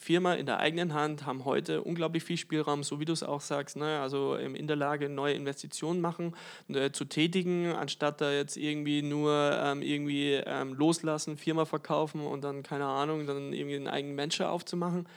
Firma 0.00 0.34
in 0.34 0.46
der 0.46 0.60
eigenen 0.60 0.94
Hand, 0.94 1.26
haben 1.26 1.44
heute 1.44 1.82
unglaublich 1.82 2.22
viel 2.22 2.36
Spielraum, 2.36 2.84
so 2.84 3.00
wie 3.00 3.04
du 3.04 3.12
es 3.12 3.24
auch 3.24 3.40
sagst, 3.40 3.76
ne? 3.76 3.98
also 3.98 4.36
in 4.36 4.68
der 4.68 4.76
Lage, 4.76 5.08
neue 5.08 5.34
Investitionen 5.34 6.00
machen, 6.00 6.36
äh, 6.68 6.92
zu 6.92 7.04
tätigen, 7.04 7.72
anstatt 7.72 8.20
da 8.20 8.30
jetzt 8.30 8.56
irgendwie 8.56 9.02
nur 9.02 9.58
ähm, 9.60 9.82
irgendwie 9.82 10.34
ähm, 10.34 10.74
loslassen, 10.74 11.36
Firma 11.36 11.64
verkaufen 11.64 12.20
und 12.24 12.44
dann, 12.44 12.62
keine 12.62 12.86
Ahnung, 12.86 13.26
dann 13.26 13.52
irgendwie 13.52 13.74
einen 13.74 13.88
eigenen 13.88 14.14
Menschen 14.14 14.46
aufzumachen. 14.46 15.08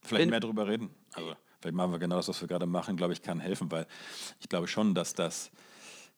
Vielleicht 0.00 0.22
Wenn, 0.22 0.30
mehr 0.30 0.40
darüber 0.40 0.68
reden. 0.68 0.90
Also 1.14 1.34
vielleicht 1.60 1.74
machen 1.74 1.90
wir 1.90 1.98
genau 1.98 2.16
das, 2.16 2.28
was 2.28 2.40
wir 2.40 2.46
gerade 2.46 2.66
machen, 2.66 2.96
glaube 2.96 3.14
ich, 3.14 3.20
kann 3.20 3.40
helfen, 3.40 3.68
weil 3.72 3.88
ich 4.38 4.48
glaube 4.48 4.68
schon, 4.68 4.94
dass 4.94 5.14
das, 5.14 5.50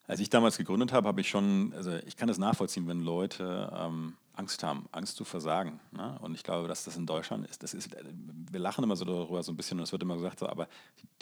als 0.06 0.20
ich 0.20 0.28
damals 0.28 0.58
gegründet 0.58 0.92
habe, 0.92 1.08
habe 1.08 1.22
ich 1.22 1.30
schon, 1.30 1.72
also 1.74 1.92
ich 2.06 2.18
kann 2.18 2.28
das 2.28 2.36
nachvollziehen, 2.36 2.86
wenn 2.88 3.00
Leute 3.00 3.72
ähm, 3.74 4.18
Angst 4.42 4.64
haben, 4.64 4.88
Angst 4.90 5.16
zu 5.16 5.24
versagen. 5.24 5.78
Ne? 5.92 6.18
Und 6.20 6.34
ich 6.34 6.42
glaube, 6.42 6.66
dass 6.66 6.84
das 6.84 6.96
in 6.96 7.06
Deutschland 7.06 7.46
ist, 7.46 7.62
das 7.62 7.74
ist, 7.74 7.90
wir 8.50 8.60
lachen 8.60 8.82
immer 8.82 8.96
so 8.96 9.04
darüber 9.04 9.40
so 9.42 9.52
ein 9.52 9.56
bisschen 9.56 9.78
und 9.78 9.84
es 9.84 9.92
wird 9.92 10.02
immer 10.02 10.16
gesagt, 10.16 10.40
so, 10.40 10.48
aber 10.48 10.66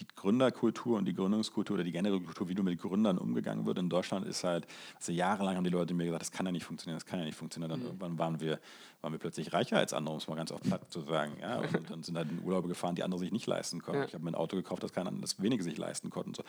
die, 0.00 0.06
Gründerkultur 0.16 0.96
und 0.96 1.04
die 1.04 1.12
Gründungskultur 1.12 1.74
oder 1.74 1.84
die 1.84 1.92
generelle 1.92 2.22
Kultur, 2.22 2.48
wie 2.48 2.54
du 2.54 2.62
mit 2.62 2.80
Gründern 2.80 3.18
umgegangen 3.18 3.66
wird 3.66 3.78
in 3.78 3.90
Deutschland, 3.90 4.26
ist 4.26 4.42
halt, 4.42 4.66
also 4.96 5.12
jahrelang 5.12 5.56
haben 5.56 5.64
die 5.64 5.70
Leute 5.70 5.92
mir 5.92 6.06
gesagt, 6.06 6.22
das 6.22 6.32
kann 6.32 6.46
ja 6.46 6.52
nicht 6.52 6.64
funktionieren, 6.64 6.96
das 6.96 7.04
kann 7.04 7.18
ja 7.18 7.26
nicht 7.26 7.36
funktionieren. 7.36 7.70
Dann 7.70 7.80
mhm. 7.80 7.86
irgendwann 7.86 8.18
waren 8.18 8.40
wir, 8.40 8.58
waren 9.02 9.12
wir 9.12 9.18
plötzlich 9.18 9.52
reicher 9.52 9.78
als 9.78 9.92
andere, 9.92 10.12
um 10.14 10.18
es 10.18 10.28
mal 10.28 10.36
ganz 10.36 10.52
auf 10.52 10.60
platt 10.60 10.82
zu 10.90 11.00
sagen. 11.02 11.36
Ja? 11.40 11.58
Und, 11.80 11.90
und, 11.90 12.04
sind 12.04 12.16
halt 12.16 12.30
in 12.30 12.42
Urlaube 12.44 12.68
gefahren, 12.68 12.94
die 12.94 13.02
andere 13.02 13.18
sich 13.18 13.32
nicht 13.32 13.46
leisten 13.46 13.80
konnten. 13.80 14.02
Ja. 14.02 14.06
Ich 14.06 14.14
habe 14.14 14.24
mir 14.24 14.32
ein 14.32 14.34
Auto 14.34 14.56
gekauft, 14.56 14.82
das 14.82 14.92
kein 14.92 15.20
das 15.20 15.40
wenige 15.40 15.62
sich 15.62 15.76
leisten 15.76 16.10
konnten. 16.10 16.34
So. 16.34 16.42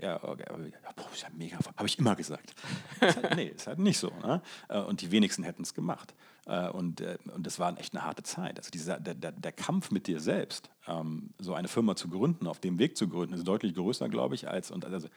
Ja, 0.00 0.22
okay, 0.22 0.44
aber, 0.48 0.58
boah, 0.96 1.08
ist 1.12 1.22
ja 1.22 1.28
mega, 1.36 1.58
habe 1.76 1.86
ich 1.86 1.98
immer 1.98 2.16
gesagt. 2.16 2.54
ist 3.00 3.16
halt, 3.16 3.36
nee, 3.36 3.48
ist 3.48 3.66
halt 3.66 3.78
nicht 3.78 3.98
so. 3.98 4.10
Ne? 4.22 4.42
Äh, 4.68 4.80
und 4.80 5.00
die 5.00 5.10
wenigsten 5.10 5.42
hätten 5.42 5.62
es 5.62 5.74
gemacht. 5.74 6.14
Äh, 6.46 6.68
und, 6.70 7.00
äh, 7.00 7.18
und 7.34 7.46
das 7.46 7.58
war 7.58 7.78
echt 7.78 7.94
eine 7.94 8.04
harte 8.04 8.22
Zeit. 8.22 8.58
Also 8.58 8.70
dieser, 8.70 8.98
der, 8.98 9.14
der, 9.14 9.32
der 9.32 9.52
Kampf 9.52 9.90
mit 9.90 10.06
dir 10.06 10.20
selbst, 10.20 10.70
ähm, 10.86 11.30
so 11.38 11.54
eine 11.54 11.68
Firma 11.68 11.96
zu 11.96 12.08
gründen, 12.08 12.46
auf 12.46 12.58
dem 12.60 12.78
Weg 12.78 12.96
zu 12.96 13.08
gründen, 13.08 13.34
ist 13.34 13.46
deutlich 13.46 13.74
größer, 13.74 14.08
glaube 14.08 14.34
ich, 14.34 14.48
als 14.48 14.70
und 14.70 14.84
also 14.84 15.08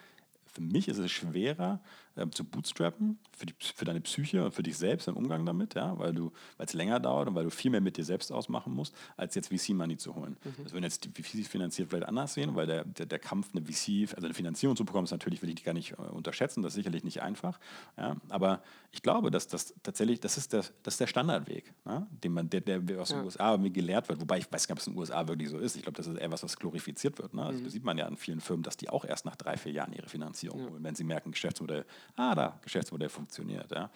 für 0.51 0.61
mich 0.61 0.87
ist 0.87 0.97
es 0.97 1.11
schwerer 1.11 1.79
äh, 2.15 2.29
zu 2.29 2.43
bootstrappen, 2.43 3.19
für, 3.31 3.45
die, 3.45 3.53
für 3.59 3.85
deine 3.85 4.01
Psyche 4.01 4.43
und 4.45 4.53
für 4.53 4.63
dich 4.63 4.77
selbst 4.77 5.07
im 5.07 5.15
Umgang 5.17 5.45
damit, 5.45 5.75
ja, 5.75 5.97
weil 5.97 6.15
es 6.57 6.73
länger 6.73 6.99
dauert 6.99 7.27
und 7.27 7.35
weil 7.35 7.43
du 7.43 7.49
viel 7.49 7.71
mehr 7.71 7.81
mit 7.81 7.97
dir 7.97 8.05
selbst 8.05 8.31
ausmachen 8.31 8.73
musst, 8.73 8.95
als 9.17 9.35
jetzt 9.35 9.47
VC-Money 9.47 9.97
zu 9.97 10.15
holen. 10.15 10.37
Mhm. 10.43 10.63
Das 10.63 10.73
würden 10.73 10.83
jetzt 10.83 11.05
die 11.17 11.23
VCs 11.23 11.47
finanziert 11.47 11.89
vielleicht 11.89 12.07
anders 12.07 12.33
sehen, 12.33 12.55
weil 12.55 12.67
der, 12.67 12.85
der, 12.85 13.05
der, 13.05 13.19
Kampf, 13.19 13.49
eine 13.53 13.63
VC, 13.63 14.13
also 14.15 14.25
eine 14.25 14.33
Finanzierung 14.33 14.75
zu 14.75 14.85
bekommen, 14.85 15.05
ist 15.05 15.11
natürlich, 15.11 15.41
will 15.41 15.49
ich 15.49 15.63
gar 15.63 15.73
nicht 15.73 15.93
äh, 15.93 15.95
unterschätzen, 15.95 16.61
das 16.61 16.73
ist 16.73 16.75
sicherlich 16.75 17.03
nicht 17.03 17.21
einfach. 17.21 17.59
Ja, 17.97 18.15
aber 18.29 18.61
ich 18.91 19.01
glaube, 19.01 19.31
dass 19.31 19.47
das 19.47 19.73
tatsächlich, 19.83 20.19
das 20.19 20.37
ist 20.37 20.53
der, 20.53 20.63
das 20.83 20.95
ist 20.95 20.99
der 20.99 21.07
Standardweg, 21.07 21.73
ne, 21.85 22.07
den 22.23 22.33
man, 22.33 22.49
der, 22.49 22.61
der 22.61 23.01
aus 23.01 23.09
den 23.09 23.23
USA 23.23 23.57
mir 23.57 23.71
gelehrt 23.71 24.09
wird, 24.09 24.21
wobei 24.21 24.37
ich 24.37 24.51
weiß 24.51 24.63
nicht, 24.63 24.71
ob 24.71 24.79
es 24.79 24.87
in 24.87 24.93
den 24.93 24.99
USA 24.99 25.27
wirklich 25.27 25.49
so 25.49 25.57
ist. 25.57 25.75
Ich 25.75 25.83
glaube, 25.83 25.97
das 25.97 26.07
ist 26.07 26.17
eher 26.17 26.31
was, 26.31 26.43
was 26.43 26.57
glorifiziert 26.57 27.17
wird. 27.19 27.33
Ne? 27.33 27.43
Also 27.43 27.59
mhm. 27.59 27.63
Das 27.63 27.73
sieht 27.73 27.83
man 27.83 27.97
ja 27.97 28.05
an 28.05 28.17
vielen 28.17 28.41
Firmen, 28.41 28.63
dass 28.63 28.77
die 28.77 28.89
auch 28.89 29.05
erst 29.05 29.25
nach 29.25 29.35
drei, 29.35 29.57
vier 29.57 29.71
Jahren 29.71 29.93
ihre 29.93 30.09
Finanzierung 30.09 30.31
Finanzierung 30.31 30.59
ja. 30.61 30.69
holen, 30.69 30.83
wenn 30.83 30.95
sie 30.95 31.03
merken, 31.03 31.31
Geschäftsmodell, 31.31 31.85
ah, 32.15 32.35
da, 32.35 32.59
Geschäftsmodell 32.61 33.09
funktioniert. 33.09 33.71
Ja. 33.71 33.89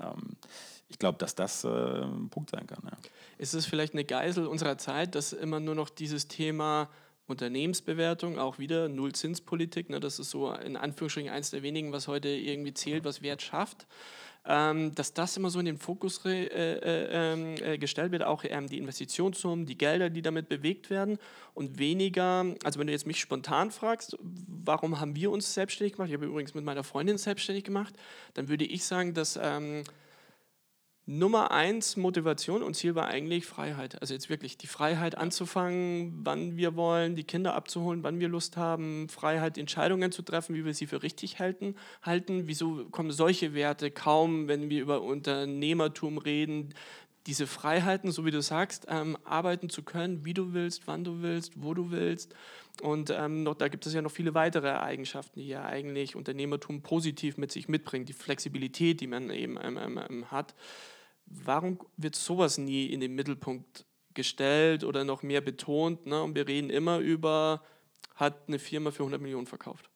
Ähm, 0.00 0.36
ich 0.88 0.98
glaube, 0.98 1.18
dass 1.18 1.34
das 1.34 1.64
äh, 1.64 1.68
ein 1.68 2.28
Punkt 2.30 2.50
sein 2.50 2.66
kann. 2.66 2.82
Ja. 2.84 2.96
Ist 3.38 3.54
es 3.54 3.66
vielleicht 3.66 3.92
eine 3.92 4.04
Geisel 4.04 4.46
unserer 4.46 4.78
Zeit, 4.78 5.14
dass 5.14 5.32
immer 5.32 5.60
nur 5.60 5.74
noch 5.74 5.90
dieses 5.90 6.28
Thema 6.28 6.88
Unternehmensbewertung, 7.26 8.38
auch 8.38 8.58
wieder 8.58 8.88
Nullzinspolitik, 8.88 9.90
ne, 9.90 10.00
das 10.00 10.18
ist 10.18 10.30
so 10.30 10.50
in 10.52 10.76
Anführungsstrichen 10.76 11.30
eines 11.30 11.50
der 11.50 11.62
wenigen, 11.62 11.92
was 11.92 12.08
heute 12.08 12.28
irgendwie 12.28 12.72
zählt, 12.72 13.04
was 13.04 13.20
Wert 13.20 13.42
schafft 13.42 13.86
dass 14.44 15.12
das 15.12 15.36
immer 15.36 15.50
so 15.50 15.58
in 15.58 15.66
den 15.66 15.76
Fokus 15.76 16.24
äh, 16.24 16.46
äh, 16.46 17.08
ähm, 17.10 17.54
äh, 17.62 17.76
gestellt 17.76 18.12
wird, 18.12 18.22
auch 18.22 18.44
ähm, 18.44 18.66
die 18.66 18.78
Investitionssummen, 18.78 19.66
die 19.66 19.76
Gelder, 19.76 20.08
die 20.08 20.22
damit 20.22 20.48
bewegt 20.48 20.88
werden 20.88 21.18
und 21.52 21.78
weniger, 21.78 22.46
also 22.64 22.80
wenn 22.80 22.86
du 22.86 22.92
jetzt 22.94 23.06
mich 23.06 23.20
spontan 23.20 23.70
fragst, 23.70 24.16
warum 24.20 25.00
haben 25.00 25.14
wir 25.16 25.30
uns 25.30 25.52
selbstständig 25.52 25.94
gemacht, 25.96 26.08
ich 26.08 26.14
habe 26.14 26.24
übrigens 26.24 26.54
mit 26.54 26.64
meiner 26.64 26.82
Freundin 26.82 27.18
selbstständig 27.18 27.64
gemacht, 27.64 27.94
dann 28.34 28.48
würde 28.48 28.64
ich 28.64 28.84
sagen, 28.84 29.12
dass 29.12 29.38
ähm, 29.42 29.84
Nummer 31.10 31.52
eins 31.52 31.96
Motivation 31.96 32.62
und 32.62 32.74
Ziel 32.74 32.94
war 32.94 33.06
eigentlich 33.06 33.46
Freiheit. 33.46 33.98
Also 34.02 34.12
jetzt 34.12 34.28
wirklich 34.28 34.58
die 34.58 34.66
Freiheit 34.66 35.16
anzufangen, 35.16 36.12
wann 36.22 36.58
wir 36.58 36.76
wollen, 36.76 37.16
die 37.16 37.24
Kinder 37.24 37.54
abzuholen, 37.54 38.02
wann 38.02 38.20
wir 38.20 38.28
Lust 38.28 38.58
haben, 38.58 39.08
Freiheit, 39.08 39.56
Entscheidungen 39.56 40.12
zu 40.12 40.20
treffen, 40.20 40.54
wie 40.54 40.66
wir 40.66 40.74
sie 40.74 40.86
für 40.86 41.02
richtig 41.02 41.38
halten. 41.38 41.76
halten. 42.02 42.42
Wieso 42.44 42.84
kommen 42.90 43.10
solche 43.10 43.54
Werte 43.54 43.90
kaum, 43.90 44.48
wenn 44.48 44.68
wir 44.68 44.82
über 44.82 45.00
Unternehmertum 45.00 46.18
reden? 46.18 46.74
Diese 47.26 47.46
Freiheiten, 47.46 48.10
so 48.10 48.26
wie 48.26 48.30
du 48.30 48.42
sagst, 48.42 48.84
ähm, 48.90 49.16
arbeiten 49.24 49.70
zu 49.70 49.84
können, 49.84 50.26
wie 50.26 50.34
du 50.34 50.52
willst, 50.52 50.86
wann 50.86 51.04
du 51.04 51.22
willst, 51.22 51.54
wo 51.56 51.72
du 51.72 51.90
willst. 51.90 52.34
Und 52.82 53.08
ähm, 53.08 53.44
noch, 53.44 53.54
da 53.54 53.68
gibt 53.68 53.86
es 53.86 53.94
ja 53.94 54.02
noch 54.02 54.12
viele 54.12 54.34
weitere 54.34 54.72
Eigenschaften, 54.72 55.40
die 55.40 55.48
ja 55.48 55.64
eigentlich 55.64 56.16
Unternehmertum 56.16 56.82
positiv 56.82 57.38
mit 57.38 57.50
sich 57.50 57.66
mitbringt. 57.66 58.10
Die 58.10 58.12
Flexibilität, 58.12 59.00
die 59.00 59.06
man 59.06 59.30
eben 59.30 59.58
ähm, 59.62 59.78
ähm, 59.78 59.98
ähm 60.06 60.30
hat 60.30 60.54
warum 61.30 61.78
wird 61.96 62.14
sowas 62.14 62.58
nie 62.58 62.86
in 62.86 63.00
den 63.00 63.14
Mittelpunkt 63.14 63.86
gestellt 64.14 64.84
oder 64.84 65.04
noch 65.04 65.22
mehr 65.22 65.40
betont? 65.40 66.06
Ne? 66.06 66.22
Und 66.22 66.34
wir 66.34 66.46
reden 66.46 66.70
immer 66.70 66.98
über, 66.98 67.62
hat 68.14 68.48
eine 68.48 68.58
Firma 68.58 68.90
für 68.90 69.02
100 69.02 69.20
Millionen 69.20 69.46
verkauft. 69.46 69.90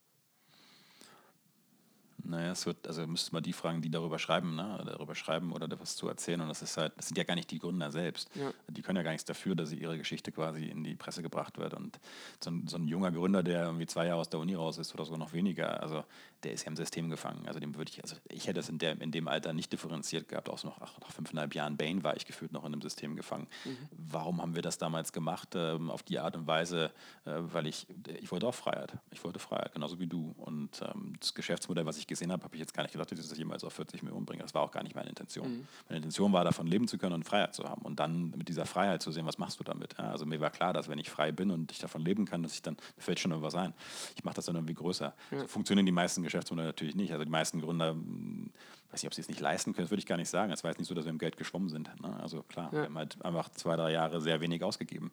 Naja, 2.25 2.53
es 2.53 2.67
wird, 2.67 2.87
also 2.87 3.07
müsste 3.07 3.33
man 3.33 3.43
die 3.43 3.53
fragen, 3.53 3.83
die 3.83 3.91
darüber 3.91 4.19
schreiben, 4.19 4.55
ne? 4.55 4.83
darüber 4.87 5.15
schreiben 5.15 5.53
oder 5.53 5.69
was 5.81 5.97
zu 5.97 6.09
erzählen. 6.09 6.41
Und 6.41 6.49
das 6.49 6.63
ist 6.63 6.77
halt, 6.77 6.93
das 6.97 7.09
sind 7.09 7.19
ja 7.19 7.25
gar 7.25 7.35
nicht 7.35 7.51
die 7.51 7.59
Gründer 7.59 7.91
selbst. 7.91 8.31
Ja. 8.35 8.53
Die 8.69 8.83
können 8.83 8.97
ja 8.97 9.03
gar 9.03 9.13
nichts 9.13 9.25
dafür, 9.25 9.55
dass 9.55 9.71
sie 9.71 9.77
ihre 9.77 9.99
Geschichte 9.99 10.33
quasi 10.33 10.67
in 10.67 10.85
die 10.85 10.95
Presse 10.95 11.23
gebracht 11.23 11.59
wird. 11.59 11.75
Und 11.75 11.99
so 12.43 12.51
ein, 12.51 12.67
so 12.69 12.77
ein 12.77 12.87
junger 12.87 13.11
Gründer, 13.11 13.43
der 13.43 13.65
irgendwie 13.65 13.87
zwei 13.87 14.07
Jahre 14.07 14.21
aus 14.21 14.29
der 14.29 14.41
Uni 14.41 14.55
raus 14.55 14.79
ist 14.79 14.95
oder 14.95 15.05
sogar 15.05 15.19
noch 15.19 15.33
weniger, 15.33 15.83
also 15.83 16.05
der 16.43 16.53
ist 16.53 16.65
ja 16.65 16.69
im 16.69 16.77
System 16.77 17.09
gefangen. 17.09 17.45
Also 17.47 17.61
dem 17.61 17.77
würde 17.77 17.91
ich, 17.91 18.03
also 18.03 18.17
ich 18.29 18.47
hätte 18.47 18.61
es 18.61 18.69
in, 18.69 18.79
der, 18.79 19.01
in 19.01 19.13
dem 19.13 19.29
Alter 19.29 19.53
nicht 19.53 19.73
differenziert 19.73 20.29
gehabt, 20.29 20.49
auch 20.49 20.59
so 20.59 20.69
noch 20.69 20.81
ach, 20.81 20.99
nach 21.01 21.13
fünfeinhalb 21.13 21.55
Jahren 21.55 21.77
Bain 21.77 22.03
war 22.03 22.17
ich 22.17 22.27
gefühlt 22.27 22.53
noch 22.53 22.65
in 22.65 22.73
einem 22.73 22.83
System 22.83 23.17
gefangen. 23.17 23.47
Mhm. 23.65 23.77
Warum 23.91 24.43
haben 24.43 24.55
wir 24.55 24.63
das 24.63 24.79
damals 24.79 25.13
gemacht? 25.13 25.51
Ähm, 25.55 25.91
auf 25.91 26.03
die 26.03 26.19
Art 26.19 26.37
und 26.37 26.47
Weise, 26.47 26.91
äh, 27.25 27.33
weil 27.37 27.67
ich, 27.67 27.87
ich 28.21 28.31
wollte 28.31 28.47
auch 28.47 28.55
Freiheit. 28.55 28.95
Ich 29.11 29.23
wollte 29.25 29.39
Freiheit, 29.39 29.73
genauso 29.73 29.99
wie 29.99 30.07
du. 30.07 30.35
Und 30.39 30.81
ähm, 30.83 31.15
das 31.21 31.35
Geschäftsmodell, 31.35 31.87
was 31.87 31.99
ich 31.99 32.07
gesehen 32.13 32.33
habe, 32.33 32.45
habe 32.45 32.55
ich 32.55 32.61
jetzt 32.61 32.75
gar 32.75 32.83
nicht 32.83 32.93
gedacht, 32.93 33.11
dass 33.11 33.19
ich 33.19 33.29
das 33.29 33.39
jemals 33.39 33.65
auf 33.65 33.73
40 33.73 34.03
Millionen 34.03 34.25
bringe. 34.25 34.43
Das 34.43 34.55
war 34.55 34.63
auch 34.63 34.71
gar 34.71 34.83
nicht 34.83 34.95
meine 34.95 35.09
Intention. 35.09 35.49
Mhm. 35.49 35.67
Meine 35.89 35.97
Intention 35.99 36.33
war, 36.33 36.45
davon 36.45 36.67
leben 36.67 36.89
zu 36.89 36.99
können 36.99 37.15
und 37.15 37.25
Freiheit 37.25 37.55
zu 37.55 37.65
haben. 37.65 37.83
Und 37.83 38.01
dann 38.01 38.31
mit 38.31 38.49
dieser 38.49 38.67
Freiheit 38.67 39.03
zu 39.03 39.11
sehen, 39.13 39.27
was 39.27 39.39
machst 39.39 39.59
du 39.61 39.65
damit? 39.65 39.95
Ja, 39.99 40.11
also 40.11 40.27
mir 40.27 40.41
war 40.41 40.51
klar, 40.51 40.73
dass 40.73 40.89
wenn 40.89 40.99
ich 40.99 41.11
frei 41.11 41.33
bin 41.33 41.51
und 41.51 41.73
ich 41.73 41.79
davon 41.79 42.03
leben 42.03 42.25
kann, 42.25 42.43
dass 42.43 42.55
ich 42.55 42.63
dann, 42.63 42.77
mir 42.97 43.03
fällt 43.03 43.21
schon 43.21 43.31
irgendwas 43.31 43.55
ein. 43.55 43.75
Ich 44.17 44.25
mache 44.25 44.37
das 44.37 44.47
dann 44.47 44.57
irgendwie 44.57 44.75
größer. 44.75 45.15
Ja. 45.31 45.41
So 45.41 45.47
funktionieren 45.47 45.87
die 45.87 45.93
meisten 45.93 46.23
Geschäftsmodelle 46.23 46.69
natürlich 46.69 46.95
nicht. 46.95 47.13
Also 47.13 47.25
die 47.25 47.31
meisten 47.31 47.61
Gründer, 47.61 47.91
hm, 47.91 48.51
weiß 48.91 49.03
nicht, 49.03 49.09
ob 49.09 49.15
sie 49.15 49.23
es 49.23 49.29
nicht 49.29 49.41
leisten 49.41 49.73
können, 49.73 49.87
das 49.87 49.91
würde 49.91 50.01
ich 50.01 50.07
gar 50.07 50.17
nicht 50.17 50.29
sagen. 50.29 50.53
Es 50.53 50.63
war 50.65 50.71
jetzt 50.71 50.79
nicht 50.79 50.89
so, 50.89 50.95
dass 50.95 51.05
wir 51.05 51.11
im 51.11 51.19
Geld 51.19 51.37
geschwommen 51.37 51.69
sind. 51.69 51.91
Ne? 52.01 52.17
Also 52.21 52.43
klar, 52.43 52.67
ja. 52.73 52.81
wir 52.81 52.85
haben 52.85 52.99
halt 52.99 53.25
einfach 53.25 53.49
zwei, 53.51 53.77
drei 53.77 53.93
Jahre 53.93 54.21
sehr 54.21 54.41
wenig 54.41 54.63
ausgegeben. 54.63 55.11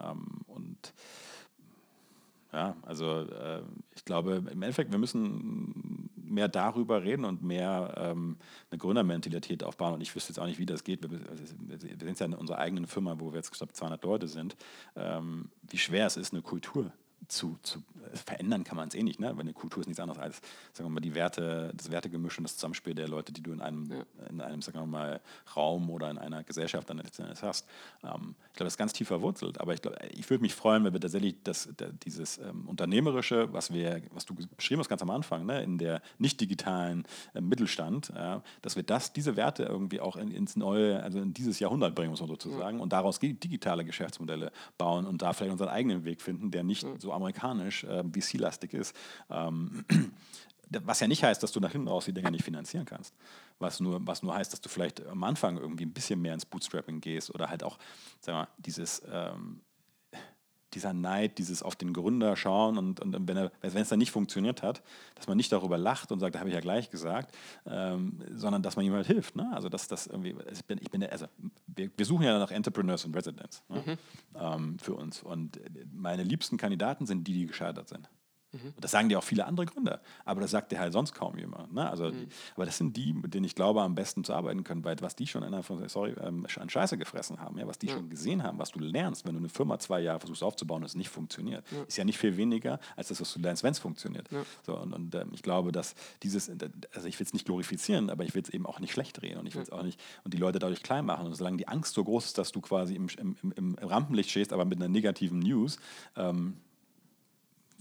Ähm, 0.00 0.40
und 0.46 0.92
ja, 2.52 2.74
also 2.82 3.22
äh, 3.22 3.62
ich 3.94 4.04
glaube, 4.04 4.36
im 4.36 4.62
Endeffekt, 4.62 4.90
wir 4.90 4.98
müssen 4.98 6.09
mehr 6.30 6.48
darüber 6.48 7.02
reden 7.02 7.24
und 7.24 7.42
mehr 7.42 7.94
ähm, 7.96 8.36
eine 8.70 8.78
Gründermentalität 8.78 9.64
aufbauen. 9.64 9.94
Und 9.94 10.00
ich 10.00 10.14
wüsste 10.14 10.32
jetzt 10.32 10.38
auch 10.38 10.46
nicht, 10.46 10.58
wie 10.58 10.66
das 10.66 10.84
geht. 10.84 11.02
Wir, 11.02 11.20
wir 11.20 11.78
sind 11.78 12.20
ja 12.20 12.26
in 12.26 12.34
unserer 12.34 12.58
eigenen 12.58 12.86
Firma, 12.86 13.16
wo 13.18 13.32
wir 13.32 13.36
jetzt, 13.36 13.52
glaube 13.52 13.72
200 13.72 14.02
Leute 14.04 14.28
sind, 14.28 14.56
ähm, 14.96 15.50
wie 15.62 15.78
schwer 15.78 16.06
es 16.06 16.16
ist, 16.16 16.32
eine 16.32 16.42
Kultur 16.42 16.92
zu, 17.28 17.58
zu 17.62 17.82
verändern 18.14 18.64
kann 18.64 18.76
man 18.76 18.88
es 18.88 18.94
eh 18.94 19.02
nicht, 19.02 19.20
ne? 19.20 19.28
weil 19.34 19.40
eine 19.40 19.52
Kultur 19.52 19.80
ist 19.82 19.86
nichts 19.86 20.00
anderes 20.00 20.20
als, 20.20 20.40
sagen 20.72 20.88
wir 20.88 20.94
mal, 20.94 21.00
die 21.00 21.14
Werte, 21.14 21.72
das 21.76 21.90
Wertegemisch 21.90 22.38
und 22.38 22.44
das 22.44 22.56
Zusammenspiel 22.56 22.94
der 22.94 23.08
Leute, 23.08 23.32
die 23.32 23.42
du 23.42 23.52
in 23.52 23.60
einem, 23.60 23.90
ja. 23.90 24.04
in 24.28 24.40
einem 24.40 24.62
sagen 24.62 24.78
wir 24.78 24.86
mal, 24.86 25.20
Raum 25.54 25.90
oder 25.90 26.10
in 26.10 26.18
einer 26.18 26.42
Gesellschaft 26.42 26.88
dann 26.90 26.98
letztendlich 26.98 27.42
hast. 27.42 27.68
Ähm, 28.02 28.34
glaube, 28.60 28.66
das 28.66 28.74
ist 28.74 28.78
ganz 28.78 28.92
tief 28.92 29.08
verwurzelt, 29.08 29.58
aber 29.58 29.72
ich 29.72 29.80
glaube, 29.80 29.96
ich 30.10 30.28
würde 30.28 30.42
mich 30.42 30.54
freuen, 30.54 30.84
wenn 30.84 30.92
wir 30.92 31.00
tatsächlich 31.00 31.36
das, 31.42 31.68
dieses 32.04 32.36
ähm, 32.38 32.68
Unternehmerische, 32.68 33.50
was 33.52 33.72
wir, 33.72 34.02
was 34.12 34.26
du 34.26 34.34
beschrieben 34.34 34.80
hast 34.80 34.88
ganz 34.88 35.00
am 35.00 35.08
Anfang, 35.08 35.46
ne? 35.46 35.62
in 35.62 35.78
der 35.78 36.02
nicht 36.18 36.40
digitalen 36.40 37.06
äh, 37.34 37.40
Mittelstand, 37.40 38.10
äh, 38.10 38.40
dass 38.60 38.76
wir 38.76 38.82
das, 38.82 39.14
diese 39.14 39.36
Werte 39.36 39.62
irgendwie 39.62 40.00
auch 40.00 40.16
in, 40.16 40.30
ins 40.30 40.56
neue, 40.56 41.02
also 41.02 41.20
in 41.20 41.32
dieses 41.32 41.58
Jahrhundert 41.58 41.94
bringen, 41.94 42.10
muss 42.10 42.20
man 42.20 42.28
sozusagen, 42.28 42.76
ja. 42.76 42.82
und 42.82 42.92
daraus 42.92 43.18
digitale 43.18 43.84
Geschäftsmodelle 43.84 44.52
bauen 44.76 45.06
und 45.06 45.22
da 45.22 45.32
vielleicht 45.32 45.52
unseren 45.52 45.70
eigenen 45.70 46.04
Weg 46.04 46.20
finden, 46.20 46.50
der 46.50 46.62
nicht 46.62 46.82
ja. 46.82 46.90
so 46.98 47.12
amerikanisch 47.12 47.84
äh, 47.84 48.04
VC-lastig 48.04 48.74
ist. 48.74 48.94
Ähm, 49.30 49.84
was 50.84 51.00
ja 51.00 51.08
nicht 51.08 51.24
heißt, 51.24 51.42
dass 51.42 51.52
du 51.52 51.60
nach 51.60 51.72
hinten 51.72 51.88
raus 51.88 52.04
die 52.04 52.12
Dinger 52.12 52.30
nicht 52.30 52.44
finanzieren 52.44 52.84
kannst. 52.84 53.14
Was 53.60 53.78
nur, 53.78 54.04
was 54.06 54.22
nur 54.22 54.34
heißt, 54.34 54.52
dass 54.52 54.60
du 54.60 54.68
vielleicht 54.68 55.06
am 55.06 55.22
Anfang 55.22 55.58
irgendwie 55.58 55.84
ein 55.84 55.92
bisschen 55.92 56.20
mehr 56.20 56.34
ins 56.34 56.46
Bootstrapping 56.46 57.00
gehst 57.00 57.32
oder 57.32 57.48
halt 57.48 57.62
auch, 57.62 57.78
sag 58.20 58.34
mal, 58.34 58.48
dieses, 58.58 59.02
ähm, 59.10 59.60
dieser 60.74 60.92
Neid, 60.92 61.38
dieses 61.38 61.62
auf 61.62 61.76
den 61.76 61.92
Gründer 61.92 62.36
schauen 62.36 62.78
und, 62.78 63.00
und 63.00 63.28
wenn, 63.28 63.36
er, 63.36 63.52
wenn 63.60 63.82
es 63.82 63.88
dann 63.88 63.98
nicht 63.98 64.10
funktioniert 64.10 64.62
hat, 64.62 64.82
dass 65.14 65.26
man 65.26 65.36
nicht 65.36 65.52
darüber 65.52 65.76
lacht 65.78 66.12
und 66.12 66.20
sagt, 66.20 66.34
da 66.34 66.38
habe 66.38 66.48
ich 66.48 66.54
ja 66.54 66.60
gleich 66.60 66.90
gesagt, 66.90 67.36
ähm, 67.66 68.22
sondern 68.34 68.62
dass 68.62 68.76
man 68.76 68.84
ihm 68.84 68.92
halt 68.92 69.06
hilft. 69.06 69.36
Ne? 69.36 69.50
Also 69.52 69.68
dass 69.68 69.88
das 69.88 70.06
irgendwie, 70.06 70.36
ich 70.52 70.64
bin, 70.64 70.78
ich 70.80 70.90
bin, 70.90 71.02
also 71.04 71.26
wir, 71.66 71.90
wir 71.96 72.06
suchen 72.06 72.24
ja 72.24 72.38
nach 72.38 72.50
Entrepreneurs 72.50 73.04
und 73.04 73.16
Residents 73.16 73.62
ne? 73.68 73.82
mhm. 73.84 73.98
ähm, 74.40 74.78
für 74.78 74.94
uns 74.94 75.22
und 75.22 75.60
meine 75.92 76.22
liebsten 76.22 76.56
Kandidaten 76.56 77.06
sind 77.06 77.26
die, 77.26 77.32
die 77.32 77.46
gescheitert 77.46 77.88
sind. 77.88 78.08
Mhm. 78.52 78.74
Das 78.80 78.90
sagen 78.90 79.08
dir 79.08 79.18
auch 79.18 79.24
viele 79.24 79.46
andere 79.46 79.66
Gründer, 79.66 80.00
aber 80.24 80.40
das 80.40 80.50
sagt 80.50 80.72
dir 80.72 80.80
halt 80.80 80.92
sonst 80.92 81.14
kaum 81.14 81.38
jemand. 81.38 81.72
Ne? 81.72 81.88
Also, 81.88 82.10
mhm. 82.10 82.26
Aber 82.56 82.66
das 82.66 82.76
sind 82.76 82.96
die, 82.96 83.12
mit 83.12 83.34
denen 83.34 83.44
ich 83.44 83.54
glaube, 83.54 83.82
am 83.82 83.94
besten 83.94 84.24
zu 84.24 84.32
arbeiten 84.32 84.64
können, 84.64 84.84
weil 84.84 84.96
was 85.00 85.14
die 85.14 85.26
schon 85.26 85.42
in 85.42 85.62
von, 85.62 85.88
sorry, 85.88 86.14
ähm, 86.20 86.46
an 86.56 86.68
Scheiße 86.68 86.98
gefressen 86.98 87.40
haben, 87.40 87.58
ja? 87.58 87.66
was 87.66 87.78
die 87.78 87.86
ja. 87.86 87.94
schon 87.94 88.10
gesehen 88.10 88.42
haben, 88.42 88.58
was 88.58 88.70
du 88.70 88.80
lernst, 88.80 89.26
wenn 89.26 89.34
du 89.34 89.38
eine 89.38 89.48
Firma 89.48 89.78
zwei 89.78 90.00
Jahre 90.00 90.20
versuchst 90.20 90.42
aufzubauen 90.42 90.82
und 90.82 90.86
es 90.86 90.94
nicht 90.94 91.10
funktioniert, 91.10 91.64
ja. 91.70 91.82
ist 91.84 91.96
ja 91.96 92.04
nicht 92.04 92.18
viel 92.18 92.36
weniger 92.36 92.80
als 92.96 93.08
das, 93.08 93.20
was 93.20 93.32
du 93.32 93.40
lernst, 93.40 93.62
wenn 93.62 93.72
es 93.72 93.78
funktioniert. 93.78 94.28
So, 94.64 94.76
und, 94.76 94.92
und 94.92 95.14
ähm, 95.14 95.30
ich 95.32 95.42
glaube, 95.42 95.72
dass 95.72 95.94
dieses, 96.22 96.50
also 96.94 97.08
ich 97.08 97.18
will 97.18 97.26
es 97.26 97.32
nicht 97.32 97.46
glorifizieren, 97.46 98.10
aber 98.10 98.24
ich 98.24 98.34
will 98.34 98.42
es 98.42 98.50
eben 98.50 98.66
auch 98.66 98.80
nicht 98.80 98.92
schlecht 98.92 99.20
drehen 99.20 99.38
und 99.38 99.46
ich 99.46 99.54
will 99.54 99.62
es 99.62 99.70
auch 99.70 99.82
nicht 99.82 100.00
und 100.24 100.34
die 100.34 100.38
Leute 100.38 100.58
dadurch 100.58 100.82
klein 100.82 101.04
machen. 101.06 101.26
Und 101.26 101.34
solange 101.34 101.56
die 101.56 101.68
Angst 101.68 101.94
so 101.94 102.04
groß 102.04 102.26
ist, 102.26 102.38
dass 102.38 102.52
du 102.52 102.60
quasi 102.60 102.94
im, 102.94 103.08
im, 103.18 103.52
im 103.56 103.74
Rampenlicht 103.74 104.30
stehst, 104.30 104.52
aber 104.52 104.64
mit 104.64 104.78
einer 104.78 104.88
negativen 104.88 105.38
News, 105.38 105.78
ähm, 106.16 106.56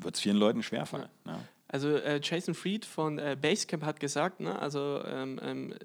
wird 0.01 0.15
es 0.15 0.21
vielen 0.21 0.37
Leuten 0.37 0.63
schwerfallen. 0.63 1.09
Ja. 1.25 1.33
Ja. 1.33 1.39
Also 1.71 1.89
äh, 1.89 2.19
Jason 2.21 2.55
Fried 2.55 2.83
von 2.83 3.19
äh, 3.19 3.37
Basecamp 3.39 3.85
hat 3.85 3.99
gesagt, 3.99 4.39
ne, 4.39 4.57
also 4.57 5.03
ähm, 5.05 5.39
ähm, 5.43 5.75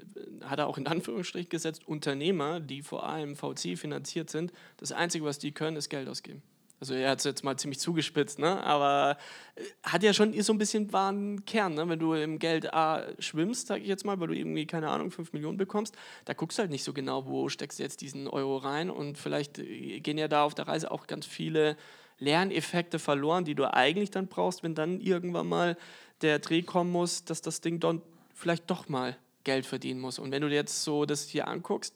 hat 0.42 0.58
er 0.58 0.66
auch 0.66 0.78
in 0.78 0.86
Anführungsstrich 0.86 1.50
gesetzt, 1.50 1.86
Unternehmer, 1.86 2.58
die 2.58 2.82
vor 2.82 3.06
allem 3.06 3.36
VC 3.36 3.76
finanziert 3.76 4.30
sind, 4.30 4.50
das 4.78 4.92
Einzige, 4.92 5.26
was 5.26 5.38
die 5.38 5.52
können, 5.52 5.76
ist 5.76 5.90
Geld 5.90 6.08
ausgeben. 6.08 6.42
Also 6.80 6.94
er 6.94 7.10
hat 7.10 7.18
es 7.18 7.24
jetzt 7.24 7.44
mal 7.44 7.56
ziemlich 7.56 7.80
zugespitzt, 7.80 8.38
ne? 8.38 8.62
aber 8.64 9.18
äh, 9.56 9.62
hat 9.82 10.02
ja 10.02 10.14
schon 10.14 10.38
so 10.42 10.54
ein 10.54 10.58
bisschen 10.58 10.90
wahren 10.92 11.44
Kern. 11.44 11.74
Ne? 11.74 11.86
Wenn 11.86 11.98
du 11.98 12.14
im 12.14 12.38
Geld 12.38 12.72
A 12.72 13.04
schwimmst, 13.18 13.66
sage 13.66 13.82
ich 13.82 13.88
jetzt 13.88 14.04
mal, 14.04 14.18
weil 14.20 14.28
du 14.28 14.34
irgendwie, 14.34 14.66
keine 14.66 14.88
Ahnung, 14.88 15.10
5 15.10 15.34
Millionen 15.34 15.58
bekommst, 15.58 15.94
da 16.24 16.32
guckst 16.32 16.58
du 16.58 16.62
halt 16.62 16.70
nicht 16.70 16.84
so 16.84 16.94
genau, 16.94 17.26
wo 17.26 17.50
steckst 17.50 17.78
du 17.78 17.82
jetzt 17.82 18.00
diesen 18.00 18.26
Euro 18.26 18.56
rein 18.56 18.90
und 18.90 19.18
vielleicht 19.18 19.58
äh, 19.58 20.00
gehen 20.00 20.16
ja 20.16 20.28
da 20.28 20.44
auf 20.44 20.54
der 20.54 20.66
Reise 20.66 20.90
auch 20.90 21.06
ganz 21.06 21.26
viele 21.26 21.76
Lerneffekte 22.24 22.98
verloren, 22.98 23.44
die 23.44 23.54
du 23.54 23.72
eigentlich 23.72 24.10
dann 24.10 24.26
brauchst, 24.26 24.62
wenn 24.62 24.74
dann 24.74 25.00
irgendwann 25.00 25.46
mal 25.46 25.76
der 26.22 26.38
Dreh 26.38 26.62
kommen 26.62 26.90
muss, 26.90 27.24
dass 27.24 27.42
das 27.42 27.60
Ding 27.60 27.80
dann 27.80 28.02
vielleicht 28.34 28.70
doch 28.70 28.88
mal 28.88 29.16
Geld 29.44 29.66
verdienen 29.66 30.00
muss. 30.00 30.18
Und 30.18 30.32
wenn 30.32 30.42
du 30.42 30.48
dir 30.48 30.56
jetzt 30.56 30.82
so 30.82 31.04
das 31.04 31.28
hier 31.28 31.46
anguckst, 31.46 31.94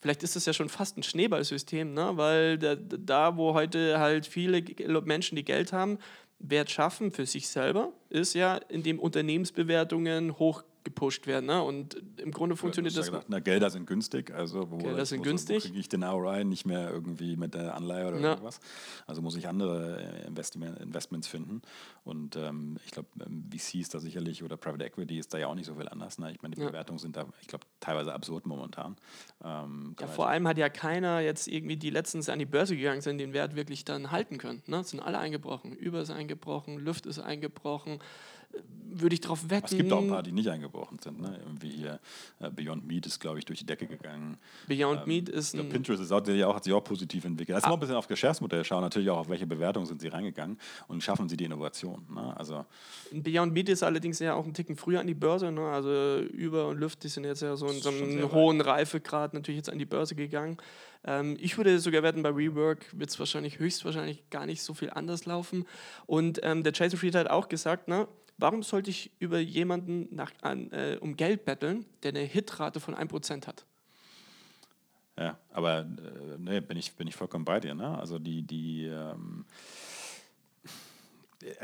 vielleicht 0.00 0.22
ist 0.22 0.36
das 0.36 0.46
ja 0.46 0.52
schon 0.52 0.68
fast 0.68 0.96
ein 0.96 1.02
Schneeballsystem, 1.02 1.92
ne? 1.92 2.12
weil 2.14 2.58
da, 2.58 2.74
da, 2.76 3.36
wo 3.36 3.54
heute 3.54 3.98
halt 3.98 4.26
viele 4.26 4.62
Menschen, 5.02 5.36
die 5.36 5.44
Geld 5.44 5.72
haben, 5.72 5.98
Wert 6.38 6.70
schaffen 6.70 7.10
für 7.10 7.26
sich 7.26 7.48
selber, 7.48 7.92
ist 8.10 8.34
ja, 8.34 8.56
indem 8.68 8.98
Unternehmensbewertungen 8.98 10.38
hoch 10.38 10.62
gepusht 10.88 11.26
werden. 11.26 11.46
Ne? 11.46 11.62
Und 11.62 12.02
im 12.16 12.32
Grunde 12.32 12.56
funktioniert 12.56 12.94
ja, 12.94 13.00
das. 13.00 13.08
Gesagt, 13.08 13.26
na, 13.28 13.40
Gelder 13.40 13.70
sind 13.70 13.86
günstig, 13.86 14.32
also 14.32 14.70
wo, 14.70 14.78
Gelder 14.78 15.04
sind 15.04 15.20
wo, 15.20 15.24
günstig. 15.24 15.64
kriege 15.64 15.78
ich 15.78 15.88
den 15.88 16.02
ROI 16.02 16.44
nicht 16.44 16.64
mehr 16.64 16.90
irgendwie 16.90 17.36
mit 17.36 17.54
der 17.54 17.74
Anleihe 17.74 18.08
oder 18.08 18.18
ja. 18.18 18.30
irgendwas. 18.30 18.60
Also 19.06 19.20
muss 19.22 19.36
ich 19.36 19.46
andere 19.48 20.00
äh, 20.00 20.26
Investment, 20.26 20.78
Investments 20.80 21.28
finden. 21.28 21.62
Und 22.04 22.36
ähm, 22.36 22.78
ich 22.86 22.90
glaube, 22.90 23.08
ähm, 23.24 23.44
VC 23.50 23.76
ist 23.76 23.94
da 23.94 24.00
sicherlich 24.00 24.42
oder 24.42 24.56
Private 24.56 24.84
Equity 24.84 25.18
ist 25.18 25.32
da 25.34 25.38
ja 25.38 25.48
auch 25.48 25.54
nicht 25.54 25.66
so 25.66 25.74
viel 25.74 25.88
anders. 25.88 26.18
Ne? 26.18 26.32
Ich 26.32 26.42
meine, 26.42 26.54
die 26.54 26.62
ja. 26.62 26.68
Bewertungen 26.68 26.98
sind 26.98 27.16
da, 27.16 27.26
ich 27.42 27.48
glaube, 27.48 27.66
teilweise 27.80 28.14
absurd 28.14 28.46
momentan. 28.46 28.96
Ähm, 29.44 29.94
ja, 30.00 30.06
vor 30.06 30.28
allem 30.28 30.48
hat 30.48 30.56
ja 30.56 30.70
keiner 30.70 31.20
jetzt 31.20 31.48
irgendwie, 31.48 31.76
die 31.76 31.90
letztens 31.90 32.28
an 32.28 32.38
die 32.38 32.46
Börse 32.46 32.76
gegangen 32.76 33.02
sind, 33.02 33.18
den 33.18 33.34
Wert 33.34 33.56
wirklich 33.56 33.84
dann 33.84 34.10
halten 34.10 34.38
können. 34.38 34.62
Ne? 34.66 34.82
Sind 34.84 35.00
alle 35.00 35.18
eingebrochen. 35.18 35.76
Uber 35.78 36.00
ist 36.00 36.10
eingebrochen, 36.10 36.78
Lyft 36.78 37.06
ist 37.06 37.18
eingebrochen 37.18 38.00
würde 39.00 39.14
ich 39.14 39.20
darauf 39.20 39.50
wetten. 39.50 39.66
Es 39.66 39.76
gibt 39.76 39.92
auch 39.92 40.00
ein 40.00 40.08
paar, 40.08 40.22
die 40.22 40.32
nicht 40.32 40.48
eingebrochen 40.48 40.98
sind. 40.98 41.20
Ne? 41.20 41.38
Irgendwie 41.44 41.70
hier 41.70 42.00
äh, 42.40 42.50
Beyond 42.50 42.86
Meat 42.86 43.06
ist, 43.06 43.20
glaube 43.20 43.38
ich, 43.38 43.44
durch 43.44 43.58
die 43.58 43.66
Decke 43.66 43.86
gegangen. 43.86 44.38
Beyond 44.66 45.02
ähm, 45.02 45.08
Meat 45.08 45.28
ist 45.28 45.54
ein. 45.54 45.68
Pinterest 45.68 46.02
ist 46.02 46.12
auch, 46.12 46.22
auch, 46.22 46.54
hat 46.54 46.64
sich 46.64 46.72
auch 46.72 46.82
positiv 46.82 47.24
entwickelt. 47.24 47.56
Erstmal 47.56 47.72
ah. 47.72 47.76
ein 47.76 47.80
bisschen 47.80 47.96
auf 47.96 48.08
Geschäftsmodell 48.08 48.64
schauen, 48.64 48.82
natürlich 48.82 49.10
auch 49.10 49.18
auf 49.18 49.28
welche 49.28 49.46
Bewertungen 49.46 49.86
sind 49.86 50.00
sie 50.00 50.08
reingegangen 50.08 50.58
und 50.88 51.02
schaffen 51.02 51.28
sie 51.28 51.36
die 51.36 51.44
Innovation. 51.44 52.06
Ne? 52.12 52.36
Also 52.36 52.64
Beyond 53.12 53.52
Meat 53.52 53.68
ist 53.68 53.82
allerdings 53.82 54.18
ja 54.18 54.34
auch 54.34 54.44
ein 54.44 54.54
Ticken 54.54 54.76
früher 54.76 55.00
an 55.00 55.06
die 55.06 55.14
Börse. 55.14 55.50
Ne? 55.52 55.66
Also 55.68 56.20
Über 56.20 56.68
und 56.68 56.78
Lüft, 56.78 57.04
die 57.04 57.08
sind 57.08 57.24
jetzt 57.24 57.42
ja 57.42 57.56
so 57.56 57.66
in 57.66 57.80
so 57.80 57.90
einem 57.90 58.32
hohen 58.32 58.60
Reifegrad 58.60 59.34
natürlich 59.34 59.58
jetzt 59.58 59.70
an 59.70 59.78
die 59.78 59.86
Börse 59.86 60.14
gegangen. 60.14 60.58
Ähm, 61.04 61.36
ich 61.40 61.56
würde 61.56 61.78
sogar 61.78 62.02
wetten, 62.02 62.22
bei 62.22 62.30
Rework 62.30 62.86
wird 62.98 63.10
es 63.10 63.18
wahrscheinlich 63.18 63.58
höchstwahrscheinlich 63.58 64.28
gar 64.30 64.46
nicht 64.46 64.62
so 64.62 64.74
viel 64.74 64.90
anders 64.90 65.26
laufen. 65.26 65.64
Und 66.06 66.40
ähm, 66.42 66.62
der 66.62 66.72
Jason 66.72 66.98
Fried 66.98 67.14
hat 67.14 67.30
auch 67.30 67.48
gesagt, 67.48 67.88
ne, 67.88 68.08
Warum 68.38 68.62
sollte 68.62 68.90
ich 68.90 69.10
über 69.18 69.40
jemanden 69.40 70.14
nach, 70.14 70.32
an, 70.42 70.70
äh, 70.70 70.96
um 71.00 71.16
Geld 71.16 71.44
betteln, 71.44 71.84
der 72.02 72.10
eine 72.10 72.20
Hitrate 72.20 72.78
von 72.78 72.94
1% 72.94 73.46
hat? 73.46 73.66
Ja, 75.18 75.36
aber 75.52 75.80
äh, 75.80 75.84
nee, 76.38 76.60
bin, 76.60 76.76
ich, 76.76 76.94
bin 76.94 77.08
ich 77.08 77.16
vollkommen 77.16 77.44
bei 77.44 77.58
dir. 77.58 77.74
Ne? 77.74 77.98
Also 77.98 78.20
die, 78.20 78.42
die 78.42 78.86
ähm, 78.86 79.44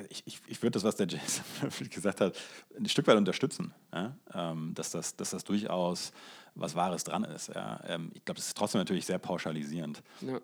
ich, 0.09 0.23
ich, 0.27 0.41
ich 0.47 0.63
würde 0.63 0.73
das, 0.73 0.85
was 0.85 0.97
der 0.97 1.07
Jason 1.09 1.45
gesagt 1.91 2.21
hat, 2.21 2.37
ein 2.77 2.89
Stück 2.89 3.07
weit 3.07 3.17
unterstützen, 3.17 3.73
ja? 3.93 4.17
ähm, 4.33 4.73
dass, 4.75 4.91
das, 4.91 5.17
dass 5.17 5.31
das 5.31 5.45
durchaus 5.45 6.13
was 6.55 6.75
Wahres 6.75 7.05
dran 7.05 7.25
ist. 7.25 7.49
Ja? 7.49 7.81
Ähm, 7.87 8.11
ich 8.15 8.25
glaube, 8.25 8.37
das 8.39 8.49
ist 8.49 8.57
trotzdem 8.57 8.81
natürlich 8.81 9.07
sehr 9.07 9.19
pauschalisierend. 9.19 10.03
Ja. 10.21 10.41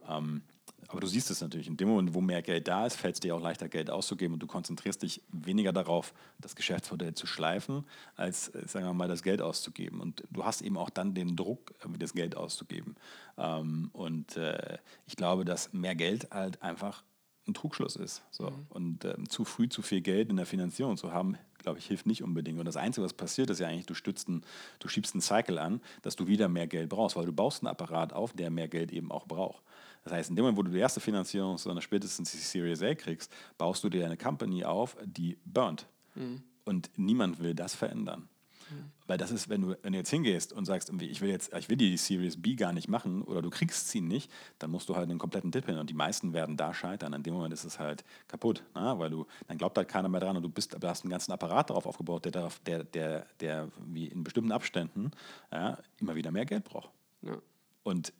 Aber 0.90 1.00
du 1.00 1.06
siehst 1.06 1.30
es 1.30 1.40
natürlich, 1.40 1.68
in 1.68 1.76
dem 1.76 1.88
Moment, 1.88 2.14
wo 2.14 2.20
mehr 2.20 2.42
Geld 2.42 2.66
da 2.66 2.84
ist, 2.84 2.96
fällt 2.96 3.14
es 3.14 3.20
dir 3.20 3.36
auch 3.36 3.40
leichter, 3.40 3.68
Geld 3.68 3.90
auszugeben 3.90 4.34
und 4.34 4.40
du 4.40 4.48
konzentrierst 4.48 5.02
dich 5.02 5.22
weniger 5.30 5.72
darauf, 5.72 6.12
das 6.40 6.56
Geschäftsmodell 6.56 7.14
zu 7.14 7.28
schleifen, 7.28 7.84
als, 8.16 8.48
äh, 8.48 8.66
sagen 8.66 8.86
wir 8.86 8.92
mal, 8.92 9.06
das 9.06 9.22
Geld 9.22 9.40
auszugeben. 9.40 10.00
Und 10.00 10.24
du 10.30 10.44
hast 10.44 10.62
eben 10.62 10.76
auch 10.76 10.90
dann 10.90 11.14
den 11.14 11.36
Druck, 11.36 11.72
äh, 11.84 11.98
das 11.98 12.12
Geld 12.12 12.36
auszugeben. 12.36 12.96
Ähm, 13.38 13.90
und 13.92 14.36
äh, 14.36 14.78
ich 15.06 15.14
glaube, 15.14 15.44
dass 15.44 15.72
mehr 15.72 15.94
Geld 15.94 16.28
halt 16.32 16.60
einfach 16.60 17.04
ein 17.46 17.54
Trugschluss 17.54 17.96
ist. 17.96 18.22
So. 18.30 18.50
Mhm. 18.50 18.66
Und 18.68 19.04
ähm, 19.04 19.28
zu 19.28 19.44
früh 19.44 19.68
zu 19.68 19.82
viel 19.82 20.00
Geld 20.00 20.28
in 20.28 20.36
der 20.36 20.46
Finanzierung 20.46 20.96
zu 20.96 21.12
haben, 21.12 21.36
glaube 21.58 21.78
ich, 21.78 21.86
hilft 21.86 22.06
nicht 22.06 22.22
unbedingt. 22.22 22.58
Und 22.58 22.64
das 22.64 22.76
Einzige, 22.76 23.04
was 23.04 23.12
passiert, 23.12 23.50
ist 23.50 23.60
ja 23.60 23.68
eigentlich, 23.68 23.86
du 23.86 23.94
stützt 23.94 24.28
einen, 24.28 24.42
du 24.78 24.88
schiebst 24.88 25.14
einen 25.14 25.22
Cycle 25.22 25.58
an, 25.58 25.80
dass 26.02 26.16
du 26.16 26.26
wieder 26.26 26.48
mehr 26.48 26.66
Geld 26.66 26.88
brauchst, 26.88 27.16
weil 27.16 27.26
du 27.26 27.32
baust 27.32 27.62
einen 27.62 27.68
Apparat 27.68 28.12
auf, 28.12 28.32
der 28.32 28.50
mehr 28.50 28.68
Geld 28.68 28.92
eben 28.92 29.12
auch 29.12 29.26
braucht. 29.26 29.62
Das 30.02 30.12
heißt, 30.12 30.30
in 30.30 30.36
dem 30.36 30.44
Moment, 30.44 30.58
wo 30.58 30.62
du 30.62 30.70
die 30.70 30.78
erste 30.78 31.00
Finanzierung, 31.00 31.58
sondern 31.58 31.82
spätestens 31.82 32.32
die 32.32 32.38
Series 32.38 32.82
A 32.82 32.94
kriegst, 32.94 33.32
baust 33.58 33.84
du 33.84 33.88
dir 33.88 34.06
eine 34.06 34.16
Company 34.16 34.64
auf, 34.64 34.96
die 35.04 35.38
burnt. 35.44 35.86
Mhm. 36.14 36.42
Und 36.64 36.90
niemand 36.96 37.40
will 37.40 37.54
das 37.54 37.74
verändern. 37.74 38.28
Mhm. 38.70 38.90
Weil 39.06 39.18
das 39.18 39.30
ist, 39.30 39.48
wenn 39.48 39.62
du, 39.62 39.76
wenn 39.82 39.92
du 39.92 39.98
jetzt 39.98 40.10
hingehst 40.10 40.52
und 40.52 40.64
sagst, 40.64 40.92
ich 41.00 41.20
will 41.20 41.28
jetzt, 41.28 41.52
ich 41.54 41.68
will 41.68 41.76
die 41.76 41.96
Series 41.96 42.40
B 42.40 42.54
gar 42.54 42.72
nicht 42.72 42.88
machen 42.88 43.22
oder 43.22 43.42
du 43.42 43.50
kriegst 43.50 43.88
sie 43.88 44.00
nicht, 44.00 44.30
dann 44.58 44.70
musst 44.70 44.88
du 44.88 44.96
halt 44.96 45.10
einen 45.10 45.18
kompletten 45.18 45.50
Dip 45.50 45.66
hin. 45.66 45.78
Und 45.78 45.90
die 45.90 45.94
meisten 45.94 46.32
werden 46.32 46.56
da 46.56 46.72
scheitern. 46.72 47.12
In 47.12 47.22
dem 47.22 47.34
Moment 47.34 47.52
ist 47.52 47.64
es 47.64 47.78
halt 47.78 48.04
kaputt, 48.28 48.62
na? 48.74 48.98
weil 48.98 49.10
du, 49.10 49.26
dann 49.48 49.58
glaubt 49.58 49.76
halt 49.76 49.88
keiner 49.88 50.08
mehr 50.08 50.20
dran 50.20 50.36
und 50.36 50.42
du 50.42 50.48
bist, 50.48 50.76
du 50.80 50.88
hast 50.88 51.04
einen 51.04 51.10
ganzen 51.10 51.32
Apparat 51.32 51.70
darauf 51.70 51.86
aufgebaut, 51.86 52.24
der, 52.24 52.32
darauf, 52.32 52.60
der, 52.60 52.84
der, 52.84 53.26
der 53.40 53.68
wie 53.86 54.06
in 54.06 54.22
bestimmten 54.22 54.52
Abständen 54.52 55.10
ja, 55.52 55.78
immer 55.98 56.14
wieder 56.14 56.30
mehr 56.30 56.46
Geld 56.46 56.64
braucht. 56.64 56.90
Ja. 57.22 57.36
Und 57.82 58.12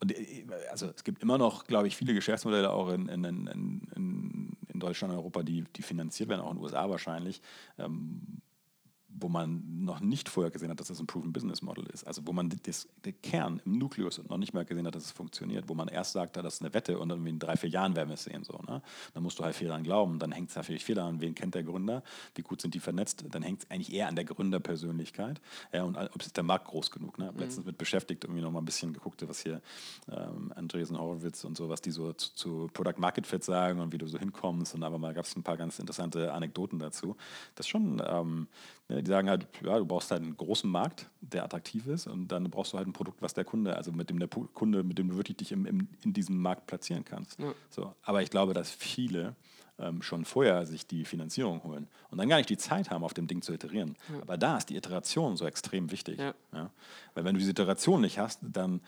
und 0.00 0.12
äh, 0.12 0.44
also 0.70 0.86
es 0.94 1.04
gibt 1.04 1.22
immer 1.22 1.38
noch, 1.38 1.64
glaube 1.64 1.88
ich, 1.88 1.96
viele 1.96 2.14
Geschäftsmodelle 2.14 2.70
auch 2.70 2.90
in, 2.90 3.08
in, 3.08 3.24
in, 3.24 4.56
in 4.74 4.80
Deutschland 4.80 5.12
und 5.12 5.18
Europa, 5.18 5.42
die, 5.42 5.64
die 5.74 5.82
finanziert 5.82 6.28
werden, 6.28 6.42
auch 6.42 6.50
in 6.50 6.56
den 6.56 6.64
USA 6.64 6.88
wahrscheinlich, 6.88 7.40
ähm, 7.78 8.42
wo 9.18 9.28
man 9.28 9.84
noch 9.84 10.00
nicht 10.00 10.28
vorher 10.28 10.50
gesehen 10.50 10.70
hat, 10.70 10.80
dass 10.80 10.88
das 10.88 11.00
ein 11.00 11.06
Proven 11.06 11.32
Business 11.32 11.62
Model 11.62 11.86
ist. 11.86 12.06
Also 12.06 12.22
wo 12.26 12.32
man 12.32 12.52
das, 12.64 12.88
der 13.04 13.12
Kern 13.12 13.62
im 13.64 13.78
Nukleus 13.78 14.20
noch 14.28 14.36
nicht 14.36 14.52
mal 14.52 14.64
gesehen 14.64 14.86
hat, 14.86 14.94
dass 14.94 15.04
es 15.04 15.12
funktioniert. 15.12 15.68
Wo 15.68 15.74
man 15.74 15.88
erst 15.88 16.12
sagt, 16.12 16.36
das 16.36 16.54
ist 16.54 16.62
eine 16.62 16.74
Wette 16.74 16.98
und 16.98 17.08
dann 17.08 17.26
in 17.26 17.38
drei, 17.38 17.56
vier 17.56 17.70
Jahren 17.70 17.96
werden 17.96 18.08
wir 18.08 18.14
es 18.14 18.24
sehen. 18.24 18.44
So, 18.44 18.60
ne? 18.68 18.82
Dann 19.14 19.22
musst 19.22 19.38
du 19.38 19.44
halt 19.44 19.54
viel 19.54 19.68
daran 19.68 19.82
glauben. 19.82 20.18
Dann 20.18 20.32
hängt 20.32 20.50
es 20.50 20.56
natürlich 20.56 20.84
viel 20.84 20.94
daran, 20.94 21.20
wen 21.20 21.34
kennt 21.34 21.54
der 21.54 21.62
Gründer, 21.62 22.02
wie 22.34 22.42
gut 22.42 22.60
sind 22.60 22.74
die 22.74 22.80
vernetzt. 22.80 23.24
Dann 23.30 23.42
hängt 23.42 23.62
es 23.62 23.70
eigentlich 23.70 23.92
eher 23.92 24.08
an 24.08 24.16
der 24.16 24.24
Gründerpersönlichkeit 24.24 25.40
ja, 25.72 25.82
und 25.82 25.96
ob 25.96 26.22
ist 26.26 26.36
der 26.36 26.44
Markt 26.44 26.66
groß 26.66 26.90
genug. 26.90 27.18
Ne? 27.18 27.32
Mhm. 27.32 27.38
Letztens 27.38 27.66
mit 27.66 27.78
beschäftigt, 27.78 28.24
irgendwie 28.24 28.42
noch 28.42 28.50
mal 28.50 28.60
ein 28.60 28.64
bisschen 28.64 28.92
geguckt, 28.92 29.26
was 29.28 29.40
hier 29.40 29.62
ähm, 30.10 30.52
Andresen 30.54 30.98
Horowitz 30.98 31.44
und 31.44 31.56
so, 31.56 31.68
was 31.68 31.80
die 31.80 31.90
so 31.90 32.12
zu, 32.12 32.34
zu, 32.34 32.70
Product 32.72 32.98
Market 32.98 33.26
Fit 33.26 33.44
sagen 33.44 33.80
und 33.80 33.92
wie 33.92 33.98
du 33.98 34.06
so 34.06 34.18
hinkommst. 34.18 34.74
Und 34.74 34.82
aber 34.82 34.98
mal 34.98 35.14
gab 35.14 35.24
es 35.24 35.36
ein 35.36 35.42
paar 35.42 35.56
ganz 35.56 35.78
interessante 35.78 36.32
Anekdoten 36.32 36.78
dazu. 36.78 37.16
Das 37.54 37.66
ist 37.66 37.70
schon 37.70 38.02
ähm, 38.06 38.48
die 38.88 39.06
sagen 39.06 39.28
halt, 39.28 39.48
ja, 39.64 39.78
du 39.78 39.84
brauchst 39.84 40.10
halt 40.10 40.22
einen 40.22 40.36
großen 40.36 40.70
Markt, 40.70 41.10
der 41.20 41.44
attraktiv 41.44 41.86
ist 41.88 42.06
und 42.06 42.28
dann 42.28 42.48
brauchst 42.50 42.72
du 42.72 42.78
halt 42.78 42.86
ein 42.86 42.92
Produkt, 42.92 43.20
was 43.20 43.34
der 43.34 43.44
Kunde, 43.44 43.76
also 43.76 43.90
mit 43.90 44.10
dem 44.10 44.18
der 44.20 44.28
Kunde, 44.28 44.84
mit 44.84 44.98
dem 44.98 45.08
du 45.08 45.16
wirklich 45.16 45.36
dich 45.36 45.50
im, 45.52 45.66
im, 45.66 45.88
in 46.02 46.12
diesem 46.12 46.40
Markt 46.40 46.66
platzieren 46.66 47.04
kannst. 47.04 47.38
Ja. 47.40 47.52
So, 47.68 47.94
aber 48.02 48.22
ich 48.22 48.30
glaube, 48.30 48.54
dass 48.54 48.70
viele 48.70 49.34
ähm, 49.78 50.02
schon 50.02 50.24
vorher 50.24 50.66
sich 50.66 50.86
die 50.86 51.04
Finanzierung 51.04 51.62
holen 51.62 51.88
und 52.10 52.18
dann 52.18 52.28
gar 52.28 52.36
nicht 52.36 52.48
die 52.48 52.56
Zeit 52.56 52.90
haben, 52.90 53.04
auf 53.04 53.14
dem 53.14 53.26
Ding 53.26 53.42
zu 53.42 53.52
iterieren. 53.52 53.96
Ja. 54.12 54.22
Aber 54.22 54.38
da 54.38 54.56
ist 54.56 54.70
die 54.70 54.76
Iteration 54.76 55.36
so 55.36 55.46
extrem 55.46 55.90
wichtig. 55.90 56.18
Ja. 56.18 56.34
Weil 57.14 57.24
wenn 57.24 57.34
du 57.34 57.38
diese 57.38 57.50
Iteration 57.50 58.00
nicht 58.00 58.18
hast, 58.18 58.40
dann 58.42 58.80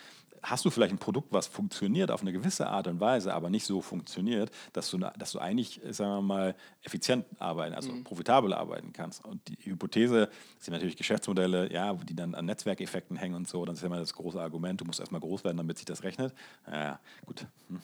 hast 0.42 0.64
du 0.64 0.70
vielleicht 0.70 0.92
ein 0.92 0.98
Produkt, 0.98 1.32
was 1.32 1.46
funktioniert 1.46 2.10
auf 2.10 2.22
eine 2.22 2.32
gewisse 2.32 2.68
Art 2.68 2.86
und 2.86 3.00
Weise, 3.00 3.34
aber 3.34 3.50
nicht 3.50 3.66
so 3.66 3.80
funktioniert, 3.80 4.50
dass 4.72 4.90
du, 4.90 4.98
dass 4.98 5.32
du 5.32 5.38
eigentlich, 5.38 5.80
sagen 5.90 6.10
wir 6.10 6.22
mal, 6.22 6.54
effizient 6.82 7.24
arbeiten, 7.38 7.74
also 7.74 7.92
mhm. 7.92 8.04
profitabel 8.04 8.52
arbeiten 8.52 8.92
kannst. 8.92 9.24
Und 9.24 9.40
die 9.48 9.56
Hypothese 9.70 10.28
sind 10.58 10.72
natürlich 10.72 10.96
Geschäftsmodelle, 10.96 11.72
ja, 11.72 11.92
die 11.94 12.14
dann 12.14 12.34
an 12.34 12.46
Netzwerkeffekten 12.46 13.16
hängen 13.16 13.34
und 13.34 13.48
so. 13.48 13.64
Dann 13.64 13.74
ist 13.74 13.82
immer 13.82 13.98
das 13.98 14.14
große 14.14 14.40
Argument, 14.40 14.80
du 14.80 14.84
musst 14.84 15.00
erstmal 15.00 15.20
groß 15.20 15.44
werden, 15.44 15.56
damit 15.56 15.78
sich 15.78 15.86
das 15.86 16.02
rechnet. 16.02 16.32
Ja, 16.70 16.98
gut. 17.26 17.46
Hm. 17.68 17.80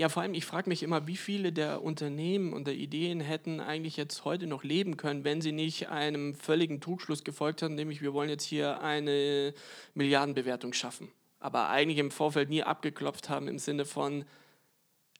Ja, 0.00 0.08
vor 0.08 0.22
allem, 0.22 0.32
ich 0.32 0.46
frage 0.46 0.70
mich 0.70 0.82
immer, 0.82 1.06
wie 1.06 1.18
viele 1.18 1.52
der 1.52 1.82
Unternehmen 1.82 2.54
und 2.54 2.66
der 2.66 2.74
Ideen 2.74 3.20
hätten 3.20 3.60
eigentlich 3.60 3.98
jetzt 3.98 4.24
heute 4.24 4.46
noch 4.46 4.64
leben 4.64 4.96
können, 4.96 5.24
wenn 5.24 5.42
sie 5.42 5.52
nicht 5.52 5.90
einem 5.90 6.34
völligen 6.34 6.80
Trugschluss 6.80 7.22
gefolgt 7.22 7.60
haben, 7.60 7.74
nämlich 7.74 8.00
wir 8.00 8.14
wollen 8.14 8.30
jetzt 8.30 8.44
hier 8.44 8.80
eine 8.80 9.52
Milliardenbewertung 9.92 10.72
schaffen. 10.72 11.12
Aber 11.38 11.68
eigentlich 11.68 11.98
im 11.98 12.10
Vorfeld 12.10 12.48
nie 12.48 12.62
abgeklopft 12.62 13.28
haben 13.28 13.46
im 13.46 13.58
Sinne 13.58 13.84
von, 13.84 14.24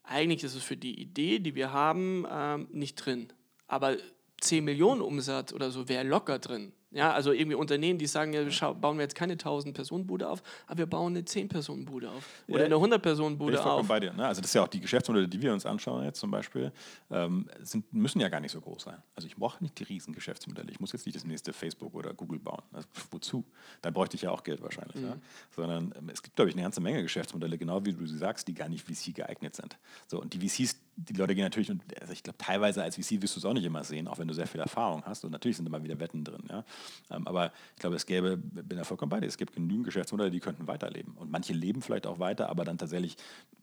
eigentlich 0.03 0.45
ist 0.45 0.55
es 0.55 0.63
für 0.63 0.79
die 0.79 0.99
Idee, 0.99 1.41
die 1.41 1.55
wir 1.55 1.75
haben, 1.75 2.27
ähm, 2.33 2.67
nicht 2.73 2.95
drin. 2.95 3.31
Aber 3.67 3.99
10 4.41 4.65
Millionen 4.65 5.03
Umsatz 5.03 5.53
oder 5.53 5.71
so 5.71 5.91
wäre 5.91 6.05
locker 6.05 6.39
drin. 6.39 6.73
Ja, 6.93 7.13
also 7.13 7.33
irgendwie 7.33 7.55
Unternehmen, 7.55 7.99
die 7.99 8.07
sagen, 8.07 8.33
ja, 8.33 8.45
wir 8.45 8.75
bauen 8.75 8.97
wir 8.97 9.03
jetzt 9.03 9.15
keine 9.15 9.35
1000-Personen-Bude 9.35 10.29
auf, 10.29 10.43
aber 10.67 10.79
wir 10.79 10.87
bauen 10.87 11.13
eine 11.13 11.25
10-Personen-Bude 11.25 12.11
auf 12.11 12.27
oder 12.49 12.65
eine 12.65 12.75
100-Personen-Bude 12.75 13.65
auf. 13.65 13.87
Bei 13.87 14.01
dir, 14.01 14.13
ne? 14.13 14.27
Also 14.27 14.41
das 14.41 14.51
ist 14.51 14.55
ja 14.55 14.63
auch 14.65 14.69
die 14.69 14.81
Geschäftsmodelle, 14.81 15.29
die 15.29 15.41
wir 15.41 15.53
uns 15.53 15.65
anschauen 15.67 16.05
jetzt 16.05 16.19
zum 16.19 16.33
Beispiel, 16.33 16.73
ähm, 17.11 17.49
sind, 17.61 17.93
müssen 17.93 18.21
ja 18.21 18.29
gar 18.29 18.41
nicht 18.41 18.51
so 18.51 18.61
groß 18.61 18.83
sein. 18.83 19.01
Also 19.15 19.29
ich 19.29 19.37
brauche 19.37 19.63
nicht 19.63 19.79
die 19.79 19.85
riesen 19.85 20.13
Geschäftsmodelle. 20.13 20.71
Ich 20.71 20.81
muss 20.81 20.93
jetzt 20.93 21.07
nicht 21.07 21.17
das 21.17 21.25
nächste 21.25 21.53
Facebook 21.53 21.95
oder 21.95 22.13
Google 22.13 22.41
bauen. 22.41 22.63
Also, 22.73 22.89
wozu? 23.11 23.45
Dann 23.83 23.93
bräuchte 23.93 24.17
ich 24.17 24.23
ja 24.23 24.31
auch 24.31 24.43
Geld 24.43 24.61
wahrscheinlich. 24.61 24.97
Mhm. 24.97 25.05
Ja? 25.05 25.17
Sondern 25.55 25.95
ähm, 25.97 26.09
es 26.13 26.23
gibt, 26.23 26.35
glaube 26.35 26.51
ich, 26.51 26.57
eine 26.57 26.63
ganze 26.63 26.81
Menge 26.81 27.03
Geschäftsmodelle, 27.03 27.57
genau 27.57 27.85
wie 27.85 27.93
du 27.93 28.07
sie 28.07 28.19
sagst, 28.19 28.49
die 28.49 28.55
gar 28.55 28.69
nicht 28.69 28.85
VC 28.85 29.15
geeignet 29.15 29.55
sind. 29.55 29.79
So, 30.09 30.21
und 30.21 30.35
die 30.35 30.49
VCs, 30.49 30.77
die 30.97 31.13
Leute 31.13 31.35
gehen 31.37 31.45
natürlich, 31.45 31.71
und 31.71 31.83
also 32.01 32.13
ich 32.13 32.23
glaube, 32.23 32.39
teilweise 32.39 32.83
als 32.83 32.97
VC 32.97 33.23
wirst 33.23 33.37
du 33.37 33.41
es 33.41 33.45
auch 33.45 33.55
nicht 33.55 33.65
immer 33.65 33.85
sehen, 33.85 34.09
auch 34.09 34.19
wenn 34.19 34.27
du 34.27 34.35
sehr 34.35 34.49
viel 34.49 34.61
Erfahrung 34.61 35.05
hast. 35.05 35.25
Und 35.25 35.31
natürlich 35.31 35.57
sind 35.57 35.67
immer 35.67 35.83
wieder 35.83 35.99
Wetten 36.01 36.25
drin. 36.25 36.43
Ja? 36.49 36.65
Ähm, 37.11 37.27
aber 37.27 37.53
ich 37.75 37.81
glaube, 37.81 37.97
es 37.97 38.07
gäbe, 38.07 38.37
bin 38.37 38.79
da 38.79 38.85
vollkommen 38.85 39.11
bei 39.11 39.21
dir, 39.21 39.27
es 39.27 39.39
gibt 39.39 39.55
genügend 39.55 39.85
Geschäftsmodelle, 39.85 40.31
die 40.31 40.41
könnten 40.41 40.67
weiterleben. 40.67 41.15
Und 41.15 41.31
manche 41.31 41.53
leben 41.53 41.83
vielleicht 41.83 42.07
auch 42.07 42.19
weiter, 42.19 42.49
aber 42.49 42.65
dann 42.65 42.79
tatsächlich 42.79 43.17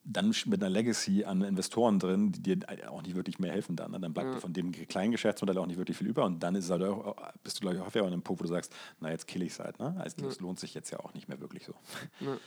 dann 0.04 0.34
mit 0.46 0.64
einer 0.64 0.70
Legacy 0.70 1.26
an 1.26 1.42
Investoren 1.42 2.00
drin, 2.00 2.32
die 2.32 2.42
dir 2.42 2.92
auch 2.92 3.02
nicht 3.02 3.16
wirklich 3.16 3.40
mehr 3.40 3.52
helfen 3.52 3.76
dann. 3.76 3.92
Ne? 3.92 4.00
Dann 4.00 4.14
bleibt 4.14 4.34
ja. 4.34 4.40
von 4.40 4.54
dem 4.54 4.72
kleinen 4.72 5.12
Geschäftsmodell 5.12 5.58
auch 5.58 5.66
nicht 5.66 5.78
wirklich 5.78 5.98
viel 5.98 6.08
über 6.08 6.26
und 6.26 6.42
dann 6.42 6.56
ist 6.56 6.70
halt 6.70 6.84
auch, 6.84 7.16
bist 7.44 7.58
du, 7.58 7.62
glaube 7.62 7.76
ich, 7.76 7.82
häufig 7.82 8.02
an 8.02 8.08
einem 8.08 8.22
Punkt, 8.22 8.42
wo 8.42 8.44
du 8.44 8.50
sagst, 8.50 8.74
na, 9.02 9.12
jetzt 9.12 9.28
kill 9.28 9.42
ich 9.42 9.52
es 9.52 9.60
halt. 9.60 9.80
Ne? 9.80 9.96
Also 10.00 10.16
das 10.22 10.38
ja. 10.38 10.44
lohnt 10.44 10.60
sich 10.60 10.74
jetzt 10.74 10.92
ja 10.92 11.00
auch 11.00 11.14
nicht 11.14 11.28
mehr 11.28 11.42
wirklich 11.42 11.66
so. 11.66 11.74
Ja. 12.22 12.38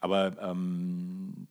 Aber 0.00 0.32
ähm, 0.40 1.09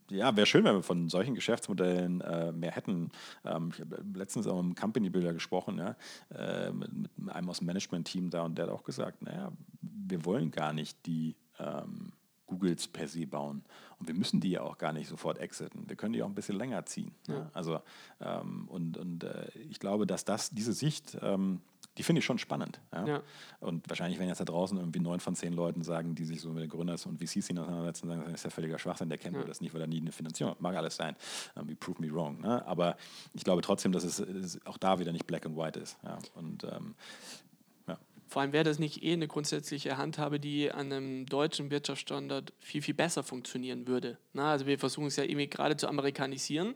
ja, 0.09 0.35
wäre 0.35 0.45
schön, 0.45 0.63
wenn 0.63 0.75
wir 0.75 0.83
von 0.83 1.09
solchen 1.09 1.35
Geschäftsmodellen 1.35 2.21
äh, 2.21 2.51
mehr 2.51 2.71
hätten. 2.71 3.11
Ähm, 3.45 3.71
ich 3.73 3.81
habe 3.81 4.03
letztens 4.13 4.47
auch 4.47 4.59
im 4.59 4.75
Company 4.75 5.09
Builder 5.09 5.33
gesprochen, 5.33 5.77
ja, 5.77 5.95
äh, 6.35 6.71
mit, 6.71 6.91
mit, 7.17 7.29
einem 7.29 7.49
aus 7.49 7.59
dem 7.59 7.67
Management-Team 7.67 8.29
da 8.29 8.43
und 8.43 8.57
der 8.57 8.67
hat 8.67 8.73
auch 8.73 8.83
gesagt, 8.83 9.21
naja, 9.21 9.51
wir 9.81 10.25
wollen 10.25 10.51
gar 10.51 10.73
nicht 10.73 11.05
die 11.05 11.35
ähm, 11.59 12.13
Googles 12.47 12.87
per 12.87 13.07
se 13.07 13.27
bauen. 13.27 13.63
Und 13.99 14.07
wir 14.07 14.15
müssen 14.15 14.39
die 14.39 14.51
ja 14.51 14.61
auch 14.61 14.77
gar 14.77 14.93
nicht 14.93 15.07
sofort 15.07 15.37
exiten. 15.37 15.87
Wir 15.87 15.95
können 15.95 16.13
die 16.13 16.23
auch 16.23 16.27
ein 16.27 16.35
bisschen 16.35 16.57
länger 16.57 16.85
ziehen. 16.85 17.13
Ja. 17.27 17.35
Ja? 17.35 17.49
Also, 17.53 17.79
ähm, 18.19 18.67
und 18.67 18.97
und 18.97 19.23
äh, 19.23 19.49
ich 19.69 19.79
glaube, 19.79 20.07
dass 20.07 20.25
das, 20.25 20.49
diese 20.49 20.73
Sicht 20.73 21.17
ähm, 21.21 21.61
die 21.99 22.03
finde 22.03 22.19
ich 22.19 22.25
schon 22.25 22.37
spannend. 22.37 22.79
Ja? 22.93 23.05
ja? 23.05 23.23
Und 23.59 23.87
wahrscheinlich, 23.89 24.19
wenn 24.19 24.29
jetzt 24.29 24.39
da 24.39 24.45
draußen 24.45 24.77
irgendwie 24.77 25.01
neun 25.01 25.19
von 25.19 25.35
zehn 25.35 25.51
Leuten 25.51 25.83
sagen, 25.83 26.15
die 26.15 26.23
sich 26.23 26.39
so 26.39 26.51
mit 26.51 26.69
Gründers 26.69 27.05
und 27.05 27.19
VCs 27.19 27.51
auseinandersetzen, 27.51 28.07
sagen, 28.07 28.21
das 28.23 28.35
ist 28.35 28.43
ja 28.45 28.49
völliger 28.49 28.79
Schwachsinn, 28.79 29.09
der 29.09 29.17
kennt 29.17 29.35
ja. 29.35 29.43
das 29.43 29.59
nicht, 29.59 29.73
weil 29.73 29.81
er 29.81 29.87
nie 29.87 29.99
eine 29.99 30.13
Finanzierung 30.13 30.51
hat. 30.51 30.61
Mag 30.61 30.77
alles 30.77 30.95
sein. 30.95 31.17
Um, 31.55 31.69
ähm, 31.69 31.77
prove 31.77 32.01
me 32.01 32.09
wrong. 32.09 32.39
Ne? 32.39 32.65
Aber 32.65 32.95
ich 33.33 33.43
glaube 33.43 33.61
trotzdem, 33.61 33.91
dass 33.91 34.05
es, 34.05 34.19
es, 34.19 34.65
auch 34.65 34.77
da 34.77 34.99
wieder 34.99 35.11
nicht 35.11 35.27
black 35.27 35.45
and 35.45 35.57
white 35.57 35.77
ist. 35.77 35.97
Ja? 36.03 36.17
Und 36.35 36.63
ähm, 36.63 36.95
vor 38.29 38.43
allem 38.43 38.53
wäre 38.53 38.63
das 38.63 38.79
nicht 38.79 39.03
eh 39.03 39.11
eine 39.11 39.27
grundsätzliche 39.27 39.97
Handhabe, 39.97 40.39
die 40.39 40.71
an 40.71 40.93
einem 40.93 41.25
deutschen 41.25 41.71
Wirtschaftsstandard 41.71 42.53
viel, 42.59 42.81
viel 42.81 42.93
besser 42.93 43.23
funktionieren 43.23 43.87
würde. 43.87 44.19
Na, 44.33 44.51
also 44.51 44.67
wir 44.67 44.77
versuchen 44.77 45.07
es 45.07 45.15
ja 45.15 45.23
irgendwie 45.23 45.47
gerade 45.47 45.75
zu 45.75 45.87
amerikanisieren 45.87 46.75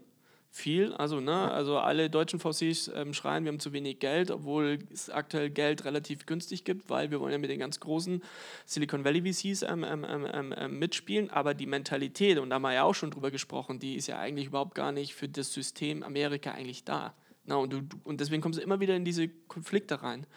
viel. 0.54 0.94
Also, 0.94 1.20
ne, 1.20 1.52
also 1.52 1.80
alle 1.80 2.12
deutschen 2.12 2.40
VCs 2.40 2.92
ähm, 2.94 3.14
schreien, 3.14 3.44
wir 3.44 3.52
haben 3.52 3.60
zu 3.60 3.74
wenig 3.74 3.98
Geld, 3.98 4.30
obwohl 4.30 4.78
es 4.94 5.10
aktuell 5.10 5.50
Geld 5.50 5.84
relativ 5.84 6.28
günstig 6.28 6.64
gibt, 6.64 6.92
weil 6.92 7.10
wir 7.10 7.20
wollen 7.20 7.32
ja 7.32 7.40
mit 7.40 7.50
den 7.50 7.60
ganz 7.60 7.80
großen 7.80 8.22
Silicon 8.68 9.04
Valley 9.04 9.34
VCs 9.34 9.64
ähm 9.64 9.84
ähm, 9.84 10.06
ähm, 10.08 10.28
ähm, 10.32 10.54
ähm, 10.56 10.80
mitspielen. 10.80 11.32
Aber 11.32 11.56
die 11.56 11.66
Mentalität, 11.66 12.38
und 12.38 12.52
da 12.52 12.56
haben 12.56 12.62
wir 12.62 12.74
ja 12.74 12.84
auch 12.84 12.94
schon 12.94 13.10
drüber 13.10 13.32
gesprochen, 13.32 13.80
die 13.80 13.96
ist 13.96 14.06
ja 14.06 14.20
eigentlich 14.20 14.48
überhaupt 14.48 14.76
gar 14.76 14.92
nicht 14.92 15.16
für 15.16 15.28
das 15.28 15.52
System 15.52 16.04
Amerika 16.04 16.52
eigentlich 16.52 16.84
da. 16.84 17.16
Na, 17.46 17.56
und, 17.56 17.74
du, 17.74 17.82
und 18.04 18.22
deswegen 18.22 18.42
kommst 18.42 18.60
du 18.60 18.64
immer 18.64 18.80
wieder 18.80 18.96
in 18.96 19.06
diese 19.06 19.28
Konflikte 19.28 20.04
rein. 20.04 20.28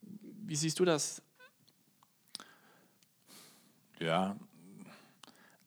Wie 0.00 0.56
siehst 0.56 0.80
du 0.80 0.86
das? 0.86 1.22
Ja, 4.00 4.36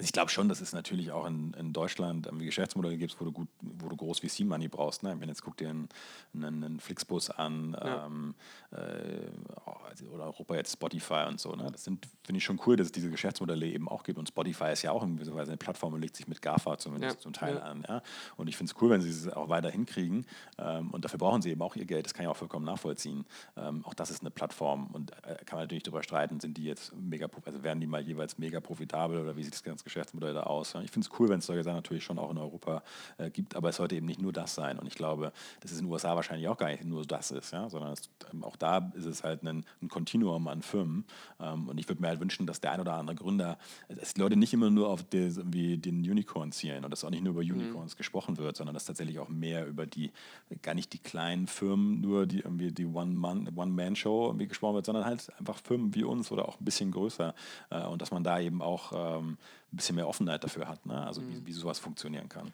ich 0.01 0.13
glaube 0.13 0.31
schon, 0.31 0.47
dass 0.47 0.61
es 0.61 0.71
natürlich 0.71 1.11
auch 1.11 1.25
in, 1.25 1.53
in 1.55 1.73
Deutschland 1.73 2.27
ähm, 2.27 2.39
Geschäftsmodelle 2.39 2.97
gibt, 2.97 3.19
wo 3.19 3.25
du, 3.25 3.33
gut, 3.33 3.49
wo 3.61 3.89
du 3.89 3.97
groß 3.97 4.19
VC-Money 4.19 4.69
brauchst. 4.69 5.03
Ne? 5.03 5.15
Wenn 5.19 5.27
jetzt 5.27 5.43
guck 5.43 5.57
dir 5.57 5.69
einen, 5.69 5.89
einen, 6.33 6.63
einen 6.63 6.79
Flixbus 6.79 7.29
an 7.29 7.75
ja. 7.77 8.05
ähm, 8.05 8.33
äh, 8.71 10.05
oder 10.13 10.25
Europa 10.25 10.55
jetzt 10.55 10.71
Spotify 10.71 11.25
und 11.27 11.41
so. 11.41 11.53
Ne? 11.53 11.67
Das 11.69 11.83
finde 11.83 12.07
ich 12.33 12.43
schon 12.43 12.61
cool, 12.65 12.77
dass 12.77 12.87
es 12.87 12.91
diese 12.93 13.09
Geschäftsmodelle 13.09 13.65
eben 13.65 13.89
auch 13.89 14.03
gibt. 14.03 14.17
Und 14.17 14.29
Spotify 14.29 14.71
ist 14.71 14.83
ja 14.83 14.91
auch 14.91 15.03
in 15.03 15.17
gewisser 15.17 15.35
Weise 15.35 15.51
eine 15.51 15.57
Plattform 15.57 15.93
und 15.93 16.01
legt 16.01 16.15
sich 16.15 16.29
mit 16.29 16.41
GAFA 16.41 16.77
zumindest 16.77 17.17
ja. 17.17 17.21
zum 17.21 17.33
Teil 17.33 17.55
ja. 17.55 17.63
an. 17.63 17.83
Ja? 17.85 18.01
Und 18.37 18.47
ich 18.47 18.55
finde 18.55 18.71
es 18.71 18.81
cool, 18.81 18.89
wenn 18.91 19.01
sie 19.01 19.09
es 19.09 19.27
auch 19.27 19.49
weiter 19.49 19.69
hinkriegen. 19.69 20.25
Ähm, 20.57 20.91
und 20.91 21.03
dafür 21.03 21.19
brauchen 21.19 21.41
sie 21.41 21.49
eben 21.49 21.61
auch 21.61 21.75
ihr 21.75 21.85
Geld. 21.85 22.05
Das 22.05 22.13
kann 22.13 22.23
ich 22.23 22.29
auch 22.29 22.37
vollkommen 22.37 22.65
nachvollziehen. 22.65 23.25
Ähm, 23.57 23.83
auch 23.85 23.93
das 23.93 24.11
ist 24.11 24.21
eine 24.21 24.31
Plattform 24.31 24.87
und 24.93 25.11
äh, 25.23 25.43
kann 25.45 25.57
man 25.57 25.63
natürlich 25.65 25.83
darüber 25.83 26.03
streiten, 26.03 26.39
sind 26.39 26.55
die 26.55 26.63
jetzt 26.63 26.95
mega, 26.95 27.27
also 27.43 27.63
werden 27.63 27.81
die 27.81 27.87
mal 27.87 28.01
jeweils 28.01 28.37
mega 28.37 28.61
profitabel 28.61 29.19
oder 29.19 29.35
wie 29.35 29.43
sieht 29.43 29.53
das 29.53 29.63
ganze 29.63 29.88
Geschäftsmodelle 29.89 30.45
aus. 30.47 30.75
Ich 30.83 30.91
finde 30.91 31.07
es 31.07 31.19
cool, 31.19 31.29
wenn 31.29 31.39
es 31.39 31.45
solche 31.45 31.63
Sachen 31.63 31.75
natürlich 31.75 32.03
schon 32.03 32.19
auch 32.19 32.31
in 32.31 32.37
Europa 32.37 32.83
äh, 33.17 33.29
gibt, 33.29 33.55
aber 33.55 33.69
es 33.69 33.75
sollte 33.75 33.95
eben 33.95 34.05
nicht 34.05 34.21
nur 34.21 34.31
das 34.31 34.55
sein. 34.55 34.79
Und 34.79 34.87
ich 34.87 34.95
glaube, 34.95 35.31
dass 35.59 35.71
es 35.71 35.79
in 35.79 35.85
den 35.85 35.91
USA 35.91 36.15
wahrscheinlich 36.15 36.47
auch 36.47 36.57
gar 36.57 36.69
nicht 36.69 36.83
nur 36.83 37.05
das 37.05 37.31
ist, 37.31 37.51
ja? 37.51 37.69
sondern 37.69 37.93
es, 37.93 38.09
ähm, 38.31 38.43
auch 38.43 38.55
da 38.55 38.91
ist 38.95 39.05
es 39.05 39.23
halt 39.23 39.43
ein, 39.43 39.65
ein 39.81 39.89
Kontinuum 39.89 40.47
an 40.47 40.61
Firmen. 40.61 41.05
Ähm, 41.39 41.67
und 41.67 41.77
ich 41.79 41.89
würde 41.89 42.01
mir 42.01 42.07
halt 42.07 42.19
wünschen, 42.19 42.45
dass 42.45 42.61
der 42.61 42.71
ein 42.71 42.81
oder 42.81 42.93
andere 42.93 43.15
Gründer, 43.15 43.57
dass 43.87 44.13
die 44.13 44.21
Leute 44.21 44.35
nicht 44.35 44.53
immer 44.53 44.69
nur 44.69 44.89
auf 44.89 45.03
des, 45.03 45.39
den 45.43 46.09
Unicorn 46.09 46.51
zielen 46.51 46.85
und 46.85 46.91
dass 46.91 47.03
auch 47.03 47.09
nicht 47.09 47.23
nur 47.23 47.33
über 47.33 47.43
mhm. 47.43 47.59
Unicorns 47.61 47.95
mhm. 47.95 47.97
gesprochen 47.97 48.37
wird, 48.37 48.57
sondern 48.57 48.73
dass 48.73 48.85
tatsächlich 48.85 49.19
auch 49.19 49.29
mehr 49.29 49.67
über 49.67 49.85
die, 49.85 50.11
gar 50.61 50.73
nicht 50.73 50.93
die 50.93 50.99
kleinen 50.99 51.47
Firmen, 51.47 52.01
nur 52.01 52.25
die 52.25 52.39
irgendwie 52.39 52.71
die 52.71 52.85
One-Man-Show 52.85 54.27
irgendwie 54.27 54.47
gesprochen 54.47 54.75
wird, 54.75 54.85
sondern 54.85 55.05
halt 55.05 55.31
einfach 55.37 55.57
Firmen 55.57 55.95
wie 55.95 56.03
uns 56.03 56.31
oder 56.31 56.47
auch 56.47 56.59
ein 56.59 56.65
bisschen 56.65 56.91
größer. 56.91 57.33
Äh, 57.69 57.85
und 57.85 58.01
dass 58.01 58.11
man 58.11 58.23
da 58.23 58.39
eben 58.39 58.61
auch 58.61 58.91
ähm, 58.95 59.37
ein 59.71 59.77
bisschen 59.77 59.95
mehr 59.95 60.07
Offenheit 60.07 60.43
dafür 60.43 60.67
hat, 60.67 60.85
ne? 60.85 61.05
also 61.05 61.21
mhm. 61.21 61.29
wie, 61.29 61.47
wie 61.47 61.51
sowas 61.53 61.79
funktionieren 61.79 62.29
kann. 62.29 62.53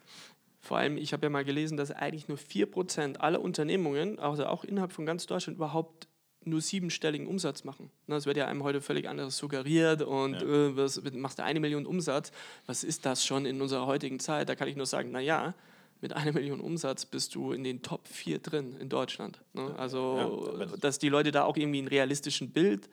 Vor 0.59 0.77
allem, 0.77 0.97
ich 0.97 1.13
habe 1.13 1.23
ja 1.25 1.29
mal 1.29 1.45
gelesen, 1.45 1.77
dass 1.77 1.91
eigentlich 1.91 2.27
nur 2.27 2.39
4% 2.39 3.17
aller 3.17 3.39
Unternehmungen, 3.39 4.17
also 4.17 4.47
auch 4.47 4.63
innerhalb 4.63 4.91
von 4.91 5.05
ganz 5.05 5.27
Deutschland, 5.27 5.57
überhaupt 5.57 6.07
nur 6.45 6.61
siebenstelligen 6.61 7.27
Umsatz 7.27 7.63
machen. 7.63 7.91
Das 8.07 8.25
wird 8.25 8.37
ja 8.37 8.47
einem 8.47 8.63
heute 8.63 8.81
völlig 8.81 9.07
anderes 9.07 9.37
suggeriert 9.37 10.01
und 10.01 10.33
ja. 10.33 10.41
äh, 10.41 10.77
was, 10.77 11.01
machst 11.13 11.39
du 11.39 11.43
eine 11.43 11.59
Million 11.59 11.85
Umsatz. 11.85 12.31
Was 12.65 12.83
ist 12.83 13.05
das 13.05 13.25
schon 13.25 13.45
in 13.45 13.61
unserer 13.61 13.85
heutigen 13.85 14.19
Zeit? 14.19 14.49
Da 14.49 14.55
kann 14.55 14.67
ich 14.67 14.75
nur 14.75 14.85
sagen, 14.85 15.11
naja, 15.11 15.53
mit 16.01 16.13
einer 16.13 16.33
Million 16.33 16.59
Umsatz 16.59 17.05
bist 17.05 17.35
du 17.35 17.51
in 17.51 17.63
den 17.63 17.81
Top 17.81 18.07
4 18.07 18.39
drin 18.39 18.75
in 18.79 18.89
Deutschland. 18.89 19.41
Ne? 19.53 19.73
Also, 19.77 20.49
ja, 20.59 20.65
dass 20.77 20.99
die 20.99 21.09
Leute 21.09 21.31
da 21.31 21.43
auch 21.43 21.57
irgendwie 21.57 21.81
ein 21.81 21.87
realistischen 21.87 22.51
Bild 22.51 22.89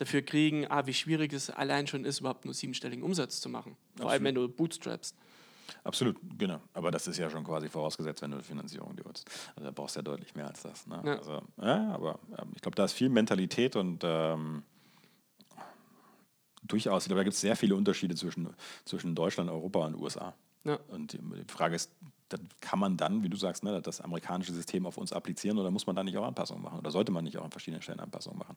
dafür 0.00 0.22
kriegen, 0.22 0.66
ah, 0.70 0.86
wie 0.86 0.94
schwierig 0.94 1.32
es 1.32 1.50
allein 1.50 1.86
schon 1.86 2.04
ist, 2.06 2.20
überhaupt 2.20 2.46
nur 2.46 2.54
siebenstelligen 2.54 3.04
Umsatz 3.04 3.40
zu 3.40 3.50
machen. 3.50 3.76
Vor 3.96 4.06
Absolut. 4.06 4.12
allem, 4.12 4.24
wenn 4.24 4.34
du 4.34 4.48
bootstrappst. 4.48 5.14
Absolut, 5.84 6.16
genau. 6.38 6.60
Aber 6.72 6.90
das 6.90 7.06
ist 7.06 7.18
ja 7.18 7.28
schon 7.28 7.44
quasi 7.44 7.68
vorausgesetzt, 7.68 8.22
wenn 8.22 8.30
du 8.30 8.42
Finanzierung 8.42 8.96
holst. 9.04 9.30
Also 9.54 9.64
da 9.64 9.70
brauchst 9.70 9.96
du 9.96 10.00
ja 10.00 10.02
deutlich 10.02 10.34
mehr 10.34 10.48
als 10.48 10.62
das. 10.62 10.86
Ne? 10.86 11.00
Ja. 11.04 11.16
Also, 11.16 11.42
ja, 11.60 11.92
aber 11.92 12.18
ähm, 12.38 12.52
ich 12.54 12.62
glaube, 12.62 12.76
da 12.76 12.84
ist 12.86 12.92
viel 12.92 13.10
Mentalität 13.10 13.76
und 13.76 14.02
ähm, 14.04 14.62
durchaus, 16.62 17.04
ich 17.04 17.08
glaube, 17.08 17.20
da 17.20 17.24
gibt 17.24 17.34
es 17.34 17.40
sehr 17.40 17.56
viele 17.56 17.76
Unterschiede 17.76 18.14
zwischen, 18.14 18.48
zwischen 18.86 19.14
Deutschland, 19.14 19.50
Europa 19.50 19.86
und 19.86 19.96
USA. 19.96 20.34
Ja. 20.64 20.78
Und 20.88 21.12
die 21.12 21.20
Frage 21.46 21.76
ist, 21.76 21.92
dann 22.30 22.48
kann 22.60 22.78
man 22.78 22.96
dann, 22.96 23.22
wie 23.22 23.28
du 23.28 23.36
sagst, 23.36 23.62
ne, 23.64 23.82
das 23.82 24.00
amerikanische 24.00 24.52
System 24.52 24.86
auf 24.86 24.96
uns 24.96 25.12
applizieren 25.12 25.58
oder 25.58 25.70
muss 25.70 25.86
man 25.86 25.96
da 25.96 26.02
nicht 26.02 26.16
auch 26.16 26.26
Anpassungen 26.26 26.62
machen 26.62 26.78
oder 26.78 26.90
sollte 26.90 27.12
man 27.12 27.24
nicht 27.24 27.36
auch 27.36 27.44
an 27.44 27.50
verschiedenen 27.50 27.82
Stellen 27.82 28.00
Anpassungen 28.00 28.38
machen? 28.38 28.56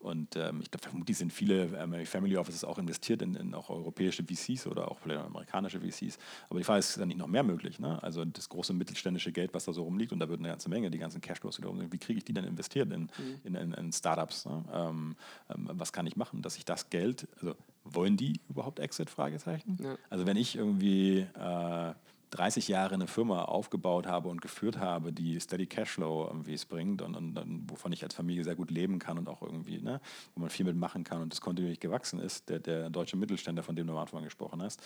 Und 0.00 0.36
ähm, 0.36 0.60
ich 0.62 0.70
glaube, 0.70 0.86
vermutlich 0.86 1.18
sind 1.18 1.32
viele 1.32 1.64
ähm, 1.76 2.06
Family 2.06 2.36
Offices 2.36 2.62
auch 2.62 2.78
investiert 2.78 3.20
in, 3.20 3.34
in, 3.34 3.52
auch 3.52 3.68
europäische 3.68 4.22
VCs 4.22 4.68
oder 4.68 4.90
auch 4.90 4.98
vielleicht 5.00 5.20
amerikanische 5.20 5.80
VCs. 5.80 6.18
Aber 6.48 6.60
die 6.60 6.64
Frage 6.64 6.78
ist, 6.78 6.90
ist 6.90 7.00
dann 7.00 7.08
nicht 7.08 7.18
noch 7.18 7.26
mehr 7.26 7.42
möglich? 7.42 7.80
Ne? 7.80 8.00
Also 8.02 8.24
das 8.24 8.48
große 8.48 8.72
mittelständische 8.74 9.32
Geld, 9.32 9.52
was 9.54 9.64
da 9.64 9.72
so 9.72 9.82
rumliegt, 9.82 10.12
und 10.12 10.20
da 10.20 10.28
wird 10.28 10.38
eine 10.38 10.50
ganze 10.50 10.68
Menge, 10.68 10.90
die 10.90 10.98
ganzen 10.98 11.20
Cashflows 11.20 11.58
wieder 11.58 11.68
wie 11.90 11.98
kriege 11.98 12.18
ich 12.18 12.24
die 12.24 12.32
denn 12.32 12.44
investiert 12.44 12.92
in, 12.92 13.02
mhm. 13.02 13.10
in, 13.42 13.54
in, 13.56 13.72
in 13.72 13.92
Startups? 13.92 14.46
Ne? 14.46 14.64
Ähm, 14.72 15.16
ähm, 15.50 15.68
was 15.72 15.92
kann 15.92 16.06
ich 16.06 16.16
machen, 16.16 16.42
dass 16.42 16.56
ich 16.56 16.64
das 16.64 16.90
Geld, 16.90 17.26
also 17.40 17.56
wollen 17.84 18.16
die 18.16 18.40
überhaupt 18.48 18.78
Exit? 18.78 19.10
Fragezeichen. 19.10 19.78
Ja. 19.82 19.96
Also 20.10 20.26
wenn 20.26 20.36
ich 20.36 20.56
irgendwie 20.56 21.20
äh, 21.20 21.94
30 22.30 22.68
Jahre 22.68 22.94
eine 22.94 23.06
Firma 23.06 23.44
aufgebaut 23.44 24.06
habe 24.06 24.28
und 24.28 24.40
geführt 24.40 24.78
habe, 24.78 25.12
die 25.12 25.38
Steady 25.40 25.66
Cashflow 25.66 26.26
irgendwie 26.28 26.54
es 26.54 26.66
bringt 26.66 27.02
und, 27.02 27.16
und, 27.16 27.38
und, 27.38 27.70
wovon 27.70 27.92
ich 27.92 28.02
als 28.02 28.14
Familie 28.14 28.44
sehr 28.44 28.56
gut 28.56 28.70
leben 28.70 28.98
kann 28.98 29.18
und 29.18 29.28
auch 29.28 29.42
irgendwie, 29.42 29.80
ne, 29.80 30.00
wo 30.34 30.40
man 30.40 30.50
viel 30.50 30.66
mitmachen 30.66 31.04
kann 31.04 31.22
und 31.22 31.32
das 31.32 31.40
kontinuierlich 31.40 31.80
gewachsen 31.80 32.20
ist, 32.20 32.48
der, 32.48 32.58
der 32.58 32.90
deutsche 32.90 33.16
Mittelständler, 33.16 33.62
von 33.62 33.76
dem 33.76 33.86
du 33.86 33.92
am 33.92 33.98
Anfang 33.98 34.24
gesprochen 34.24 34.62
hast, 34.62 34.82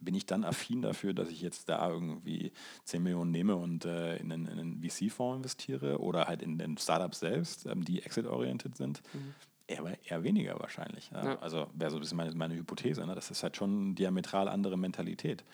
bin 0.00 0.14
ich 0.14 0.26
dann 0.26 0.44
affin 0.44 0.82
dafür, 0.82 1.14
dass 1.14 1.28
ich 1.28 1.40
jetzt 1.40 1.68
da 1.68 1.88
irgendwie 1.88 2.52
10 2.84 3.02
Millionen 3.02 3.30
nehme 3.30 3.56
und 3.56 3.84
äh, 3.84 4.16
in 4.16 4.32
einen, 4.32 4.48
einen 4.48 4.82
VC-Fonds 4.82 5.38
investiere 5.38 6.00
oder 6.00 6.26
halt 6.26 6.42
in 6.42 6.58
den 6.58 6.76
Startups 6.76 7.20
selbst, 7.20 7.66
ähm, 7.66 7.84
die 7.84 8.02
exit-orientiert 8.02 8.76
sind? 8.76 9.02
Mhm. 9.14 9.34
Eher, 9.68 9.98
eher, 10.04 10.22
weniger 10.22 10.60
wahrscheinlich. 10.60 11.10
Ja. 11.12 11.38
Also 11.40 11.66
wäre 11.74 11.90
so 11.90 11.96
ein 11.96 12.00
bisschen 12.00 12.16
meine, 12.16 12.32
meine 12.36 12.54
Hypothese. 12.54 13.04
Ne? 13.04 13.16
Das 13.16 13.32
ist 13.32 13.42
halt 13.42 13.56
schon 13.56 13.86
eine 13.86 13.94
diametral 13.94 14.48
andere 14.48 14.76
Mentalität. 14.76 15.44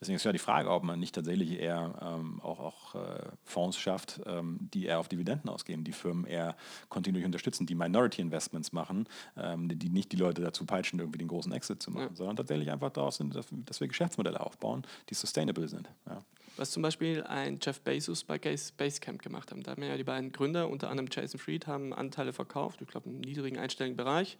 Deswegen 0.00 0.16
ist 0.16 0.24
ja 0.24 0.32
die 0.32 0.38
Frage, 0.38 0.70
ob 0.70 0.82
man 0.82 0.98
nicht 0.98 1.14
tatsächlich 1.14 1.58
eher 1.58 1.94
ähm, 2.00 2.40
auch, 2.42 2.60
auch 2.60 2.94
äh, 2.94 3.22
Fonds 3.44 3.78
schafft, 3.78 4.20
ähm, 4.26 4.58
die 4.60 4.86
eher 4.86 4.98
auf 4.98 5.08
Dividenden 5.08 5.48
ausgehen, 5.48 5.84
die 5.84 5.92
Firmen 5.92 6.24
eher 6.24 6.56
kontinuierlich 6.88 7.26
unterstützen, 7.26 7.66
die 7.66 7.74
Minority 7.74 8.22
Investments 8.22 8.72
machen, 8.72 9.08
ähm, 9.36 9.68
die, 9.68 9.76
die, 9.76 9.88
nicht 9.88 10.12
die 10.12 10.16
Leute 10.16 10.42
dazu 10.42 10.64
peitschen, 10.64 10.98
irgendwie 10.98 11.18
den 11.18 11.28
großen 11.28 11.52
Exit 11.52 11.82
zu 11.82 11.90
machen, 11.90 12.08
ja. 12.10 12.16
sondern 12.16 12.36
tatsächlich 12.36 12.70
einfach 12.70 12.90
daraus 12.90 13.16
sind, 13.16 13.34
dass, 13.34 13.46
dass, 13.50 13.80
wir 13.80 13.88
Geschäftsmodelle 13.88 14.40
aufbauen, 14.40 14.82
die 15.10 15.14
sustainable 15.14 15.68
sind. 15.68 15.88
Ja. 16.06 16.18
Was 16.56 16.70
zum 16.70 16.82
Beispiel 16.82 17.24
ein 17.24 17.58
Jeff 17.60 17.80
Bezos 17.80 18.22
bei 18.22 18.38
Basecamp 18.38 19.22
gemacht 19.22 19.50
haben. 19.50 19.62
Da 19.64 19.72
haben 19.72 19.82
ja 19.82 19.96
die 19.96 20.04
beiden 20.04 20.30
Gründer, 20.30 20.68
unter 20.68 20.88
anderem 20.88 21.08
Jason 21.10 21.40
Fried, 21.40 21.66
haben 21.66 21.92
Anteile 21.92 22.32
verkauft, 22.32 22.80
ich 22.80 22.88
glaube 22.88 23.08
im 23.08 23.20
niedrigen 23.20 23.58
einstelligen 23.58 23.96
Bereich 23.96 24.38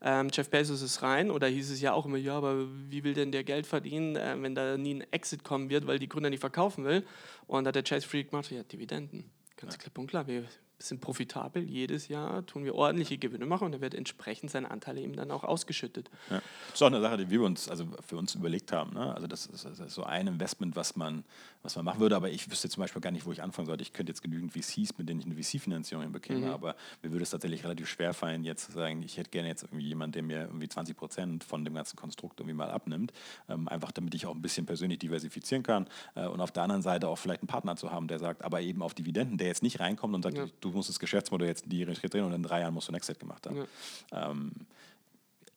ähm, 0.00 0.28
Jeff 0.32 0.48
Bezos 0.48 0.82
ist 0.82 1.02
rein 1.02 1.30
oder 1.30 1.48
hieß 1.48 1.70
es 1.70 1.80
ja 1.80 1.92
auch 1.92 2.06
immer, 2.06 2.18
ja, 2.18 2.36
aber 2.36 2.66
wie 2.88 3.02
will 3.02 3.14
denn 3.14 3.32
der 3.32 3.44
Geld 3.44 3.66
verdienen, 3.66 4.16
äh, 4.16 4.36
wenn 4.40 4.54
da 4.54 4.76
nie 4.76 4.94
ein 4.94 5.12
Exit 5.12 5.42
kommen 5.42 5.70
wird, 5.70 5.86
weil 5.86 5.98
die 5.98 6.08
Gründer 6.08 6.30
nicht 6.30 6.40
verkaufen 6.40 6.84
will? 6.84 7.04
Und 7.46 7.64
da 7.64 7.68
hat 7.68 7.74
der 7.74 7.82
Chase 7.82 8.06
Freak 8.06 8.30
gemacht, 8.30 8.50
ja, 8.50 8.62
Dividenden. 8.62 9.30
Ganz 9.56 9.74
ja. 9.74 9.80
klipp 9.80 9.98
und 9.98 10.06
klar, 10.06 10.26
wir 10.26 10.44
sind 10.78 11.00
profitabel 11.00 11.64
jedes 11.64 12.08
Jahr, 12.08 12.46
tun 12.46 12.64
wir 12.64 12.74
ordentliche 12.74 13.18
Gewinne 13.18 13.46
machen 13.46 13.66
und 13.66 13.72
da 13.72 13.80
wird 13.80 13.94
entsprechend 13.94 14.50
sein 14.50 14.64
Anteil 14.64 14.98
eben 14.98 15.16
dann 15.16 15.30
auch 15.32 15.42
ausgeschüttet. 15.42 16.08
Ja. 16.30 16.36
Das 16.36 16.74
ist 16.74 16.82
auch 16.82 16.86
eine 16.86 17.00
Sache, 17.00 17.16
die 17.18 17.30
wir 17.30 17.42
uns, 17.42 17.68
also 17.68 17.86
für 18.06 18.16
uns 18.16 18.34
überlegt 18.36 18.70
haben. 18.70 18.94
Ne? 18.94 19.12
Also 19.12 19.26
das 19.26 19.46
ist, 19.46 19.64
das 19.64 19.80
ist, 19.80 19.94
so 19.94 20.04
ein 20.04 20.28
Investment, 20.28 20.76
was 20.76 20.94
man, 20.94 21.24
was 21.62 21.74
man 21.74 21.84
machen 21.84 21.98
würde, 22.00 22.14
aber 22.14 22.30
ich 22.30 22.48
wüsste 22.48 22.68
zum 22.68 22.82
Beispiel 22.82 23.02
gar 23.02 23.10
nicht, 23.10 23.26
wo 23.26 23.32
ich 23.32 23.42
anfangen 23.42 23.66
sollte. 23.66 23.82
Ich 23.82 23.92
könnte 23.92 24.10
jetzt 24.10 24.22
genügend 24.22 24.52
VCs, 24.52 24.96
mit 24.98 25.08
denen 25.08 25.20
ich 25.20 25.26
eine 25.26 25.34
VC-Finanzierung 25.34 26.12
bekäme, 26.12 26.46
mhm. 26.46 26.52
aber 26.52 26.76
mir 27.02 27.10
würde 27.10 27.24
es 27.24 27.30
tatsächlich 27.30 27.64
relativ 27.64 27.88
schwer 27.88 28.14
fallen, 28.14 28.44
jetzt 28.44 28.66
zu 28.66 28.72
sagen, 28.72 29.02
ich 29.02 29.16
hätte 29.16 29.30
gerne 29.30 29.48
jetzt 29.48 29.64
irgendwie 29.64 29.86
jemanden, 29.86 30.12
der 30.12 30.22
mir 30.22 30.42
irgendwie 30.42 30.68
20 30.68 30.96
Prozent 30.96 31.44
von 31.44 31.64
dem 31.64 31.74
ganzen 31.74 31.96
Konstrukt 31.96 32.38
irgendwie 32.38 32.54
mal 32.54 32.70
abnimmt, 32.70 33.12
ähm, 33.48 33.66
einfach 33.66 33.90
damit 33.90 34.14
ich 34.14 34.26
auch 34.26 34.34
ein 34.34 34.42
bisschen 34.42 34.64
persönlich 34.64 35.00
diversifizieren 35.00 35.64
kann 35.64 35.88
äh, 36.14 36.26
und 36.26 36.40
auf 36.40 36.52
der 36.52 36.62
anderen 36.62 36.82
Seite 36.82 37.08
auch 37.08 37.18
vielleicht 37.18 37.42
einen 37.42 37.48
Partner 37.48 37.74
zu 37.74 37.90
haben, 37.90 38.06
der 38.06 38.20
sagt, 38.20 38.44
aber 38.44 38.60
eben 38.60 38.80
auf 38.82 38.94
Dividenden, 38.94 39.38
der 39.38 39.48
jetzt 39.48 39.64
nicht 39.64 39.80
reinkommt 39.80 40.14
und 40.14 40.22
sagt, 40.22 40.38
ja. 40.38 40.46
du 40.60 40.67
musst 40.70 40.88
das 40.88 40.98
Geschäftsmodell 40.98 41.48
jetzt 41.48 41.64
die 41.66 41.82
Richtung 41.82 42.10
drehen 42.10 42.24
und 42.24 42.32
in 42.32 42.42
drei 42.42 42.60
Jahren 42.60 42.74
musst 42.74 42.88
du 42.88 42.92
ein 42.92 42.96
Exit 42.96 43.18
gemacht 43.18 43.46
haben. 43.46 43.66
Ja. 44.12 44.30
Ähm, 44.30 44.52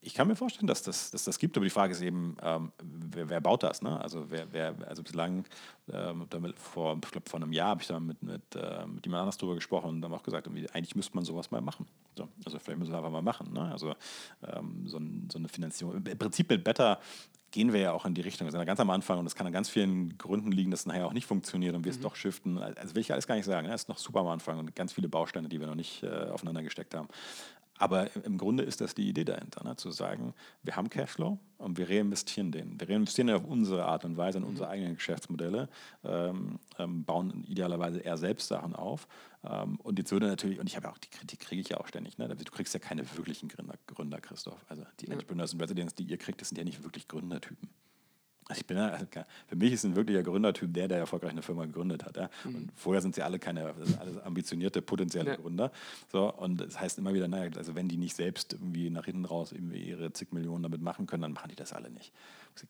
ich 0.03 0.15
kann 0.15 0.27
mir 0.27 0.35
vorstellen, 0.35 0.65
dass 0.65 0.81
das, 0.81 1.11
dass 1.11 1.25
das 1.25 1.37
gibt, 1.37 1.55
aber 1.55 1.63
die 1.63 1.69
Frage 1.69 1.93
ist 1.93 2.01
eben, 2.01 2.35
ähm, 2.41 2.71
wer, 2.81 3.29
wer, 3.29 3.39
baut 3.39 3.61
das? 3.61 3.83
Ne? 3.83 4.01
Also 4.01 4.25
wer, 4.29 4.51
wer, 4.51 4.75
also 4.87 5.03
bislang, 5.03 5.45
ähm, 5.93 6.25
damit 6.29 6.57
vor, 6.57 6.97
ich 7.03 7.11
glaube 7.11 7.29
vor 7.29 7.39
einem 7.39 7.53
Jahr 7.53 7.69
habe 7.69 7.81
ich 7.81 7.87
da 7.87 7.99
mit, 7.99 8.21
mit, 8.23 8.41
äh, 8.55 8.87
mit 8.87 9.05
jemand 9.05 9.21
anders 9.21 9.37
drüber 9.37 9.53
gesprochen 9.53 9.89
und 9.91 10.01
dann 10.01 10.11
auch 10.11 10.23
gesagt, 10.23 10.47
eigentlich 10.47 10.95
müsste 10.95 11.15
man 11.15 11.23
sowas 11.23 11.51
mal 11.51 11.61
machen. 11.61 11.85
So, 12.17 12.27
also 12.45 12.57
vielleicht 12.57 12.79
müssen 12.79 12.91
wir 12.91 12.97
einfach 12.97 13.11
mal 13.11 13.21
machen. 13.21 13.53
Ne? 13.53 13.71
Also 13.71 13.93
ähm, 14.43 14.87
so, 14.87 14.97
ein, 14.97 15.29
so, 15.31 15.37
eine 15.37 15.47
Finanzierung. 15.47 16.03
Im 16.03 16.17
Prinzip 16.17 16.49
mit 16.49 16.63
Better 16.63 16.99
gehen 17.51 17.73
wir 17.73 17.81
ja 17.81 17.91
auch 17.91 18.05
in 18.05 18.13
die 18.13 18.21
Richtung. 18.21 18.47
Wir 18.47 18.51
sind 18.51 18.59
ja 18.59 18.65
ganz 18.65 18.79
am 18.79 18.89
Anfang 18.89 19.19
und 19.19 19.25
es 19.25 19.35
kann 19.35 19.45
an 19.45 19.53
ganz 19.53 19.69
vielen 19.69 20.17
Gründen 20.17 20.51
liegen, 20.51 20.71
dass 20.71 20.81
es 20.81 20.85
nachher 20.85 21.05
auch 21.05 21.13
nicht 21.13 21.27
funktioniert 21.27 21.75
und 21.75 21.83
wir 21.83 21.91
mhm. 21.91 21.97
es 21.97 22.01
doch 22.01 22.15
shiften. 22.15 22.57
Also 22.57 22.95
will 22.95 23.01
ich 23.01 23.11
alles 23.11 23.27
gar 23.27 23.35
nicht 23.35 23.45
sagen. 23.45 23.67
Ne? 23.67 23.73
Es 23.73 23.81
ist 23.81 23.89
noch 23.89 23.97
super 23.97 24.21
am 24.21 24.27
Anfang 24.27 24.57
und 24.59 24.75
ganz 24.75 24.93
viele 24.93 25.09
Bausteine, 25.09 25.49
die 25.49 25.59
wir 25.59 25.67
noch 25.67 25.75
nicht 25.75 26.03
äh, 26.03 26.29
aufeinander 26.29 26.63
gesteckt 26.63 26.95
haben. 26.95 27.09
Aber 27.81 28.15
im 28.15 28.37
Grunde 28.37 28.61
ist 28.61 28.79
das 28.79 28.93
die 28.93 29.09
Idee 29.09 29.25
dahinter, 29.25 29.63
ne? 29.63 29.75
zu 29.75 29.89
sagen, 29.89 30.35
wir 30.61 30.75
haben 30.75 30.87
Cashflow 30.87 31.39
und 31.57 31.79
wir 31.79 31.89
reinvestieren 31.89 32.51
den. 32.51 32.79
Wir 32.79 32.87
reinvestieren 32.87 33.25
den 33.25 33.37
auf 33.37 33.43
unsere 33.43 33.85
Art 33.85 34.05
und 34.05 34.17
Weise, 34.17 34.37
in 34.37 34.43
unsere 34.43 34.67
mhm. 34.67 34.73
eigenen 34.73 34.95
Geschäftsmodelle, 34.97 35.67
ähm, 36.03 36.59
ähm, 36.77 37.03
bauen 37.05 37.43
idealerweise 37.47 37.97
eher 37.97 38.17
selbst 38.17 38.49
Sachen 38.49 38.75
auf. 38.75 39.07
Ähm, 39.43 39.77
und 39.77 39.97
jetzt 39.97 40.11
würde 40.11 40.27
natürlich, 40.27 40.59
und 40.59 40.67
ich 40.67 40.75
habe 40.75 40.85
ja 40.85 40.93
auch 40.93 40.99
die 40.99 41.09
Kritik, 41.09 41.39
kriege 41.39 41.59
ich 41.59 41.69
ja 41.69 41.79
auch 41.79 41.87
ständig, 41.87 42.19
ne? 42.19 42.27
du 42.27 42.51
kriegst 42.51 42.71
ja 42.75 42.79
keine 42.79 43.03
wirklichen 43.17 43.49
Gründer, 43.49 43.73
Gründer 43.87 44.21
Christoph. 44.21 44.63
Also 44.69 44.83
die 44.99 45.07
ja. 45.07 45.13
Entrepreneurs 45.13 45.53
and 45.53 45.63
Residents, 45.63 45.95
die 45.95 46.03
ihr 46.03 46.19
kriegt, 46.19 46.39
das 46.39 46.49
sind 46.49 46.59
ja 46.59 46.63
nicht 46.63 46.83
wirklich 46.83 47.07
Gründertypen. 47.07 47.67
Also 48.51 48.59
ich 48.59 48.67
bin 48.67 48.77
also 48.77 49.05
für 49.47 49.55
mich 49.55 49.71
ist 49.71 49.85
ein 49.85 49.95
wirklicher 49.95 50.23
Gründertyp 50.23 50.73
der, 50.73 50.89
der 50.89 50.97
erfolgreich 50.97 51.31
eine 51.31 51.41
Firma 51.41 51.65
gegründet 51.65 52.03
hat. 52.03 52.17
Ja? 52.17 52.29
Mhm. 52.43 52.55
Und 52.55 52.71
vorher 52.75 53.01
sind 53.01 53.15
sie 53.15 53.21
alle 53.21 53.39
keine, 53.39 53.73
alle 53.99 54.25
ambitionierte 54.25 54.81
potenzielle 54.81 55.31
ja. 55.31 55.35
Gründer. 55.37 55.71
So, 56.11 56.31
und 56.33 56.59
das 56.59 56.79
heißt 56.79 56.97
immer 56.99 57.13
wieder, 57.13 57.29
naja, 57.29 57.49
also 57.55 57.75
wenn 57.75 57.87
die 57.87 57.97
nicht 57.97 58.15
selbst 58.15 58.53
irgendwie 58.53 58.89
nach 58.89 59.05
hinten 59.05 59.23
raus 59.23 59.53
irgendwie 59.53 59.79
ihre 59.79 60.11
zig 60.11 60.33
Millionen 60.33 60.63
damit 60.63 60.81
machen 60.81 61.07
können, 61.07 61.21
dann 61.21 61.33
machen 61.33 61.49
die 61.49 61.55
das 61.55 61.71
alle 61.71 61.89
nicht. 61.89 62.11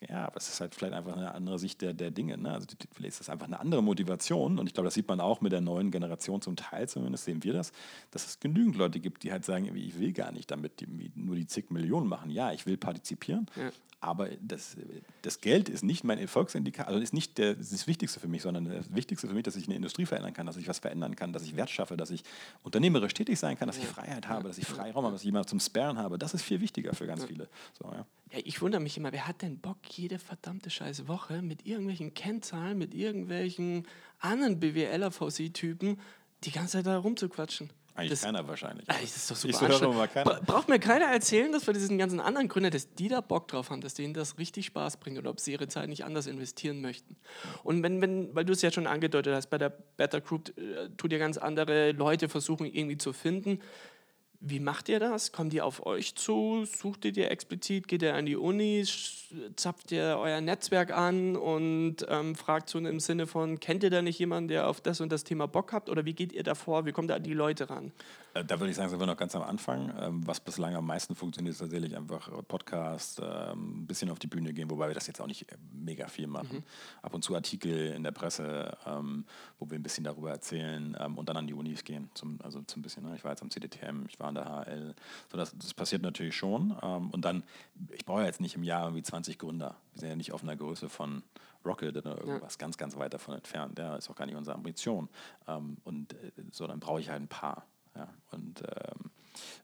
Ja, 0.07 0.27
aber 0.27 0.37
es 0.37 0.49
ist 0.49 0.61
halt 0.61 0.75
vielleicht 0.75 0.93
einfach 0.93 1.15
eine 1.15 1.33
andere 1.33 1.59
Sicht 1.59 1.81
der, 1.81 1.93
der 1.93 2.11
Dinge. 2.11 2.37
Ne? 2.37 2.51
Also 2.51 2.67
vielleicht 2.93 3.13
ist 3.13 3.19
das 3.19 3.29
einfach 3.29 3.47
eine 3.47 3.59
andere 3.59 3.83
Motivation 3.83 4.59
und 4.59 4.67
ich 4.67 4.73
glaube, 4.73 4.87
das 4.87 4.93
sieht 4.93 5.07
man 5.07 5.19
auch 5.19 5.41
mit 5.41 5.51
der 5.51 5.61
neuen 5.61 5.91
Generation 5.91 6.41
zum 6.41 6.55
Teil, 6.55 6.87
zumindest 6.87 7.25
sehen 7.25 7.43
wir 7.43 7.53
das, 7.53 7.71
dass 8.11 8.25
es 8.25 8.39
genügend 8.39 8.75
Leute 8.75 8.99
gibt, 8.99 9.23
die 9.23 9.31
halt 9.31 9.45
sagen, 9.45 9.75
ich 9.75 9.99
will 9.99 10.13
gar 10.13 10.31
nicht 10.31 10.49
damit 10.51 10.79
die, 10.79 11.11
nur 11.15 11.35
die 11.35 11.47
zig 11.47 11.69
Millionen 11.71 12.07
machen. 12.07 12.29
Ja, 12.29 12.51
ich 12.51 12.65
will 12.65 12.77
partizipieren, 12.77 13.47
ja. 13.55 13.71
Aber 14.03 14.29
das, 14.41 14.77
das 15.21 15.41
Geld 15.41 15.69
ist 15.69 15.83
nicht 15.83 16.03
mein 16.03 16.17
Erfolgsindikator, 16.17 16.87
also 16.87 16.99
ist 16.99 17.13
nicht 17.13 17.37
der, 17.37 17.53
das 17.53 17.85
Wichtigste 17.85 18.19
für 18.19 18.27
mich, 18.27 18.41
sondern 18.41 18.65
das 18.65 18.91
Wichtigste 18.95 19.27
für 19.27 19.35
mich, 19.35 19.43
dass 19.43 19.55
ich 19.55 19.65
eine 19.67 19.75
Industrie 19.75 20.07
verändern 20.07 20.33
kann, 20.33 20.47
dass 20.47 20.57
ich 20.57 20.67
was 20.67 20.79
verändern 20.79 21.15
kann, 21.15 21.33
dass 21.33 21.43
ich 21.43 21.55
Wert 21.55 21.69
schaffe, 21.69 21.97
dass 21.97 22.09
ich 22.09 22.23
unternehmerisch 22.63 23.13
tätig 23.13 23.37
sein 23.37 23.59
kann, 23.59 23.67
dass 23.67 23.77
ich 23.77 23.85
Freiheit 23.85 24.27
habe, 24.27 24.47
dass 24.47 24.57
ich 24.57 24.65
Freiraum 24.65 25.05
habe, 25.05 25.13
dass 25.13 25.21
ich 25.21 25.27
jemanden 25.27 25.49
zum 25.49 25.59
Sparen 25.59 25.99
habe. 25.99 26.17
Das 26.17 26.33
ist 26.33 26.41
viel 26.41 26.61
wichtiger 26.61 26.95
für 26.95 27.05
ganz 27.05 27.25
viele. 27.25 27.47
So, 27.77 27.85
ja. 27.93 28.07
Ja, 28.31 28.39
ich 28.43 28.61
wundere 28.61 28.81
mich 28.81 28.97
immer, 28.97 29.11
wer 29.11 29.27
hat 29.27 29.41
denn 29.41 29.59
Bock, 29.59 29.77
jede 29.89 30.17
verdammte 30.17 30.69
scheiße 30.69 31.07
Woche 31.07 31.41
mit 31.41 31.65
irgendwelchen 31.65 32.13
Kennzahlen, 32.13 32.77
mit 32.77 32.93
irgendwelchen 32.93 33.87
anderen 34.19 34.59
BWLer-VC-Typen 34.59 35.99
die 36.43 36.51
ganze 36.51 36.77
Zeit 36.77 36.85
da 36.85 36.97
rumzuquatschen? 36.97 37.71
Eigentlich 37.93 38.11
das, 38.11 38.21
keiner 38.21 38.47
wahrscheinlich. 38.47 38.87
Das 38.87 39.03
ist 39.03 39.29
doch 39.29 39.35
super 39.35 39.69
ich 39.69 39.75
so 39.75 40.07
keiner. 40.13 40.41
Braucht 40.41 40.69
mir 40.69 40.79
keiner 40.79 41.07
erzählen, 41.07 41.51
dass 41.51 41.67
wir 41.67 41.73
diesen 41.73 41.97
ganzen 41.97 42.21
anderen 42.21 42.47
Gründer, 42.47 42.69
dass 42.69 42.93
die 42.93 43.09
da 43.09 43.19
Bock 43.19 43.49
drauf 43.49 43.69
haben, 43.69 43.81
dass 43.81 43.95
denen 43.95 44.13
das 44.13 44.37
richtig 44.37 44.67
Spaß 44.67 44.97
bringt 44.97 45.17
oder 45.17 45.29
ob 45.29 45.41
sie 45.41 45.51
ihre 45.51 45.67
Zeit 45.67 45.89
nicht 45.89 46.05
anders 46.05 46.25
investieren 46.25 46.79
möchten. 46.79 47.17
Und 47.63 47.83
wenn, 47.83 48.01
wenn 48.01 48.33
weil 48.33 48.45
du 48.45 48.53
es 48.53 48.61
ja 48.61 48.71
schon 48.71 48.87
angedeutet 48.87 49.35
hast, 49.35 49.47
bei 49.47 49.57
der 49.57 49.69
Better 49.69 50.21
Group 50.21 50.57
äh, 50.57 50.89
tut 50.95 51.11
ihr 51.11 51.19
ganz 51.19 51.37
andere 51.37 51.91
Leute 51.91 52.29
versuchen 52.29 52.65
irgendwie 52.65 52.97
zu 52.97 53.11
finden. 53.11 53.59
Wie 54.43 54.59
macht 54.59 54.89
ihr 54.89 54.99
das? 54.99 55.31
Kommt 55.31 55.53
ihr 55.53 55.63
auf 55.63 55.85
euch 55.85 56.15
zu? 56.15 56.65
Sucht 56.65 57.05
ihr 57.05 57.11
dir 57.11 57.29
explizit? 57.29 57.87
Geht 57.87 58.01
ihr 58.01 58.15
an 58.15 58.25
die 58.25 58.35
Uni? 58.35 58.83
Zapft 59.55 59.91
ihr 59.91 60.17
euer 60.19 60.41
Netzwerk 60.41 60.91
an 60.91 61.35
und 61.35 61.97
ähm, 62.09 62.33
fragt 62.33 62.67
so 62.67 62.79
im 62.79 62.99
Sinne 62.99 63.27
von, 63.27 63.59
kennt 63.59 63.83
ihr 63.83 63.91
da 63.91 64.01
nicht 64.01 64.17
jemanden, 64.17 64.47
der 64.47 64.67
auf 64.67 64.81
das 64.81 64.99
und 64.99 65.11
das 65.11 65.23
Thema 65.23 65.47
Bock 65.47 65.73
habt? 65.73 65.91
Oder 65.91 66.05
wie 66.05 66.13
geht 66.13 66.33
ihr 66.33 66.41
davor? 66.41 66.87
Wie 66.87 66.91
kommt 66.91 67.11
da 67.11 67.15
an 67.17 67.23
die 67.23 67.35
Leute 67.35 67.69
ran? 67.69 67.91
Äh, 68.33 68.45
da 68.45 68.59
würde 68.59 68.71
ich 68.71 68.77
sagen, 68.77 68.89
sind 68.89 68.99
wir 68.99 69.07
noch 69.07 69.17
ganz 69.17 69.35
am 69.35 69.43
Anfang. 69.43 69.93
Ähm, 69.99 70.25
was 70.25 70.39
bislang 70.39 70.75
am 70.75 70.85
meisten 70.85 71.15
funktioniert, 71.15 71.53
ist 71.53 71.59
tatsächlich 71.59 71.95
einfach 71.95 72.29
Podcast, 72.47 73.21
ähm, 73.23 73.81
ein 73.81 73.87
bisschen 73.87 74.09
auf 74.09 74.19
die 74.19 74.27
Bühne 74.27 74.53
gehen, 74.53 74.69
wobei 74.69 74.87
wir 74.87 74.95
das 74.95 75.07
jetzt 75.07 75.19
auch 75.21 75.27
nicht 75.27 75.51
äh, 75.51 75.57
mega 75.73 76.07
viel 76.07 76.27
machen. 76.27 76.57
Mhm. 76.57 76.63
Ab 77.01 77.13
und 77.13 77.23
zu 77.23 77.35
Artikel 77.35 77.87
in 77.93 78.03
der 78.03 78.11
Presse, 78.11 78.77
ähm, 78.85 79.25
wo 79.59 79.69
wir 79.69 79.77
ein 79.77 79.83
bisschen 79.83 80.03
darüber 80.03 80.31
erzählen 80.31 80.95
und 81.15 81.27
dann 81.27 81.37
an 81.37 81.47
die 81.47 81.53
Unis 81.53 81.83
gehen. 81.83 82.09
Zum, 82.13 82.39
also 82.41 82.61
zum 82.61 82.81
bisschen, 82.81 83.03
ne? 83.03 83.15
ich 83.15 83.23
war 83.23 83.31
jetzt 83.31 83.41
am 83.41 83.49
CDTM, 83.49 84.05
ich 84.07 84.19
war 84.19 84.27
an 84.27 84.35
der 84.35 84.45
HL. 84.45 84.95
So, 85.31 85.37
das, 85.37 85.55
das 85.57 85.73
passiert 85.73 86.01
natürlich 86.01 86.35
schon. 86.35 86.71
Und 86.71 87.25
dann, 87.25 87.43
ich 87.91 88.05
brauche 88.05 88.21
ja 88.21 88.27
jetzt 88.27 88.41
nicht 88.41 88.55
im 88.55 88.63
Jahr 88.63 88.85
irgendwie 88.85 89.03
20 89.03 89.37
Gründer. 89.39 89.75
Wir 89.93 90.01
sind 90.01 90.09
ja 90.09 90.15
nicht 90.15 90.31
auf 90.31 90.43
einer 90.43 90.55
Größe 90.55 90.89
von 90.89 91.23
Rocket 91.65 91.97
oder 91.97 92.17
irgendwas 92.17 92.55
ja. 92.55 92.59
ganz, 92.59 92.77
ganz 92.77 92.97
weit 92.97 93.13
davon 93.13 93.35
entfernt. 93.35 93.77
Ja, 93.79 93.95
ist 93.95 94.09
auch 94.09 94.15
gar 94.15 94.25
nicht 94.25 94.35
unsere 94.35 94.55
Ambition. 94.55 95.09
Und 95.83 96.13
äh, 96.13 96.31
so, 96.51 96.67
dann 96.67 96.79
brauche 96.79 96.99
ich 96.99 97.09
halt 97.09 97.21
ein 97.21 97.27
paar. 97.27 97.65
Ja, 97.95 98.07
und 98.31 98.61
ähm, 98.61 99.11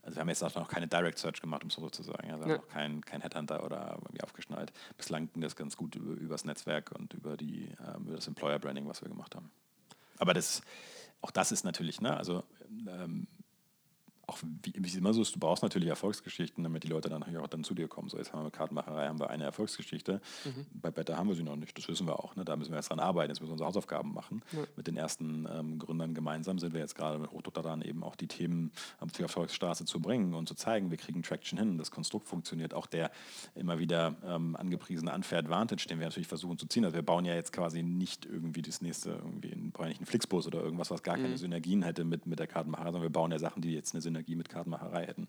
also 0.03 0.15
wir 0.15 0.21
haben 0.21 0.29
jetzt 0.29 0.43
auch 0.43 0.55
noch 0.55 0.67
keine 0.67 0.87
Direct 0.87 1.17
Search 1.17 1.41
gemacht, 1.41 1.63
um 1.63 1.69
so 1.69 1.89
zu 1.89 2.03
sagen. 2.03 2.31
Also 2.31 2.45
wir 2.45 2.47
ja. 2.47 2.53
haben 2.55 2.61
noch 2.61 2.67
keinen 2.73 3.01
kein 3.01 3.21
Headhunter 3.21 3.63
oder 3.63 3.97
irgendwie 4.01 4.21
aufgeschnallt. 4.21 4.71
Bislang 4.97 5.31
ging 5.31 5.41
das 5.41 5.55
ganz 5.55 5.77
gut 5.77 5.95
über, 5.95 6.13
über 6.13 6.33
das 6.33 6.45
Netzwerk 6.45 6.91
und 6.91 7.13
über, 7.13 7.37
die, 7.37 7.69
ähm, 7.85 8.05
über 8.05 8.15
das 8.15 8.27
Employer 8.27 8.59
Branding, 8.59 8.87
was 8.87 9.01
wir 9.01 9.09
gemacht 9.09 9.35
haben. 9.35 9.51
Aber 10.17 10.33
das, 10.33 10.61
auch 11.21 11.31
das 11.31 11.51
ist 11.51 11.63
natürlich, 11.63 12.01
ne, 12.01 12.15
also 12.15 12.43
ähm, 12.87 13.27
auch 14.27 14.39
wie, 14.61 14.73
wie 14.75 14.87
es 14.87 14.95
immer 14.95 15.13
so 15.13 15.21
ist, 15.21 15.33
du 15.33 15.39
brauchst 15.39 15.63
natürlich 15.63 15.87
Erfolgsgeschichten, 15.87 16.61
damit 16.61 16.83
die 16.83 16.89
Leute 16.89 17.07
dann 17.07 17.21
natürlich 17.21 17.39
auch 17.39 17.47
dann 17.47 17.63
zu 17.63 17.73
dir 17.73 17.87
kommen. 17.87 18.09
So, 18.09 18.17
jetzt 18.17 18.33
haben 18.33 18.41
wir 18.41 18.45
mit 18.45 18.53
Kartenmacherei 18.53 19.07
haben 19.07 19.19
wir 19.21 19.29
eine 19.29 19.45
Erfolgsgeschichte. 19.45 20.19
Mhm. 20.43 20.65
Bei 20.73 20.91
Beta 20.91 21.15
haben 21.15 21.29
wir 21.29 21.35
sie 21.35 21.43
noch 21.43 21.55
nicht, 21.55 21.77
das 21.77 21.87
wissen 21.87 22.07
wir 22.07 22.19
auch. 22.19 22.35
Ne? 22.35 22.43
Da 22.43 22.57
müssen 22.57 22.71
wir 22.71 22.75
jetzt 22.75 22.89
dran 22.89 22.99
arbeiten, 22.99 23.31
jetzt 23.31 23.39
müssen 23.39 23.51
wir 23.51 23.53
unsere 23.53 23.69
Hausaufgaben 23.69 24.13
machen. 24.13 24.43
Ja. 24.51 24.59
Mit 24.75 24.87
den 24.87 24.97
ersten 24.97 25.47
ähm, 25.49 25.79
Gründern 25.79 26.13
gemeinsam 26.13 26.59
sind 26.59 26.73
wir 26.73 26.81
jetzt 26.81 26.95
gerade 26.95 27.19
mit 27.19 27.31
Hochdruck 27.31 27.53
daran, 27.53 27.81
eben 27.81 28.03
auch 28.03 28.17
die 28.17 28.27
Themen 28.27 28.71
auf 28.99 29.13
die 29.13 29.21
Erfolgsstraße 29.21 29.85
zu 29.85 30.01
bringen 30.01 30.33
und 30.33 30.49
zu 30.49 30.55
zeigen, 30.55 30.91
wir 30.91 30.97
kriegen 30.97 31.23
Traction 31.23 31.57
hin, 31.57 31.77
das 31.77 31.89
Konstrukt 31.89 32.27
funktioniert. 32.27 32.73
Auch 32.73 32.85
der 32.85 33.11
immer 33.55 33.79
wieder 33.79 34.15
ähm, 34.25 34.57
angepriesene 34.57 35.13
Unfair 35.13 35.39
Advantage, 35.39 35.87
den 35.87 35.99
wir 35.99 36.05
natürlich 36.05 36.27
versuchen 36.27 36.57
zu 36.57 36.65
ziehen. 36.65 36.83
Also 36.83 36.95
wir 36.95 37.03
bauen 37.03 37.23
ja 37.23 37.33
jetzt 37.33 37.53
quasi 37.53 37.81
nicht 37.81 38.25
irgendwie 38.25 38.61
das 38.61 38.81
nächste, 38.81 39.11
irgendwie 39.11 39.53
einen, 39.53 39.73
einen 39.77 40.05
Flixbus 40.05 40.47
oder 40.47 40.61
irgendwas, 40.61 40.91
was 40.91 41.01
gar 41.01 41.15
keine 41.15 41.29
mhm. 41.29 41.37
Synergien 41.37 41.83
hätte 41.83 42.03
mit, 42.03 42.25
mit 42.25 42.39
der 42.39 42.47
Kartenmacherei, 42.47 42.87
sondern 42.87 43.03
wir 43.03 43.09
bauen 43.09 43.31
ja 43.31 43.39
Sachen, 43.39 43.61
die 43.61 43.71
jetzt 43.71 43.93
eine 43.93 44.01
Synergie 44.01 44.16
mit 44.27 44.49
Kartenmacherei 44.49 45.05
hätten 45.05 45.27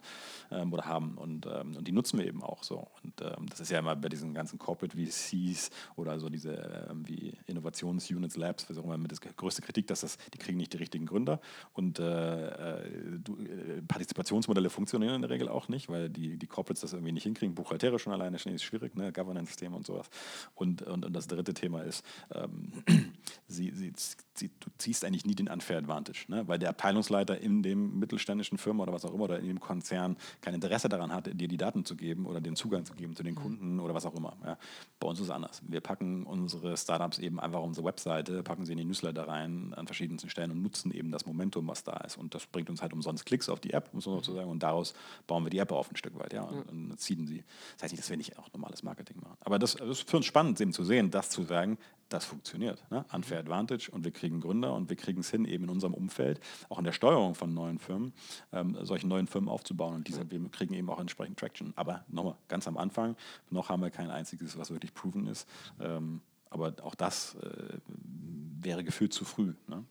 ähm, 0.51 0.73
oder 0.73 0.87
haben. 0.87 1.17
Und, 1.17 1.47
ähm, 1.47 1.77
und 1.77 1.87
die 1.87 1.93
nutzen 1.93 2.19
wir 2.19 2.27
eben 2.27 2.43
auch 2.43 2.63
so. 2.63 2.89
Und 3.03 3.21
ähm, 3.21 3.47
das 3.49 3.61
ist 3.61 3.71
ja 3.71 3.79
immer 3.79 3.97
bei 3.97 4.09
diesen 4.09 4.35
ganzen 4.35 4.59
Corporate 4.59 4.97
VCs 4.97 5.71
oder 5.97 6.19
so 6.19 6.29
diese 6.29 6.89
ähm, 6.91 7.07
wie 7.09 7.35
Innovations-Units, 7.47 8.37
Labs, 8.37 8.69
was 8.69 8.79
auch 8.79 8.85
immer, 8.85 8.99
mit 8.99 9.13
das 9.13 9.21
größte 9.21 9.63
Kritik, 9.63 9.87
dass 9.87 10.01
das, 10.01 10.19
die 10.33 10.39
kriegen 10.39 10.59
nicht 10.59 10.73
die 10.73 10.79
richtigen 10.79 11.07
Gründer. 11.07 11.41
Und 11.73 11.99
äh, 11.99 12.49
äh, 12.49 13.19
du, 13.19 13.37
äh, 13.39 13.83
Partizipationsmodelle 13.87 14.71
funktionieren 14.71 15.15
in 15.15 15.23
der 15.23 15.31
Regel 15.31 15.49
auch 15.49 15.69
nicht, 15.69 15.89
weil 15.89 16.09
die, 16.09 16.37
die 16.37 16.47
Corporates 16.47 16.83
das 16.83 16.93
irgendwie 16.93 17.13
nicht 17.13 17.25
hinkriegen. 17.25 17.55
Buchhalterisch 17.55 18.03
schon 18.03 18.13
alleine 18.13 18.37
ist 18.37 18.63
schwierig, 18.63 18.97
ne? 18.97 19.13
Governance-Systeme 19.13 19.75
und 19.75 19.87
sowas. 19.87 20.09
Und, 20.55 20.83
und, 20.83 21.05
und 21.05 21.13
das 21.13 21.27
dritte 21.27 21.55
Thema 21.55 21.83
ist, 21.83 22.05
ähm, 22.35 22.73
sie, 23.49 23.71
sie, 23.71 23.93
sie, 24.35 24.51
du 24.61 24.71
ziehst 24.79 25.05
eigentlich 25.05 25.25
nie 25.25 25.35
den 25.35 25.49
Unfair 25.49 25.79
Advantage, 25.79 26.27
ne? 26.29 26.47
weil 26.47 26.59
der 26.59 26.71
Abteilungsleiter 26.71 27.41
in 27.41 27.63
dem 27.63 27.99
mittelständischen 27.99 28.59
Firma 28.59 28.78
oder 28.83 28.93
was 28.93 29.05
auch 29.05 29.15
immer 29.15 29.25
oder 29.25 29.39
in 29.39 29.47
dem 29.47 29.61
Konzern 29.61 30.17
kein 30.41 30.55
Interesse 30.55 30.89
daran 30.89 31.13
hat, 31.13 31.27
dir 31.27 31.49
die 31.49 31.57
Daten 31.57 31.85
zu 31.85 31.97
geben 31.97 32.27
oder 32.27 32.41
den 32.41 32.57
Zugang 32.57 32.85
zu 32.85 32.95
geben 32.95 33.17
zu 33.17 33.23
den 33.23 33.35
mhm. 33.35 33.39
Kunden 33.39 33.81
oder 33.81 33.95
was 33.95 34.07
auch 34.07 34.15
immer. 34.15 34.37
Ja? 34.45 34.59
Bei 35.01 35.09
uns 35.09 35.19
ist 35.19 35.27
es 35.27 35.31
anders. 35.31 35.63
Wir 35.67 35.81
packen 35.81 36.25
unsere 36.25 36.77
Startups 36.77 37.19
eben 37.19 37.41
einfach 37.41 37.61
auf 37.61 37.67
unsere 37.67 37.87
Webseite, 37.87 38.43
packen 38.43 38.65
sie 38.65 38.73
in 38.73 38.79
die 38.79 38.85
Newsletter 38.85 39.27
rein 39.29 39.75
an 39.75 39.87
verschiedensten 39.87 40.31
Stellen 40.31 40.51
und 40.51 40.63
nutzen 40.63 40.93
eben 40.93 41.11
das 41.11 41.27
Momentum, 41.27 41.67
was 41.69 41.85
da 41.85 41.97
ist. 41.99 42.17
Und 42.17 42.35
das 42.35 42.47
bringt 42.47 42.71
uns 42.71 42.83
halt 42.83 42.93
umsonst 42.93 43.27
Klicks 43.27 43.49
auf 43.49 43.61
die 43.61 43.73
App, 43.73 43.93
muss 43.93 44.07
man 44.07 44.17
mhm. 44.17 44.19
sozusagen, 44.21 44.51
und 44.51 44.63
daraus 44.63 44.95
bauen 45.27 45.45
wir 45.45 45.51
die 45.51 45.59
App 45.59 45.73
auf 45.73 45.91
ein 45.91 45.97
Stück 45.97 46.19
weit. 46.19 46.33
Ja? 46.33 46.43
Und, 46.43 46.91
und 46.91 47.01
ziehen 47.01 47.27
sie. 47.27 47.45
Das 47.75 47.85
heißt 47.85 47.93
nicht, 47.93 48.03
dass 48.03 48.11
wir 48.11 48.17
nicht 48.17 48.39
auch 48.39 48.53
normales 48.53 48.83
Marketing 48.83 49.19
machen. 49.21 49.37
Aber 49.41 49.59
das, 49.59 49.75
das 49.75 49.89
ist 49.89 50.11
für 50.11 50.17
uns 50.17 50.27
spannend, 50.27 50.61
eben 50.61 50.73
zu 50.73 50.85
sehen, 50.85 51.11
das 51.11 51.31
zu 51.31 51.43
sagen, 51.43 51.79
das 52.09 52.25
funktioniert. 52.25 52.85
Ne? 52.91 53.05
Unfair 53.13 53.39
Advantage 53.39 53.91
und 53.91 54.05
wir 54.05 54.13
kriegen 54.13 54.41
Gründer 54.41 54.75
und 54.75 54.89
wir 54.89 54.97
kriegen 54.97 55.21
es 55.21 55.31
hin, 55.31 55.45
eben 55.45 55.65
in 55.65 55.71
unserem 55.71 55.95
Umfeld, 55.95 56.41
auch 56.69 56.79
in 56.79 56.85
der 56.85 56.93
Steuerung 56.93 57.35
von 57.35 57.53
neuen 57.55 57.79
Firmen, 57.79 58.13
ähm, 58.53 58.77
solche 58.83 59.07
neuen 59.07 59.27
Firmen 59.27 59.49
aufzubauen 59.49 59.95
und 59.95 60.09
diese, 60.09 60.31
wir 60.31 60.49
kriegen 60.51 60.75
eben 60.75 60.89
auch 60.91 61.01
entsprechend 61.01 61.39
Traction. 61.39 61.73
Aber 61.77 62.05
nochmal, 62.09 62.37
ganz 62.49 62.67
am 62.69 62.77
Anfang, 62.77 63.17
noch 63.51 63.69
haben 63.69 63.83
wir 63.83 63.91
kein 63.91 64.11
einziges, 64.11 64.59
was 64.59 64.71
wirklich 64.71 64.95
proven 64.95 65.27
ist. 65.27 65.49
Ähm, 65.81 66.21
aber 66.51 66.75
auch 66.83 66.95
das 66.95 67.35
äh, 67.37 67.79
wäre 68.61 68.85
gefühlt 68.85 69.13
zu 69.13 69.25
früh. 69.25 69.55
Ne? 69.67 69.85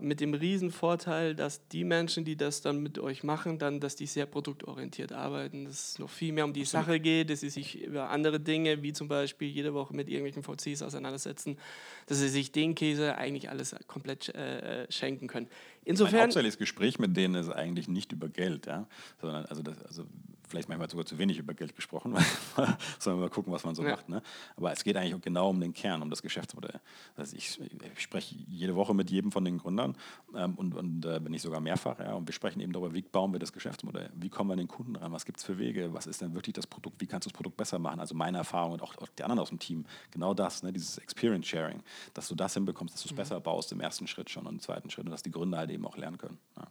Mit 0.00 0.20
dem 0.20 0.34
Riesenvorteil, 0.34 1.34
dass 1.34 1.66
die 1.68 1.84
Menschen, 1.84 2.24
die 2.24 2.36
das 2.36 2.60
dann 2.60 2.82
mit 2.82 2.98
euch 2.98 3.24
machen, 3.24 3.58
dann, 3.58 3.80
dass 3.80 3.96
die 3.96 4.06
sehr 4.06 4.26
produktorientiert 4.26 5.12
arbeiten, 5.12 5.64
dass 5.64 5.90
es 5.90 5.98
noch 5.98 6.10
viel 6.10 6.32
mehr 6.32 6.44
um 6.44 6.52
die 6.52 6.64
Sache 6.64 7.00
geht, 7.00 7.30
dass 7.30 7.40
sie 7.40 7.50
sich 7.50 7.82
über 7.82 8.10
andere 8.10 8.40
Dinge, 8.40 8.82
wie 8.82 8.92
zum 8.92 9.08
Beispiel 9.08 9.48
jede 9.48 9.74
Woche 9.74 9.94
mit 9.94 10.08
irgendwelchen 10.08 10.42
VCs 10.42 10.82
auseinandersetzen, 10.82 11.58
dass 12.06 12.18
sie 12.18 12.28
sich 12.28 12.52
den 12.52 12.74
Käse 12.74 13.16
eigentlich 13.16 13.50
alles 13.50 13.74
komplett 13.86 14.28
äh, 14.34 14.90
schenken 14.90 15.28
können. 15.28 15.48
Insofern. 15.84 16.14
Mein 16.14 16.22
hauptsächliches 16.22 16.58
Gespräch 16.58 16.98
mit 16.98 17.16
denen 17.16 17.34
ist 17.34 17.50
eigentlich 17.50 17.88
nicht 17.88 18.12
über 18.12 18.28
Geld, 18.28 18.66
ja, 18.66 18.86
sondern 19.20 19.46
also, 19.46 19.62
das, 19.62 19.82
also 19.82 20.06
vielleicht 20.52 20.68
manchmal 20.68 20.88
sogar 20.88 21.06
zu 21.06 21.16
wenig 21.16 21.38
über 21.38 21.54
Geld 21.54 21.74
gesprochen, 21.74 22.14
sondern 22.98 23.20
mal 23.20 23.30
gucken, 23.30 23.52
was 23.52 23.64
man 23.64 23.74
so 23.74 23.82
ja. 23.82 23.92
macht. 23.92 24.08
Ne? 24.10 24.22
Aber 24.54 24.70
es 24.70 24.84
geht 24.84 24.96
eigentlich 24.96 25.18
genau 25.22 25.48
um 25.48 25.58
den 25.58 25.72
Kern, 25.72 26.02
um 26.02 26.10
das 26.10 26.20
Geschäftsmodell. 26.20 26.78
Also 27.16 27.36
ich, 27.36 27.58
ich 27.58 28.02
spreche 28.02 28.36
jede 28.48 28.76
Woche 28.76 28.94
mit 28.94 29.10
jedem 29.10 29.32
von 29.32 29.46
den 29.46 29.56
Gründern 29.56 29.96
ähm, 30.36 30.54
und, 30.56 30.74
und 30.74 31.06
äh, 31.06 31.24
wenn 31.24 31.32
nicht 31.32 31.40
sogar 31.40 31.60
mehrfach, 31.60 31.98
ja, 31.98 32.12
und 32.12 32.28
wir 32.28 32.34
sprechen 32.34 32.60
eben 32.60 32.72
darüber, 32.72 32.92
wie 32.92 33.00
bauen 33.00 33.32
wir 33.32 33.38
das 33.38 33.52
Geschäftsmodell, 33.52 34.10
wie 34.14 34.28
kommen 34.28 34.50
wir 34.50 34.52
an 34.52 34.58
den 34.58 34.68
Kunden 34.68 34.94
ran, 34.96 35.10
was 35.10 35.24
gibt 35.24 35.38
es 35.38 35.44
für 35.44 35.58
Wege, 35.58 35.94
was 35.94 36.06
ist 36.06 36.20
denn 36.20 36.34
wirklich 36.34 36.52
das 36.52 36.66
Produkt, 36.66 37.00
wie 37.00 37.06
kannst 37.06 37.26
du 37.26 37.30
das 37.30 37.36
Produkt 37.36 37.56
besser 37.56 37.78
machen. 37.78 37.98
Also 37.98 38.14
meine 38.14 38.36
Erfahrung 38.36 38.72
und 38.72 38.82
auch, 38.82 38.94
auch 38.98 39.08
die 39.08 39.22
anderen 39.24 39.40
aus 39.40 39.48
dem 39.48 39.58
Team, 39.58 39.86
genau 40.10 40.34
das, 40.34 40.62
ne, 40.62 40.70
dieses 40.70 40.98
Experience 40.98 41.46
Sharing, 41.46 41.82
dass 42.12 42.28
du 42.28 42.34
das 42.34 42.52
hinbekommst, 42.52 42.94
dass 42.94 43.02
du 43.02 43.08
es 43.08 43.12
mhm. 43.12 43.16
besser 43.16 43.40
baust 43.40 43.72
im 43.72 43.80
ersten 43.80 44.06
Schritt 44.06 44.28
schon 44.28 44.46
und 44.46 44.54
im 44.54 44.60
zweiten 44.60 44.90
Schritt 44.90 45.06
und 45.06 45.12
dass 45.12 45.22
die 45.22 45.30
Gründer 45.30 45.58
halt 45.58 45.70
eben 45.72 45.86
auch 45.86 45.96
lernen 45.96 46.18
können. 46.18 46.38
Ja. 46.56 46.68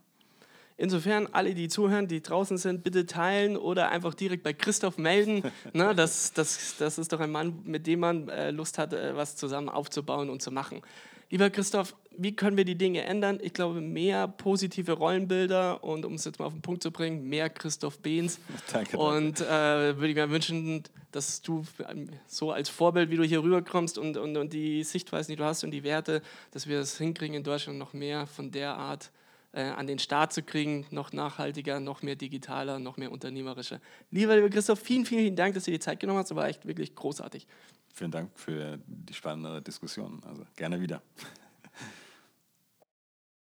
Insofern, 0.76 1.28
alle, 1.32 1.54
die 1.54 1.68
zuhören, 1.68 2.08
die 2.08 2.22
draußen 2.22 2.56
sind, 2.56 2.82
bitte 2.82 3.06
teilen 3.06 3.56
oder 3.56 3.90
einfach 3.90 4.14
direkt 4.14 4.42
bei 4.42 4.52
Christoph 4.52 4.98
melden. 4.98 5.42
Na, 5.72 5.94
das, 5.94 6.32
das, 6.32 6.76
das 6.78 6.98
ist 6.98 7.12
doch 7.12 7.20
ein 7.20 7.30
Mann, 7.30 7.60
mit 7.64 7.86
dem 7.86 8.00
man 8.00 8.28
äh, 8.28 8.50
Lust 8.50 8.78
hat, 8.78 8.92
äh, 8.92 9.14
was 9.14 9.36
zusammen 9.36 9.68
aufzubauen 9.68 10.30
und 10.30 10.42
zu 10.42 10.50
machen. 10.50 10.82
Lieber 11.32 11.48
Christoph, 11.48 11.96
wie 12.14 12.36
können 12.36 12.58
wir 12.58 12.66
die 12.66 12.76
Dinge 12.76 13.04
ändern? 13.04 13.38
Ich 13.40 13.54
glaube, 13.54 13.80
mehr 13.80 14.28
positive 14.28 14.92
Rollenbilder 14.92 15.82
und 15.82 16.04
um 16.04 16.12
es 16.12 16.26
jetzt 16.26 16.38
mal 16.38 16.44
auf 16.44 16.52
den 16.52 16.60
Punkt 16.60 16.82
zu 16.82 16.90
bringen, 16.90 17.26
mehr 17.26 17.48
Christoph 17.48 18.00
Behns. 18.00 18.38
Danke. 18.70 18.98
Und 18.98 19.40
äh, 19.40 19.96
würde 19.96 20.08
ich 20.08 20.14
mir 20.14 20.28
wünschen, 20.28 20.82
dass 21.10 21.40
du 21.40 21.64
so 22.26 22.50
als 22.50 22.68
Vorbild, 22.68 23.08
wie 23.08 23.16
du 23.16 23.24
hier 23.24 23.42
rüberkommst 23.42 23.96
und, 23.96 24.18
und, 24.18 24.36
und 24.36 24.52
die 24.52 24.84
Sichtweisen, 24.84 25.32
die 25.32 25.36
du 25.36 25.44
hast 25.44 25.64
und 25.64 25.70
die 25.70 25.84
Werte, 25.84 26.20
dass 26.50 26.66
wir 26.66 26.80
es 26.80 26.98
hinkriegen, 26.98 27.34
in 27.34 27.44
Deutschland 27.44 27.78
noch 27.78 27.94
mehr 27.94 28.26
von 28.26 28.50
der 28.50 28.76
Art 28.76 29.10
äh, 29.52 29.62
an 29.62 29.86
den 29.86 29.98
Start 29.98 30.34
zu 30.34 30.42
kriegen, 30.42 30.84
noch 30.90 31.14
nachhaltiger, 31.14 31.80
noch 31.80 32.02
mehr 32.02 32.16
digitaler, 32.16 32.78
noch 32.78 32.98
mehr 32.98 33.10
unternehmerischer. 33.10 33.80
Lieber, 34.10 34.36
lieber 34.36 34.50
Christoph, 34.50 34.80
vielen, 34.80 35.06
vielen 35.06 35.34
Dank, 35.34 35.54
dass 35.54 35.64
du 35.64 35.70
dir 35.70 35.78
die 35.78 35.82
Zeit 35.82 35.98
genommen 35.98 36.18
hast. 36.18 36.30
Das 36.30 36.36
war 36.36 36.46
echt 36.46 36.66
wirklich 36.66 36.94
großartig. 36.94 37.46
Vielen 37.92 38.10
Dank 38.10 38.30
für 38.38 38.78
die 38.86 39.14
spannende 39.14 39.60
Diskussion. 39.60 40.22
Also 40.26 40.44
gerne 40.56 40.80
wieder. 40.80 41.02